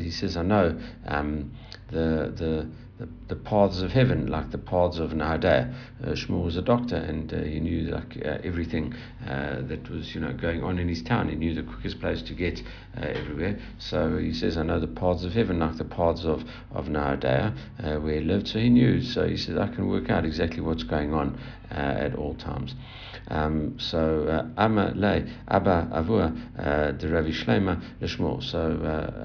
he 0.00 0.10
says 0.10 0.36
I 0.36 0.42
know 0.42 0.78
um, 1.06 1.52
the 1.90 2.32
the 2.34 2.70
the, 2.98 3.08
the 3.28 3.36
paths 3.36 3.80
of 3.80 3.92
heaven, 3.92 4.26
like 4.26 4.50
the 4.50 4.58
paths 4.58 4.98
of 4.98 5.10
Nehardea. 5.10 5.72
Uh, 6.02 6.10
Shmuel 6.10 6.44
was 6.44 6.56
a 6.56 6.62
doctor 6.62 6.96
and 6.96 7.32
uh, 7.32 7.38
he 7.38 7.60
knew 7.60 7.90
like 7.90 8.16
uh, 8.24 8.38
everything 8.42 8.94
uh, 9.26 9.62
that 9.62 9.88
was 9.88 10.14
you 10.14 10.20
know 10.20 10.32
going 10.32 10.64
on 10.64 10.78
in 10.78 10.88
his 10.88 11.02
town. 11.02 11.28
He 11.28 11.36
knew 11.36 11.54
the 11.54 11.62
quickest 11.62 12.00
place 12.00 12.22
to 12.22 12.34
get 12.34 12.60
uh, 12.96 13.06
everywhere. 13.06 13.58
So 13.78 14.18
he 14.18 14.32
says, 14.32 14.56
I 14.56 14.64
know 14.64 14.80
the 14.80 14.88
paths 14.88 15.24
of 15.24 15.32
heaven, 15.32 15.60
like 15.60 15.76
the 15.76 15.84
paths 15.84 16.24
of 16.24 16.44
of 16.72 16.86
Nehardea, 16.86 17.56
uh, 17.82 18.00
where 18.00 18.20
he 18.20 18.20
lived. 18.20 18.48
So 18.48 18.58
he 18.58 18.68
knew. 18.68 19.00
So 19.02 19.28
he 19.28 19.36
said, 19.36 19.58
I 19.58 19.68
can 19.68 19.88
work 19.88 20.10
out 20.10 20.24
exactly 20.24 20.60
what's 20.60 20.82
going 20.82 21.14
on 21.14 21.38
at 21.70 22.14
all 22.16 22.34
times. 22.34 22.74
Um, 23.28 23.78
so 23.78 24.44
Le 24.66 25.24
Abba 25.48 25.88
Avua 25.92 26.98
the 26.98 27.08
Ravi 27.08 27.32
Shlema 27.32 27.82
Shmuel. 28.02 28.42
So 28.42 28.58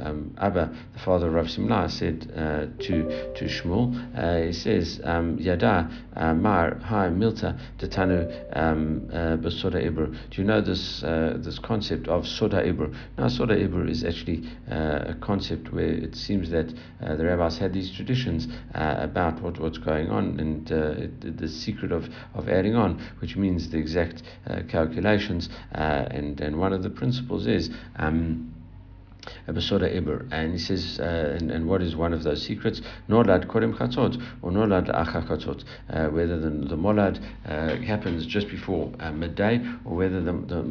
um, 0.05 0.35
Abba, 0.37 0.75
the 0.93 0.99
father 0.99 1.27
of 1.27 1.33
Rav 1.33 1.49
Simla, 1.49 1.89
said 1.89 2.21
to 2.21 3.33
to 3.35 3.45
Shmuel. 3.45 3.93
Uh, 4.15 4.47
he 4.47 4.53
says, 4.53 5.01
um, 5.03 5.37
Yada 5.39 5.89
uh, 6.15 6.33
Mar 6.33 6.75
Hai 6.75 7.09
Milta 7.09 7.59
Detanu 7.79 8.29
um, 8.55 9.09
uh, 9.11 9.37
Basoda 9.37 9.83
Ibr. 9.83 10.11
Do 10.29 10.41
you 10.41 10.43
know 10.43 10.61
this 10.61 11.03
uh, 11.03 11.37
this 11.37 11.59
concept 11.59 12.07
of 12.07 12.27
Soda 12.27 12.61
Ibr? 12.63 12.93
Now, 13.17 13.27
Soda 13.27 13.55
Ibr 13.55 13.89
is 13.89 14.03
actually 14.03 14.43
uh, 14.69 15.13
a 15.13 15.17
concept 15.21 15.73
where 15.73 15.89
it 15.89 16.15
seems 16.15 16.49
that 16.51 16.73
uh, 17.01 17.15
the 17.15 17.25
rabbis 17.25 17.57
had 17.57 17.73
these 17.73 17.91
traditions 17.91 18.47
about 18.73 19.41
what, 19.41 19.59
what's 19.59 19.77
going 19.77 20.09
on 20.09 20.39
and 20.39 20.69
it, 20.71 21.37
the 21.37 21.47
secret 21.47 21.91
of, 21.91 22.07
of 22.33 22.49
adding 22.49 22.75
on, 22.75 23.01
which 23.19 23.35
means 23.35 23.69
the 23.69 23.77
exact 23.95 24.23
calculations. 24.69 25.49
and, 25.71 26.39
and 26.41 26.59
one 26.59 26.73
of 26.73 26.83
the 26.83 26.89
principles 26.89 27.47
is. 27.47 27.69
Um, 27.97 28.52
Besoda 29.47 29.93
Ibr, 29.93 30.27
and 30.31 30.53
he 30.53 30.57
says, 30.59 30.99
uh, 30.99 31.37
and, 31.39 31.51
and, 31.51 31.67
what 31.67 31.81
is 31.81 31.95
one 31.95 32.13
of 32.13 32.23
those 32.23 32.45
secrets? 32.45 32.81
Nolad 33.09 33.47
Korim 33.47 33.77
Chatzot, 33.77 34.21
or 34.41 34.51
Nolad 34.51 34.93
Acha 34.93 35.27
Chatzot, 35.27 35.63
uh, 35.89 36.09
whether 36.09 36.39
the, 36.39 36.49
the 36.49 36.75
Molad 36.75 37.21
uh, 37.45 37.77
happens 37.83 38.25
just 38.25 38.49
before 38.49 38.91
uh, 38.99 39.11
midday, 39.11 39.61
or 39.85 39.95
whether 39.95 40.21
the, 40.21 40.31
the 40.31 40.63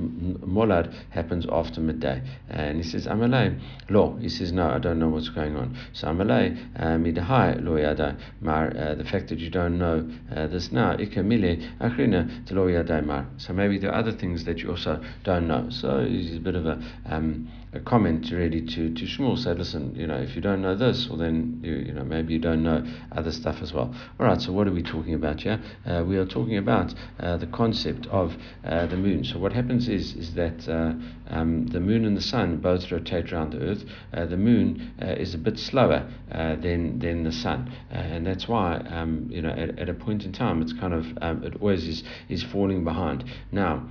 Molad 0.47 0.95
happens 1.11 1.47
after 1.51 1.81
midday. 1.81 2.23
And 2.49 2.79
he 2.79 2.83
says, 2.83 3.07
Amalei, 3.07 3.61
Lo, 3.89 4.17
he 4.21 4.29
says, 4.29 4.53
no, 4.53 4.69
I 4.69 4.79
don't 4.79 4.99
know 4.99 5.09
what's 5.09 5.29
going 5.29 5.57
on. 5.57 5.77
So 5.93 6.09
Amalei, 6.09 6.59
uh, 6.77 6.97
Midahai, 6.97 7.63
Lo 7.65 7.77
Yada, 7.77 8.17
Mar, 8.41 8.73
uh, 8.77 8.95
the 8.95 9.05
fact 9.05 9.29
that 9.29 9.39
you 9.39 9.51
don't 9.51 9.79
know 9.79 10.09
this 10.31 10.73
now, 10.73 10.97
Ikamile, 10.97 11.79
Achrina, 11.79 12.51
Lo 12.51 12.67
Yadai 12.67 13.05
Mar. 13.05 13.27
So 13.39 13.53
maybe 13.53 13.79
there 13.79 13.91
are 13.91 13.99
other 13.99 14.13
things 14.13 14.45
that 14.45 14.59
you 14.59 14.71
also 14.71 15.03
don't 15.25 15.49
know. 15.49 15.69
So 15.71 16.07
it's 16.07 16.37
a 16.37 16.41
bit 16.41 16.55
of 16.55 16.67
a, 16.67 16.83
um, 17.07 17.49
a 17.75 17.81
comment 17.81 18.31
really 18.31 18.61
to, 18.61 18.93
to 18.93 19.05
Shmuel, 19.05 19.39
say, 19.39 19.55
listen, 19.55 19.95
you 19.95 20.07
know, 20.07 20.17
if 20.17 20.35
you 20.37 20.43
don't 20.43 20.61
know 20.61 20.77
this, 20.77 21.09
well 21.09 21.19
then, 21.19 21.61
you, 21.63 21.77
you 21.77 21.93
know, 21.93 22.05
maybe 22.05 22.35
you 22.35 22.39
don't 22.39 22.63
know 22.63 22.85
other 23.13 23.33
stuff 23.33 23.63
as 23.63 23.73
well. 23.73 23.95
All 24.21 24.27
right, 24.27 24.41
so 24.41 24.53
what 24.53 24.69
are 24.69 24.73
we 24.73 24.83
talking 24.83 25.15
about 25.15 25.41
here? 25.41 25.59
Uh, 25.87 26.05
we 26.07 26.19
are 26.19 26.27
talking 26.27 26.59
about 26.59 26.95
uh, 27.19 27.39
the 27.39 27.47
concept 27.47 28.07
of 28.09 28.35
uh, 28.65 28.87
the 28.87 28.97
moon. 28.97 29.25
So 29.25 29.39
what 29.39 29.55
happens 29.55 29.89
is, 29.89 30.15
is 30.15 30.35
that 30.35 30.69
uh, 30.69 30.93
um, 31.35 31.67
the 31.69 31.81
moon 31.81 32.05
and 32.05 32.15
the 32.15 32.23
sun 32.23 32.59
both 32.59 32.93
rotate 32.93 33.33
around 33.33 33.55
the 33.55 33.61
earth. 33.61 33.85
Uh, 34.13 34.27
the 34.27 34.37
moon 34.37 34.93
uh, 35.01 35.07
is 35.07 35.35
a 35.35 35.39
bit 35.39 35.59
slower 35.59 36.07
than, 36.31 36.99
than 36.99 37.25
the 37.25 37.33
sun. 37.33 37.73
and 37.91 38.27
that's 38.27 38.49
why, 38.49 38.77
um, 38.91 39.29
you 39.31 39.41
know, 39.41 39.51
at, 39.51 39.79
at, 39.79 39.89
a 39.89 39.95
point 39.95 40.25
in 40.25 40.33
time, 40.33 40.61
it's 40.61 40.75
kind 40.75 40.93
of, 40.93 41.07
um, 41.23 41.43
it 41.43 41.55
always 41.61 41.89
is, 41.89 42.05
is 42.29 42.43
falling 42.43 42.85
behind. 42.85 43.25
Now, 43.51 43.89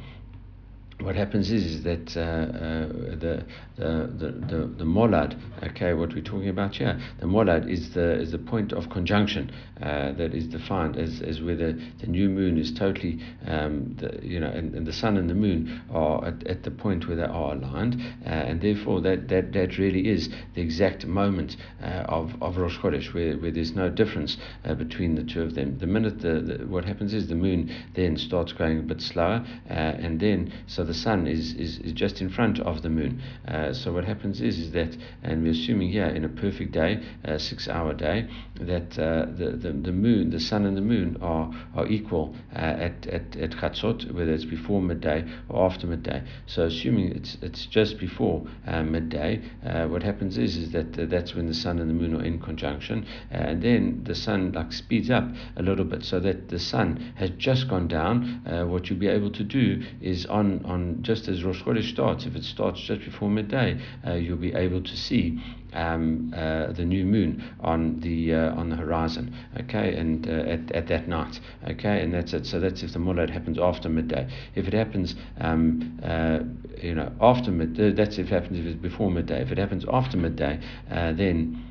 what 1.03 1.15
happens 1.15 1.51
is, 1.51 1.65
is 1.65 1.83
that 1.83 2.15
uh, 2.15 2.21
uh, 2.21 2.87
the, 3.15 3.45
the, 3.77 4.27
the, 4.47 4.73
the, 4.77 4.83
molad, 4.83 5.39
okay, 5.63 5.93
what 5.93 6.13
we're 6.13 6.21
talking 6.21 6.49
about 6.49 6.75
here, 6.75 6.99
the 7.19 7.25
molad 7.25 7.69
is 7.69 7.93
the, 7.93 8.19
is 8.19 8.31
the 8.31 8.37
point 8.37 8.71
of 8.71 8.89
conjunction 8.89 9.51
uh, 9.81 10.11
that 10.13 10.33
is 10.33 10.47
defined 10.47 10.97
as, 10.97 11.21
as 11.21 11.41
where 11.41 11.55
the, 11.55 11.81
the 12.01 12.07
new 12.07 12.29
moon 12.29 12.57
is 12.57 12.71
totally, 12.73 13.19
um, 13.47 13.95
the, 13.99 14.19
you 14.21 14.39
know, 14.39 14.49
and, 14.49 14.75
and 14.75 14.85
the 14.85 14.93
sun 14.93 15.17
and 15.17 15.29
the 15.29 15.33
moon 15.33 15.81
are 15.91 16.25
at, 16.25 16.45
at 16.45 16.63
the 16.63 16.71
point 16.71 17.07
where 17.07 17.17
they 17.17 17.23
are 17.23 17.53
aligned, 17.53 17.95
uh, 18.25 18.29
and 18.29 18.61
therefore 18.61 19.01
that, 19.01 19.27
that, 19.27 19.53
that 19.53 19.77
really 19.77 20.07
is 20.07 20.29
the 20.55 20.61
exact 20.61 21.05
moment 21.05 21.57
uh, 21.81 22.05
of, 22.07 22.31
of 22.41 22.57
Rosh 22.57 22.77
Chodesh, 22.77 23.13
where, 23.13 23.35
where 23.37 23.51
there's 23.51 23.73
no 23.73 23.89
difference 23.89 24.37
uh, 24.65 24.75
between 24.75 25.15
the 25.15 25.23
two 25.23 25.41
of 25.41 25.55
them. 25.55 25.77
The 25.79 25.87
minute 25.87 26.21
the, 26.21 26.41
the, 26.41 26.67
what 26.67 26.85
happens 26.85 27.13
is 27.13 27.27
the 27.27 27.35
moon 27.35 27.73
then 27.95 28.17
starts 28.17 28.53
going 28.53 28.79
a 28.79 28.83
bit 28.83 29.01
slower, 29.01 29.45
and 29.67 30.19
then 30.19 30.53
so 30.67 30.83
the 30.83 30.90
sun 30.93 31.27
is, 31.27 31.53
is, 31.53 31.79
is 31.79 31.93
just 31.93 32.21
in 32.21 32.29
front 32.29 32.59
of 32.59 32.81
the 32.81 32.89
moon. 32.89 33.21
Uh, 33.47 33.73
so 33.73 33.93
what 33.93 34.05
happens 34.05 34.41
is 34.41 34.59
is 34.59 34.71
that, 34.71 34.95
and 35.23 35.43
we're 35.43 35.51
assuming 35.51 35.89
here 35.89 36.05
in 36.05 36.25
a 36.25 36.29
perfect 36.29 36.71
day, 36.71 37.01
a 37.23 37.39
six-hour 37.39 37.93
day, 37.93 38.27
that 38.59 38.97
uh, 38.99 39.25
the, 39.37 39.57
the 39.57 39.71
the 39.71 39.91
moon, 39.91 40.29
the 40.29 40.39
sun 40.39 40.65
and 40.65 40.77
the 40.77 40.81
moon 40.81 41.17
are 41.21 41.51
are 41.75 41.87
equal 41.87 42.35
uh, 42.55 42.59
at 42.59 43.07
at 43.07 43.35
at 43.37 43.51
chatzot, 43.51 44.11
whether 44.13 44.31
it's 44.31 44.45
before 44.45 44.81
midday 44.81 45.25
or 45.49 45.65
after 45.65 45.87
midday. 45.87 46.23
So 46.45 46.63
assuming 46.63 47.11
it's 47.11 47.37
it's 47.41 47.65
just 47.65 47.99
before 47.99 48.45
uh, 48.67 48.83
midday, 48.83 49.41
uh, 49.65 49.87
what 49.87 50.03
happens 50.03 50.37
is 50.37 50.57
is 50.57 50.71
that 50.71 50.93
that's 51.09 51.35
when 51.35 51.47
the 51.47 51.53
sun 51.53 51.79
and 51.79 51.89
the 51.89 51.93
moon 51.93 52.15
are 52.15 52.23
in 52.23 52.39
conjunction, 52.39 53.05
and 53.29 53.61
then 53.61 54.03
the 54.03 54.15
sun 54.15 54.51
like 54.51 54.71
speeds 54.73 55.09
up 55.09 55.27
a 55.57 55.61
little 55.61 55.85
bit, 55.85 56.03
so 56.03 56.19
that 56.19 56.49
the 56.49 56.59
sun 56.59 57.13
has 57.15 57.29
just 57.31 57.67
gone 57.67 57.87
down. 57.87 58.41
what 58.69 58.89
you'll 58.89 58.99
be 58.99 59.07
able 59.07 59.31
to 59.31 59.43
do 59.43 59.81
is 60.01 60.25
on 60.25 60.63
on 60.65 60.80
on 60.81 61.03
just 61.03 61.27
as 61.27 61.43
Rosh 61.43 61.61
Chodesh 61.61 61.91
starts, 61.91 62.25
if 62.25 62.35
it 62.35 62.43
starts 62.43 62.81
just 62.81 63.01
before 63.01 63.29
midday, 63.29 63.79
uh, 64.05 64.13
you'll 64.13 64.37
be 64.37 64.53
able 64.53 64.81
to 64.81 64.97
see 64.97 65.41
um, 65.73 66.33
uh, 66.35 66.73
the 66.73 66.83
new 66.83 67.05
moon 67.05 67.43
on 67.61 67.99
the 68.01 68.33
uh, 68.33 68.55
on 68.55 68.69
the 68.69 68.75
horizon. 68.75 69.33
Okay, 69.61 69.95
and 69.95 70.27
uh, 70.27 70.31
at, 70.31 70.71
at 70.71 70.87
that 70.87 71.07
night. 71.07 71.39
Okay, 71.69 72.01
and 72.01 72.13
that's 72.13 72.33
it. 72.33 72.45
So 72.45 72.59
that's 72.59 72.83
if 72.83 72.93
the 72.93 72.99
molad 72.99 73.29
happens 73.29 73.57
after 73.59 73.89
midday. 73.89 74.27
If 74.55 74.67
it 74.67 74.73
happens, 74.73 75.15
um, 75.39 75.99
uh, 76.03 76.39
you 76.81 76.95
know, 76.95 77.11
after 77.21 77.51
midday, 77.51 77.91
that's 77.91 78.17
if 78.17 78.27
it 78.27 78.33
happens 78.33 78.59
if 78.59 78.65
it's 78.65 78.81
before 78.81 79.11
midday. 79.11 79.41
If 79.41 79.51
it 79.51 79.57
happens 79.57 79.85
after 79.91 80.17
midday, 80.17 80.59
uh, 80.89 81.13
then 81.13 81.70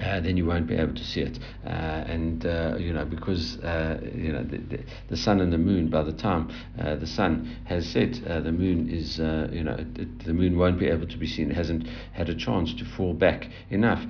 uh, 0.00 0.20
then 0.20 0.36
you 0.36 0.44
won't 0.44 0.66
be 0.66 0.74
able 0.74 0.94
to 0.94 1.04
see 1.04 1.20
it. 1.20 1.38
Uh, 1.64 1.68
and 1.68 2.46
uh, 2.46 2.76
you 2.78 2.92
know 2.92 3.04
because 3.04 3.58
uh, 3.58 3.98
you 4.14 4.32
know 4.32 4.42
the, 4.42 4.58
the, 4.58 4.78
the, 5.08 5.16
sun 5.16 5.40
and 5.40 5.52
the 5.52 5.58
moon. 5.58 5.88
By 5.88 6.02
the 6.02 6.12
time 6.12 6.50
uh, 6.78 6.96
the 6.96 7.06
sun 7.06 7.56
has 7.64 7.86
set, 7.86 8.20
uh, 8.26 8.40
the 8.40 8.52
moon 8.52 8.90
is 8.90 9.18
you 9.18 9.64
know 9.64 9.74
it, 9.78 9.98
it, 9.98 10.24
the 10.24 10.34
moon 10.34 10.58
won't 10.58 10.78
be 10.78 10.86
able 10.86 11.06
to 11.06 11.16
be 11.16 11.26
seen. 11.26 11.50
It 11.50 11.56
hasn't 11.56 11.86
had 12.12 12.28
a 12.28 12.34
chance 12.34 12.74
to 12.74 12.84
fall 12.84 13.14
back 13.14 13.48
enough 13.70 14.04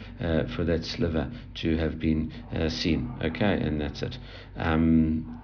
for 0.56 0.64
that 0.64 0.84
sliver 0.84 1.30
to 1.56 1.76
have 1.76 1.98
been 1.98 2.32
seen. 2.68 3.12
Okay, 3.22 3.60
and 3.60 3.80
that's 3.80 4.02
it. 4.02 4.18
Um, 4.56 5.40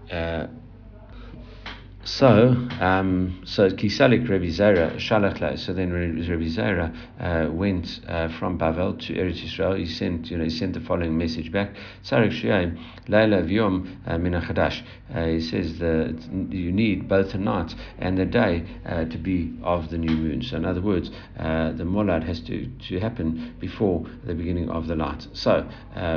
so, 2.05 2.49
um, 2.81 3.43
so 3.45 3.71
Kisalik 3.71 4.29
Rebbe 4.29 4.47
Zera 4.47 4.97
Shalachle. 4.97 5.57
So 5.57 5.73
then 5.73 5.93
Rebbe 5.93 6.47
Zera 6.47 6.93
uh, 7.21 7.51
went 7.53 8.01
uh, 8.09 8.29
from 8.39 8.59
Bavel 8.59 8.99
to 9.07 9.15
Eretz 9.15 9.41
Yisrael. 9.41 9.79
He 9.79 9.87
sent, 9.87 10.29
you 10.29 10.37
know, 10.37 10.45
he 10.45 10.51
sent 10.51 10.75
the 10.75 10.81
following 10.81 11.17
message 11.17 11.53
back: 11.53 11.77
Tzarek 12.05 12.33
Shiyayim 12.33 12.83
Leila 13.07 13.43
Vyom 13.43 13.97
uh, 14.07 14.17
Minachadash. 14.17 14.83
Uh, 15.15 15.27
he 15.27 15.41
says 15.41 15.79
that 15.79 16.29
you 16.51 16.73
need 16.73 17.09
both 17.09 17.33
the 17.33 17.39
night 17.39 17.75
and 17.99 18.19
the 18.19 18.25
day 18.25 18.65
uh, 18.87 19.05
to 19.05 19.19
be 19.19 19.53
of 19.63 19.91
the 19.91 19.99
new 19.99 20.17
moon. 20.17 20.43
So, 20.43 20.57
in 20.57 20.65
other 20.65 20.81
words, 20.81 21.11
uh, 21.39 21.73
the 21.73 21.85
molad 21.85 22.25
has 22.25 22.41
to, 22.41 22.67
to 22.89 22.99
happen 22.99 23.55
before 23.61 24.07
the 24.25 24.35
beginning 24.35 24.71
of 24.71 24.89
the 24.89 24.97
light. 24.97 25.29
So, 25.35 25.69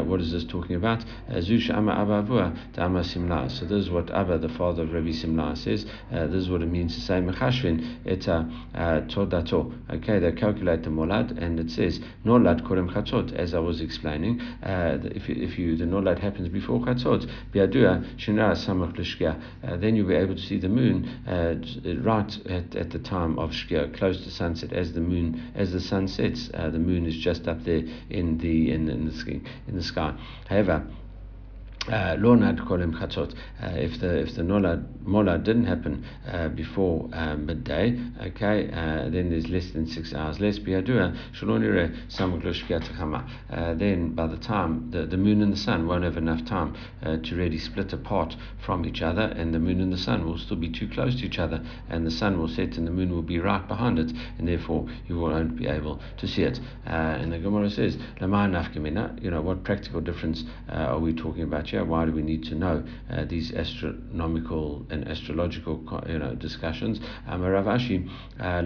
what 0.06 0.21
is 0.21 0.32
this 0.32 0.45
talking 0.45 0.78
about? 0.78 1.04
Zush 1.30 1.69
Ama 1.69 1.91
Abba 1.91 2.54
Dama 2.74 3.04
Simla. 3.04 3.50
So, 3.50 3.65
this 3.65 3.84
is 3.84 3.89
what 3.89 4.10
Abba, 4.12 4.38
the 4.38 4.50
father 4.50 4.84
of 4.84 4.93
Rabbi 4.93 5.12
Simla, 5.12 5.56
says 5.56 5.75
says 5.78 5.90
uh, 6.12 6.28
this 6.28 6.44
is 6.44 6.50
what 6.50 6.62
it 6.62 6.68
means 6.68 6.96
to 6.96 7.02
say 7.02 7.16
mechashvin 7.16 8.00
et 8.06 8.28
uh, 8.28 8.44
todato. 9.08 9.74
Okay, 9.90 10.20
they 10.20 10.32
calculate 10.32 10.84
the 10.84 10.90
molad, 10.90 11.38
and 11.42 11.60
it 11.60 11.72
says 11.72 12.00
nolad 12.26 12.62
korem 12.62 12.92
chatzot. 12.92 13.34
As 13.34 13.54
I 13.54 13.60
was 13.60 13.82
explaining, 13.82 14.42
uh, 14.64 15.00
if 15.04 15.30
if 15.30 15.58
you 15.58 15.76
the 15.76 15.86
nolad 15.86 16.20
happens 16.20 16.50
before 16.50 16.80
chatzot, 16.82 17.30
biadua 17.54 18.04
shinara 18.18 18.56
samach 18.56 18.98
l'shkia, 18.98 19.42
uh, 19.64 19.78
then 19.78 19.96
you'll 19.96 20.08
be 20.08 20.16
able 20.16 20.36
to 20.36 20.42
see 20.42 20.58
the 20.58 20.70
moon 20.70 21.08
uh, 21.28 21.56
right 22.02 22.38
at, 22.48 22.76
at 22.76 22.90
the 22.92 23.00
time 23.00 23.38
of 23.40 23.52
shkia, 23.52 23.96
close 23.98 24.24
to 24.24 24.32
sunset. 24.32 24.74
As 24.74 24.94
the 24.94 25.02
moon 25.02 25.52
as 25.56 25.72
the 25.72 25.80
sun 25.80 26.08
sets, 26.08 26.48
the 26.50 26.72
moon 26.72 27.06
is 27.06 27.16
just 27.18 27.48
up 27.48 27.64
there 27.64 27.84
in 28.10 28.38
the 28.38 28.72
in, 28.72 28.90
in 28.90 29.06
the. 29.08 29.16
In 29.68 29.76
the 29.76 29.84
sky. 29.84 30.14
However 30.48 30.86
uh, 31.88 32.15
Lornad 32.17 32.60
kolim 32.67 32.93
chatzot. 32.93 33.34
Uh, 33.62 33.67
if 33.76 34.00
the 34.00 34.19
if 34.19 34.36
the 34.36 34.41
nolad 34.41 34.84
molad 35.04 35.43
didn't 35.43 35.65
happen 35.65 36.04
uh, 36.32 36.48
before 36.50 37.08
uh, 37.13 37.36
midday, 37.36 38.00
okay, 38.21 38.69
uh, 38.71 39.10
then 39.10 39.30
there's 39.30 39.48
less 39.50 39.71
than 39.71 39.86
six 39.88 40.13
hours 40.13 40.39
less. 40.39 40.58
Biadua 40.60 41.15
shalonire 41.34 41.95
uh, 43.50 43.74
Then 43.76 44.15
by 44.15 44.28
the 44.28 44.38
time 44.38 44.89
the, 44.91 45.06
the 45.06 45.17
moon 45.17 45.41
and 45.41 45.54
the 45.54 45.58
sun 45.58 45.88
won't 45.88 46.04
have 46.04 46.17
enough 46.17 46.43
time 46.45 46.76
to 47.04 47.36
really 47.36 47.60
split 47.60 47.93
apart 47.93 48.36
from 48.65 48.86
each 48.86 49.02
other, 49.02 49.34
and 49.36 49.54
the 49.54 49.60
moon 49.60 49.80
and 49.80 49.93
the 49.93 49.98
sun 49.98 50.26
will 50.26 50.38
still 50.38 50.58
be 50.58 50.69
too 50.69 50.88
close 50.89 51.15
to 51.19 51.26
each 51.26 51.39
other, 51.39 51.63
and 51.89 52.06
the 52.06 52.12
sun 52.12 52.39
will 52.39 52.48
set 52.48 52.78
and 52.78 52.88
the 52.88 52.91
moon 52.91 53.12
will 53.12 53.21
be 53.21 53.39
right 53.39 53.67
behind 53.67 54.00
it, 54.00 54.12
and 54.38 54.48
therefore 54.48 54.88
you 55.08 55.19
won't 55.19 55.56
be 55.56 55.67
able 55.67 56.02
to 56.17 56.28
see 56.28 56.41
it. 56.41 56.60
and 56.86 57.32
the 57.32 57.38
Gemara 57.38 57.69
says, 57.69 57.98
you 58.19 59.32
know, 59.32 59.41
what 59.41 59.63
practical 59.63 60.02
difference 60.02 60.43
are 60.69 61.00
we 61.00 61.13
talking 61.13 61.43
about? 61.43 61.75
Why 61.84 62.06
do 62.06 62.12
we 62.12 62.22
need 62.22 62.44
to 62.46 62.56
know 62.56 62.84
uh, 63.10 63.26
these 63.26 63.52
astronomical 63.54 64.86
and 64.90 65.08
astrological 65.08 65.84
you 66.08 66.20
know 66.20 66.36
discussions? 66.36 67.00
Um, 67.28 67.42
Rav 67.42 67.66
Ashi, 67.66 68.10
uh, 68.40 68.62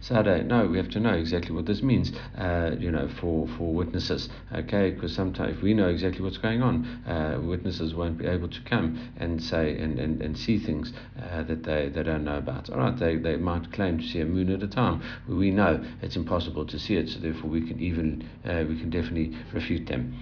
Sade, 0.00 0.46
no, 0.46 0.66
we 0.66 0.76
have 0.76 0.90
to 0.90 1.00
know 1.00 1.14
exactly 1.14 1.54
what 1.54 1.66
this 1.66 1.82
means, 1.82 2.12
uh, 2.38 2.72
you 2.78 2.90
know, 2.90 3.08
for, 3.20 3.48
for 3.56 3.74
witnesses, 3.74 4.28
okay? 4.54 4.90
Because 4.90 5.14
sometimes 5.14 5.56
if 5.56 5.62
we 5.62 5.74
know 5.74 5.88
exactly 5.88 6.22
what's 6.22 6.38
going 6.38 6.62
on, 6.62 6.84
uh, 7.06 7.40
witnesses 7.42 7.94
won't 7.94 8.18
be 8.18 8.26
able 8.26 8.48
to 8.48 8.60
come 8.62 9.10
and 9.16 9.42
say 9.42 9.76
and, 9.78 9.98
and, 9.98 10.22
and 10.22 10.38
see 10.38 10.58
things 10.58 10.92
uh, 11.20 11.42
that 11.44 11.64
they, 11.64 11.88
they 11.88 12.02
don't 12.02 12.24
know 12.24 12.38
about. 12.38 12.70
All 12.70 12.78
right, 12.78 12.98
they, 12.98 13.16
they 13.16 13.36
might 13.36 13.72
claim 13.72 13.98
to 13.98 14.06
see 14.06 14.20
a 14.20 14.26
moon 14.26 14.50
at 14.50 14.62
a 14.62 14.68
time. 14.68 15.02
We 15.28 15.50
know 15.50 15.84
it's 16.02 16.16
impossible 16.16 16.66
to 16.66 16.78
see 16.78 16.96
it, 16.96 17.08
so 17.08 17.18
therefore 17.18 17.50
we 17.50 17.66
can 17.66 17.80
even, 17.80 18.28
uh, 18.44 18.64
we 18.68 18.78
can 18.78 18.90
definitely 18.90 19.36
refute 19.52 19.86
them. 19.86 20.16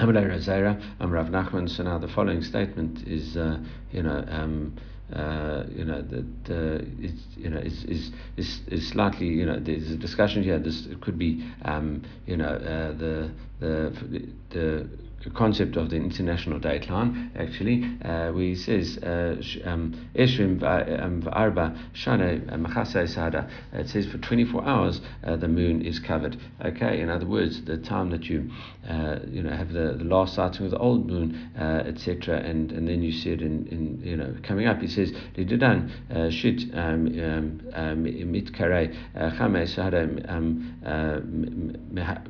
Amalei 0.00 0.24
Razera, 0.26 0.82
I'm 0.98 1.10
Rav 1.10 1.26
Nachman. 1.26 1.68
So 1.68 1.82
now 1.82 1.98
the 1.98 2.08
following 2.08 2.42
statement 2.42 3.06
is, 3.06 3.36
uh, 3.36 3.58
you 3.92 4.02
know, 4.02 4.24
um, 4.28 4.74
uh, 5.12 5.64
you 5.68 5.84
know 5.84 6.00
that 6.00 6.24
uh, 6.48 6.82
it's 6.98 7.20
you 7.36 7.50
know 7.50 7.58
is, 7.58 7.84
is 7.84 8.10
is 8.38 8.60
is 8.68 8.88
slightly 8.88 9.26
you 9.26 9.44
know 9.44 9.58
there's 9.60 9.90
a 9.90 9.96
discussion 9.96 10.42
here. 10.42 10.58
This 10.58 10.88
could 11.02 11.18
be 11.18 11.44
um, 11.66 12.02
you 12.26 12.38
know 12.38 12.48
uh, 12.48 12.92
the 12.96 13.30
the 13.58 14.26
the 14.48 14.88
concept 15.28 15.76
of 15.76 15.90
the 15.90 15.96
international 15.96 16.58
dateline 16.58 17.30
actually 17.36 17.84
uh, 18.04 18.32
he 18.32 18.54
says 18.54 18.96
uh, 19.02 19.36
um, 19.66 19.92
Eshrim 20.14 20.62
um, 20.62 21.22
V'arba 21.22 21.76
Shana 21.92 22.50
uh, 22.50 22.56
Machasei 22.56 23.06
Sada. 23.06 23.50
It 23.74 23.88
says 23.88 24.06
for 24.06 24.16
24 24.16 24.64
hours 24.66 25.00
uh, 25.24 25.36
the 25.36 25.48
moon 25.48 25.82
is 25.82 25.98
covered. 25.98 26.38
Okay 26.64 27.00
in 27.00 27.10
other 27.10 27.26
words 27.26 27.62
the 27.66 27.76
time 27.76 28.10
that 28.10 28.24
you 28.24 28.50
uh, 28.88 29.18
you 29.28 29.42
know 29.42 29.50
have 29.50 29.72
the, 29.72 29.96
the 29.98 30.04
last 30.04 30.34
sighting 30.34 30.64
of 30.64 30.70
the 30.70 30.78
old 30.78 31.06
moon 31.06 31.50
uh, 31.58 31.82
etc 31.86 32.38
and 32.38 32.72
and 32.72 32.88
then 32.88 33.02
you 33.02 33.12
see 33.12 33.30
it 33.30 33.42
in, 33.42 33.66
in 33.66 34.00
you 34.02 34.16
know 34.16 34.34
coming 34.42 34.66
up. 34.66 34.80
He 34.80 34.88
says 34.88 35.12
Lidudan 35.36 35.90
Shit 36.32 36.74
um, 36.74 37.60
um, 37.74 38.02
Mit 38.32 38.54
Kare 38.54 38.88
Chame 39.14 39.68
Sada 39.68 40.06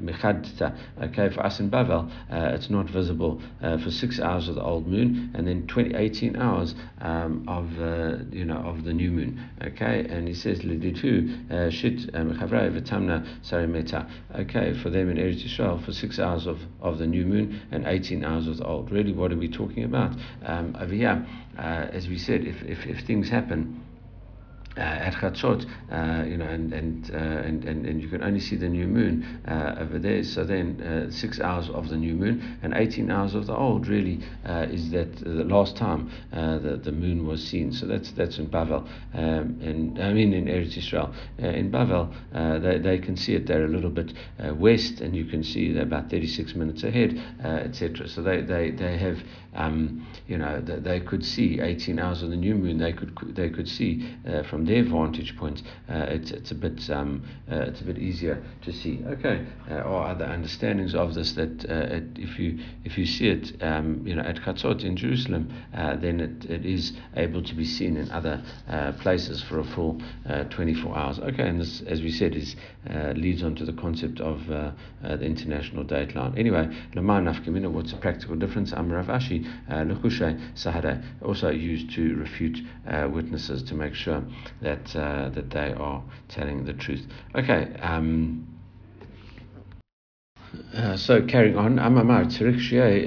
Mechadta 0.03 0.77
okay 1.03 1.31
for 1.33 1.47
us 1.47 1.61
in 1.61 1.71
Bavel 1.71 2.11
it's 2.31 2.69
not 2.69 2.80
not 2.81 2.91
visible 2.91 3.41
uh, 3.63 3.77
for 3.79 3.91
six 3.91 4.19
hours 4.21 4.49
of 4.49 4.55
the 4.55 4.63
old 4.63 4.87
moon, 4.87 5.31
and 5.35 5.47
then 5.47 5.67
20, 5.67 5.95
18 5.95 6.37
hours 6.37 6.75
um, 7.01 7.45
of 7.47 7.67
uh, 7.79 8.25
you 8.31 8.45
know 8.45 8.57
of 8.57 8.85
the 8.85 8.93
new 8.93 9.11
moon. 9.11 9.41
Okay, 9.63 10.07
and 10.09 10.27
he 10.27 10.35
says 10.35 10.61
uh, 10.61 11.71
shit 11.71 12.15
um, 12.15 12.33
v'tamna 12.39 13.27
sarimeta. 13.43 14.09
Okay, 14.35 14.73
for 14.83 14.91
them 14.91 15.11
in 15.11 15.17
Eretz 15.19 15.45
Yisrael 15.45 15.85
for 15.85 15.93
six 15.93 16.19
hours 16.19 16.47
of, 16.47 16.59
of 16.81 16.99
the 16.99 17.07
new 17.07 17.27
moon 17.27 17.61
and 17.71 17.87
18 17.87 18.25
hours 18.25 18.47
of 18.47 18.57
the 18.57 18.65
old. 18.65 18.91
Really, 18.91 19.13
what 19.13 19.33
are 19.33 19.37
we 19.37 19.49
talking 19.49 19.85
about 19.85 20.17
um, 20.45 20.77
over 20.81 20.95
here? 20.95 21.27
Uh, 21.59 21.89
as 21.93 22.09
we 22.09 22.17
said, 22.17 22.45
if, 22.45 22.63
if, 22.63 22.87
if 22.87 23.07
things 23.07 23.29
happen 23.29 23.83
at 24.77 25.15
Chatzot, 25.15 25.67
uh, 25.91 26.25
you 26.25 26.37
know, 26.37 26.47
and 26.47 26.73
and, 26.73 27.11
uh, 27.13 27.17
and 27.17 27.65
and 27.65 27.87
and 27.87 28.01
you 28.01 28.09
can 28.09 28.23
only 28.23 28.41
see 28.41 28.57
the 28.57 28.69
new 28.69 28.87
moon 28.87 29.41
uh, 29.49 29.77
over 29.79 29.99
there. 29.99 30.23
So 30.23 30.45
then, 30.45 30.81
uh, 30.81 31.11
six 31.11 31.41
hours 31.41 31.69
of 31.71 31.89
the 31.89 31.97
new 31.97 32.15
moon 32.15 32.59
and 32.63 32.75
eighteen 32.75 33.11
hours 33.11 33.35
of 33.35 33.47
the 33.47 33.57
old 33.57 33.89
really 33.89 34.21
uh, 34.47 34.67
is 34.71 34.91
that 34.93 35.17
the 35.17 35.45
last 35.45 35.77
time 35.77 36.11
the 36.31 36.81
the 36.83 36.93
moon 36.93 37.27
was 37.27 37.43
seen. 37.47 37.73
So 37.73 37.87
that's 37.87 38.13
that's 38.13 38.39
in 38.39 38.49
Bavel, 38.49 38.89
um, 39.15 39.59
and 39.61 39.99
I 40.01 40.13
mean 40.13 40.33
in 40.33 40.47
Eretz 40.47 40.77
Israel. 40.77 41.13
in 41.39 41.71
Bavel, 41.71 42.13
they 42.63 42.79
they 42.79 42.99
can 42.99 43.17
see 43.17 43.35
it. 43.35 43.47
They're 43.47 43.65
a 43.65 43.69
little 43.69 43.91
bit 43.91 44.13
west, 44.57 45.01
and 45.01 45.17
you 45.17 45.25
can 45.25 45.43
see 45.43 45.73
they're 45.73 45.83
about 45.83 46.11
thirty 46.11 46.29
six 46.29 46.55
minutes 46.55 46.85
ahead, 46.85 47.21
etc. 47.43 48.09
So 48.09 48.23
they 48.23 48.41
they 48.43 48.71
they 48.71 48.99
have 48.99 49.19
um, 49.55 50.07
you 50.29 50.39
know 50.39 50.61
they, 50.61 50.77
they 50.77 51.01
could 51.01 51.25
see 51.25 51.61
eighteen 51.61 51.99
hours 51.99 52.23
of 52.23 52.31
the 52.31 52.37
new 52.37 52.55
moon. 52.55 52.79
They 52.79 52.93
could 52.93 53.35
they 53.35 53.51
could 53.51 53.69
see 53.69 54.09
from 54.49 54.61
from 54.61 54.67
their 54.67 54.85
vantage 54.85 55.37
point, 55.39 55.63
uh, 55.89 56.07
it's, 56.09 56.31
it's 56.33 56.51
a 56.51 56.55
bit 56.55 56.91
um, 56.91 57.23
uh, 57.51 57.61
it's 57.61 57.81
a 57.81 57.85
bit 57.85 57.99
easier 57.99 58.43
to 58.63 58.73
see. 58.73 59.01
Okay, 59.07 59.47
uh, 59.71 59.81
or 59.81 60.05
other 60.05 60.27
understandings 60.27 60.95
of 60.95 61.15
this 61.15 61.33
that 61.33 61.65
it, 61.65 62.05
if 62.17 62.39
you 62.39 62.59
if 62.85 62.99
you 62.99 63.07
see 63.07 63.29
it, 63.29 63.63
um, 63.63 64.07
you 64.07 64.15
know, 64.15 64.23
at 64.23 64.37
Chatzot 64.37 64.85
in 64.85 64.97
Jerusalem, 64.97 65.51
then 65.73 66.21
it, 66.21 66.51
it 66.51 66.67
is 66.67 66.93
able 67.17 67.43
to 67.43 67.55
be 67.55 67.65
seen 67.65 67.97
in 67.97 68.11
other 68.11 68.43
places 69.01 69.43
for 69.43 69.61
a 69.61 69.65
full 69.65 70.01
24 70.51 70.97
hours. 70.97 71.19
Okay, 71.19 71.49
and 71.49 71.61
this, 71.61 71.83
as 71.87 72.03
we 72.03 72.11
said, 72.11 72.35
is 72.35 72.57
leads 73.15 73.43
on 73.43 73.55
to 73.55 73.65
the 73.65 73.73
concept 73.73 74.21
of 74.21 74.47
the 74.47 75.25
international 75.25 75.85
dateline. 75.85 76.37
Anyway, 76.39 76.69
Lamar 76.95 77.23
Nafkamina, 77.23 77.71
what's 77.71 77.93
the 77.93 77.99
practical 77.99 78.37
difference? 78.37 78.73
Amravashi, 79.69 80.01
Lukushe 80.01 80.59
Sahara, 80.59 81.03
also 81.23 81.51
used 81.51 81.95
to 81.95 82.15
refute 82.17 82.59
witnesses 83.13 83.63
to 83.65 83.75
make 83.75 83.95
sure 83.95 84.23
that 84.63 84.95
uh, 84.97 85.29
that 85.31 85.51
they 85.51 85.73
are 85.73 86.03
telling 86.29 86.65
the 86.65 86.73
truth. 86.73 87.07
Okay. 87.35 87.75
Um, 87.81 88.47
uh, 90.75 90.97
so 90.97 91.23
carrying 91.27 91.57
on, 91.57 91.77
Amamar 91.77 92.25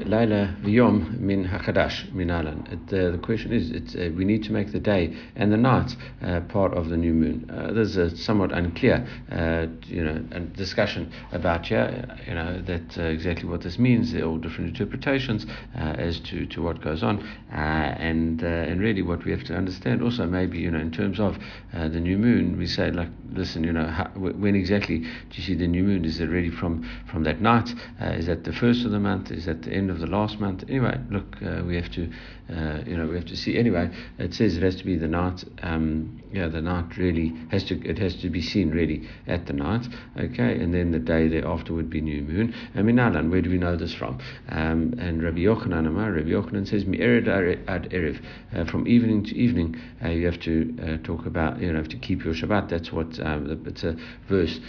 Laila 0.06 0.56
V'Yom 0.62 1.20
Min 1.20 1.46
Hachadash 1.46 2.10
Minalan. 2.12 2.72
Uh, 2.72 3.12
the 3.12 3.18
question 3.18 3.52
is, 3.52 3.96
uh, 3.96 4.10
we 4.16 4.26
need 4.26 4.44
to 4.44 4.52
make 4.52 4.72
the 4.72 4.80
day 4.80 5.16
and 5.36 5.52
the 5.52 5.58
night 5.58 5.96
uh, 6.22 6.40
part 6.42 6.74
of 6.74 6.90
the 6.90 6.98
new 6.98 7.14
moon. 7.14 7.50
Uh, 7.50 7.74
there's 7.74 7.98
a 7.98 8.16
somewhat 8.16 8.52
unclear, 8.52 9.06
uh, 9.32 9.68
you 9.88 10.04
know, 10.04 10.20
discussion 10.56 11.12
about 11.32 11.70
yeah, 11.70 12.18
you 12.28 12.34
know, 12.34 12.62
that 12.62 12.98
exactly 12.98 13.48
what 13.48 13.62
this 13.62 13.78
means. 13.78 14.14
There 14.14 14.24
are 14.24 14.28
all 14.28 14.38
different 14.38 14.70
interpretations 14.70 15.46
as 15.76 16.20
to, 16.22 16.46
to 16.46 16.62
what 16.62 16.82
goes 16.82 17.04
on, 17.04 17.28
and 17.50 18.42
and 18.42 18.82
really 18.82 19.02
what 19.02 19.26
we 19.26 19.32
have 19.32 19.44
to 19.46 19.56
understand 19.56 20.02
also 20.02 20.26
maybe 20.26 20.60
you 20.60 20.72
know 20.72 20.80
in 20.80 20.92
terms 20.92 21.20
of 21.20 21.38
the 21.74 22.00
new 22.00 22.18
moon, 22.18 22.58
we 22.58 22.68
say 22.68 22.92
like, 22.92 23.10
listen, 23.34 23.64
you 23.64 23.74
know, 23.74 23.88
how, 23.88 24.06
when 24.16 24.56
exactly 24.56 25.00
do 25.00 25.08
you 25.32 25.44
see 25.44 25.56
the 25.56 25.68
new 25.68 25.84
moon? 25.84 26.06
Is 26.06 26.20
it 26.20 26.26
really 26.26 26.50
from 26.50 26.90
from 27.12 27.24
that 27.24 27.42
night? 27.42 27.70
Uh, 28.02 28.12
is 28.12 28.28
that 28.28 28.44
the 28.44 28.54
first 28.54 28.86
of 28.86 28.92
the 28.92 29.00
month? 29.00 29.32
Is 29.32 29.46
that 29.46 29.64
the 29.64 29.72
end 29.72 29.90
of 29.90 30.00
the 30.00 30.08
last 30.08 30.40
month? 30.40 30.64
Anyway, 30.68 31.00
look, 31.10 31.38
uh, 31.42 31.64
we 31.66 31.76
have 31.76 31.92
to, 31.92 32.10
uh, 32.50 32.84
you 32.86 32.98
know, 32.98 33.08
we 33.08 33.16
have 33.16 33.26
to 33.28 33.38
see. 33.38 33.58
Anyway, 33.58 33.90
it 34.18 34.34
says 34.34 34.58
it 34.58 34.64
has 34.64 34.76
to 34.78 34.86
be 34.86 34.96
the 34.96 35.08
night. 35.08 35.44
Um, 35.62 36.23
yeah, 36.34 36.48
the 36.48 36.62
night 36.62 36.98
really 36.98 37.32
has 37.52 37.64
to. 37.66 37.80
It 37.88 38.00
has 38.00 38.16
to 38.22 38.30
be 38.30 38.42
seen 38.42 38.72
really 38.72 39.08
at 39.28 39.46
the 39.46 39.54
night. 39.54 39.88
Okay, 40.18 40.60
and 40.60 40.74
then 40.74 40.92
the 40.92 41.00
day 41.00 41.28
thereafter 41.28 41.74
would 41.74 41.92
be 41.92 42.02
new 42.02 42.24
moon. 42.24 42.56
I 42.74 42.82
mean, 42.82 42.98
Alan, 42.98 43.30
where 43.30 43.42
do 43.42 43.52
we 43.52 43.60
know 43.60 43.76
this 43.76 43.94
from? 43.94 44.20
Um, 44.50 44.96
and 44.98 45.22
Rabbi 45.22 45.42
Yochanan 45.42 45.88
Amar, 45.88 46.12
Rabbi 46.12 46.30
Yochanan 46.30 46.68
says, 46.68 46.86
"Mi'ered 46.86 47.28
ad 47.28 47.90
erev." 47.92 48.20
Uh, 48.52 48.66
from 48.66 48.88
evening 48.88 49.24
to 49.26 49.36
evening, 49.36 49.80
uh, 50.04 50.10
you 50.10 50.26
have 50.26 50.40
to 50.42 50.76
uh, 50.82 51.06
talk 51.06 51.28
about. 51.28 51.62
You 51.62 51.72
know, 51.72 51.78
have 51.78 51.90
to 51.90 51.98
keep 51.98 52.26
your 52.26 52.34
Shabbat. 52.34 52.68
That's 52.68 52.92
what 52.92 53.20
um, 53.20 53.64
it's 53.68 53.84
a 53.84 53.96
verse 54.28 54.60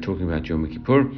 talking 0.00 0.22
about 0.22 0.46
Yom 0.46 0.66
Kippur 0.72 1.10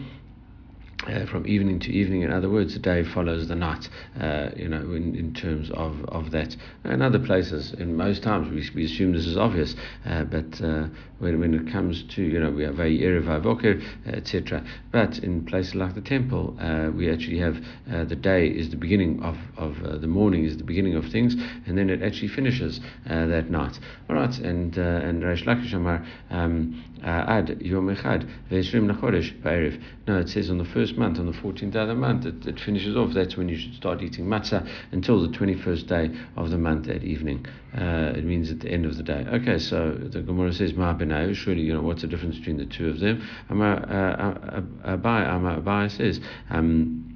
uh, 1.08 1.26
from 1.26 1.46
evening 1.46 1.78
to 1.80 1.90
evening. 1.90 2.22
In 2.22 2.32
other 2.32 2.48
words, 2.48 2.74
the 2.74 2.78
day 2.78 3.04
follows 3.04 3.48
the 3.48 3.54
night. 3.54 3.88
Uh, 4.20 4.50
you 4.56 4.68
know, 4.68 4.80
in, 4.92 5.14
in 5.14 5.34
terms 5.34 5.70
of, 5.70 6.04
of 6.06 6.30
that. 6.30 6.56
In 6.84 7.02
other 7.02 7.18
places, 7.18 7.72
in 7.74 7.96
most 7.96 8.22
times, 8.22 8.50
we, 8.50 8.68
we 8.74 8.84
assume 8.84 9.12
this 9.12 9.26
is 9.26 9.36
obvious, 9.36 9.74
uh, 10.06 10.24
but 10.24 10.60
uh, 10.62 10.86
when, 11.22 11.38
when 11.38 11.54
it 11.54 11.70
comes 11.70 12.02
to 12.14 12.22
you 12.22 12.40
know 12.40 12.50
we 12.50 12.64
have 12.64 12.80
a 12.80 12.90
erev 12.90 13.26
avoker, 13.26 13.80
etc. 14.06 14.64
But 14.90 15.18
in 15.18 15.46
places 15.46 15.76
like 15.76 15.94
the 15.94 16.00
temple, 16.00 16.56
uh, 16.60 16.90
we 16.90 17.10
actually 17.10 17.38
have 17.38 17.56
uh, 17.90 18.04
the 18.04 18.16
day 18.16 18.48
is 18.48 18.70
the 18.70 18.76
beginning 18.76 19.22
of 19.22 19.36
of 19.56 20.00
the 20.00 20.08
morning 20.08 20.44
is 20.44 20.58
the 20.58 20.64
beginning 20.64 20.96
of 20.96 21.04
things, 21.10 21.36
and 21.66 21.78
then 21.78 21.90
it 21.90 22.02
actually 22.02 22.28
finishes 22.28 22.80
that 23.06 23.50
night. 23.50 23.78
All 24.10 24.16
right, 24.16 24.36
and 24.38 24.76
and 24.76 25.22
Reish 25.22 25.44
Lakish 25.44 25.72
Amar 25.72 26.04
um, 26.30 26.82
ad 27.04 27.60
yom 27.60 27.94
echad 27.94 28.28
ve'eshrim 28.50 28.90
nachodesh 28.90 29.32
ba'erev. 29.42 29.80
No, 30.08 30.18
it 30.18 30.28
says 30.28 30.50
on 30.50 30.58
the 30.58 30.64
first 30.64 30.96
month, 30.96 31.18
on 31.18 31.26
the 31.26 31.32
14th 31.32 31.72
day 31.72 31.78
of 31.78 31.88
the 31.88 31.94
month, 31.94 32.26
it, 32.26 32.46
it, 32.46 32.58
finishes 32.58 32.96
off. 32.96 33.14
That's 33.14 33.36
when 33.36 33.48
you 33.48 33.56
should 33.56 33.74
start 33.74 34.02
eating 34.02 34.26
matzah 34.26 34.68
until 34.90 35.22
the 35.22 35.36
21st 35.36 35.86
day 35.86 36.10
of 36.36 36.50
the 36.50 36.58
month 36.58 36.88
at 36.88 37.04
evening. 37.04 37.46
Uh, 37.76 38.12
it 38.14 38.24
means 38.24 38.50
at 38.50 38.60
the 38.60 38.70
end 38.70 38.84
of 38.84 38.98
the 38.98 39.02
day. 39.02 39.24
Okay, 39.32 39.58
so 39.58 39.92
the 39.92 40.20
Gemara 40.20 40.52
says, 40.52 40.74
Ma 40.74 40.96
surely, 41.32 41.62
you 41.62 41.72
know, 41.72 41.80
what's 41.80 42.02
the 42.02 42.08
difference 42.08 42.36
between 42.36 42.58
the 42.58 42.66
two 42.66 42.90
of 42.90 43.00
them? 43.00 43.26
Amar 43.48 43.76
uh, 43.88 44.58
uh, 44.88 44.96
Abai, 44.96 45.34
Amar 45.34 45.58
Abai 45.58 45.90
says, 45.90 46.20
um, 46.50 47.11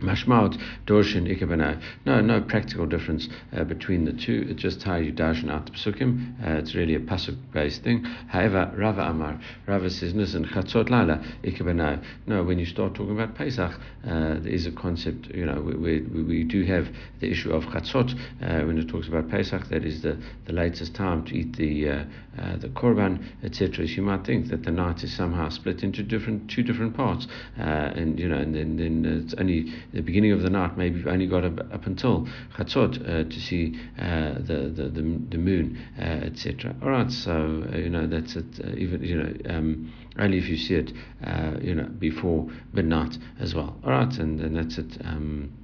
Mashmaut 0.00 0.60
Dorshin 0.86 1.26
Ikabanai. 1.26 1.80
No, 2.04 2.20
no 2.20 2.40
practical 2.40 2.86
difference 2.86 3.28
uh, 3.56 3.64
between 3.64 4.04
the 4.04 4.12
two. 4.12 4.46
It's 4.48 4.62
just 4.62 4.82
how 4.82 4.96
you 4.96 5.12
darshan 5.12 5.50
out 5.50 5.66
the 5.66 5.72
psukim. 5.72 6.34
Uh, 6.42 6.58
it's 6.58 6.74
really 6.74 6.94
a 6.94 7.00
pasuk 7.00 7.36
based 7.52 7.82
thing. 7.82 8.04
However, 8.28 8.72
Rava 8.76 9.02
Amar, 9.02 9.40
Rava 9.66 9.90
says, 9.90 10.14
listen, 10.14 10.44
Chatzot 10.46 10.90
Lala 10.90 11.22
Ikabanai. 11.42 12.02
No, 12.26 12.42
when 12.42 12.58
you 12.58 12.66
start 12.66 12.94
talking 12.94 13.12
about 13.12 13.34
Pesach, 13.34 13.72
uh, 13.72 13.78
there 14.04 14.48
is 14.48 14.66
a 14.66 14.72
concept, 14.72 15.26
you 15.28 15.46
know, 15.46 15.60
we, 15.60 16.00
we, 16.00 16.22
we 16.22 16.44
do 16.44 16.64
have 16.64 16.88
the 17.20 17.30
issue 17.30 17.52
of 17.52 17.64
Chatzot 17.64 18.12
uh, 18.42 18.66
when 18.66 18.78
it 18.78 18.88
talks 18.88 19.08
about 19.08 19.30
Pesach, 19.30 19.68
that 19.68 19.84
is 19.84 20.02
the, 20.02 20.20
the 20.46 20.52
latest 20.52 20.94
time 20.94 21.24
to 21.24 21.34
eat 21.34 21.56
the 21.56 22.06
uh, 22.38 22.46
uh, 22.46 22.56
the 22.56 22.68
Korban, 22.68 23.24
etc. 23.42 23.86
You 23.86 24.02
might 24.02 24.24
think 24.24 24.48
that 24.48 24.64
the 24.64 24.70
night 24.70 25.02
is 25.02 25.14
somehow 25.16 25.48
split 25.48 25.82
into 25.82 26.02
different 26.02 26.50
two 26.50 26.62
different 26.62 26.96
parts, 26.96 27.26
and 27.56 28.18
you 28.18 28.28
know, 28.28 28.36
and 28.36 28.54
then, 28.54 28.76
then 28.76 29.24
it's 29.24 29.34
only 29.38 29.72
the 29.92 30.00
beginning 30.00 30.32
of 30.32 30.42
the 30.42 30.50
night, 30.50 30.76
maybe 30.76 30.98
you've 30.98 31.06
only 31.06 31.26
got 31.26 31.44
up, 31.44 31.58
up 31.72 31.86
until 31.86 32.26
Chatzot 32.56 33.00
uh, 33.02 33.28
to 33.28 33.40
see 33.40 33.78
uh, 33.98 34.34
the, 34.34 34.72
the, 34.74 34.88
the, 34.88 35.20
the 35.30 35.38
moon, 35.38 35.78
uh, 35.98 36.02
etc. 36.02 36.74
All 36.82 36.90
right, 36.90 37.10
so 37.10 37.64
uh, 37.72 37.76
you 37.76 37.90
know 37.90 38.06
that's 38.06 38.36
it. 38.36 38.60
Uh, 38.62 38.76
even 38.76 39.02
you 39.02 39.22
know 39.22 39.54
um, 39.54 39.92
only 40.18 40.38
if 40.38 40.48
you 40.48 40.56
see 40.56 40.74
it, 40.74 40.92
uh, 41.24 41.56
you 41.60 41.74
know 41.74 41.88
before 41.98 42.48
midnight 42.72 43.16
as 43.40 43.54
well. 43.54 43.76
All 43.84 43.90
right, 43.90 44.12
and, 44.18 44.40
and 44.40 44.56
that's 44.56 44.78
it. 44.78 44.98
Um, 45.04 45.55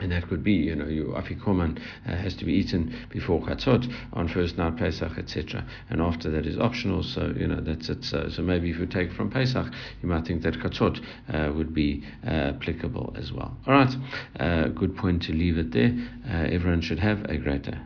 and 0.00 0.12
that 0.12 0.28
could 0.28 0.44
be, 0.44 0.52
you 0.52 0.74
know, 0.74 0.86
your 0.86 1.14
afikoman 1.14 1.78
uh, 2.06 2.16
has 2.16 2.34
to 2.36 2.44
be 2.44 2.52
eaten 2.52 2.94
before 3.10 3.40
chatzot 3.40 3.92
on 4.12 4.28
first 4.28 4.56
night 4.56 4.76
Pesach, 4.76 5.18
etc. 5.18 5.64
And 5.90 6.00
after 6.00 6.30
that 6.30 6.46
is 6.46 6.58
optional. 6.58 7.02
So 7.02 7.34
you 7.36 7.46
know 7.46 7.60
that's 7.60 7.88
it. 7.88 8.04
So, 8.04 8.28
so 8.28 8.42
maybe 8.42 8.70
if 8.70 8.78
you 8.78 8.86
take 8.86 9.12
from 9.12 9.30
Pesach, 9.30 9.66
you 10.02 10.08
might 10.08 10.26
think 10.26 10.42
that 10.42 10.54
chatzot 10.54 11.00
uh, 11.32 11.52
would 11.52 11.74
be 11.74 12.04
uh, 12.26 12.52
applicable 12.54 13.14
as 13.16 13.32
well. 13.32 13.56
All 13.66 13.74
right, 13.74 13.94
uh, 14.40 14.68
good 14.68 14.96
point 14.96 15.22
to 15.24 15.32
leave 15.32 15.58
it 15.58 15.72
there. 15.72 15.94
Uh, 16.28 16.48
everyone 16.50 16.80
should 16.80 16.98
have 16.98 17.24
a 17.24 17.36
great 17.36 17.62
day. 17.62 17.78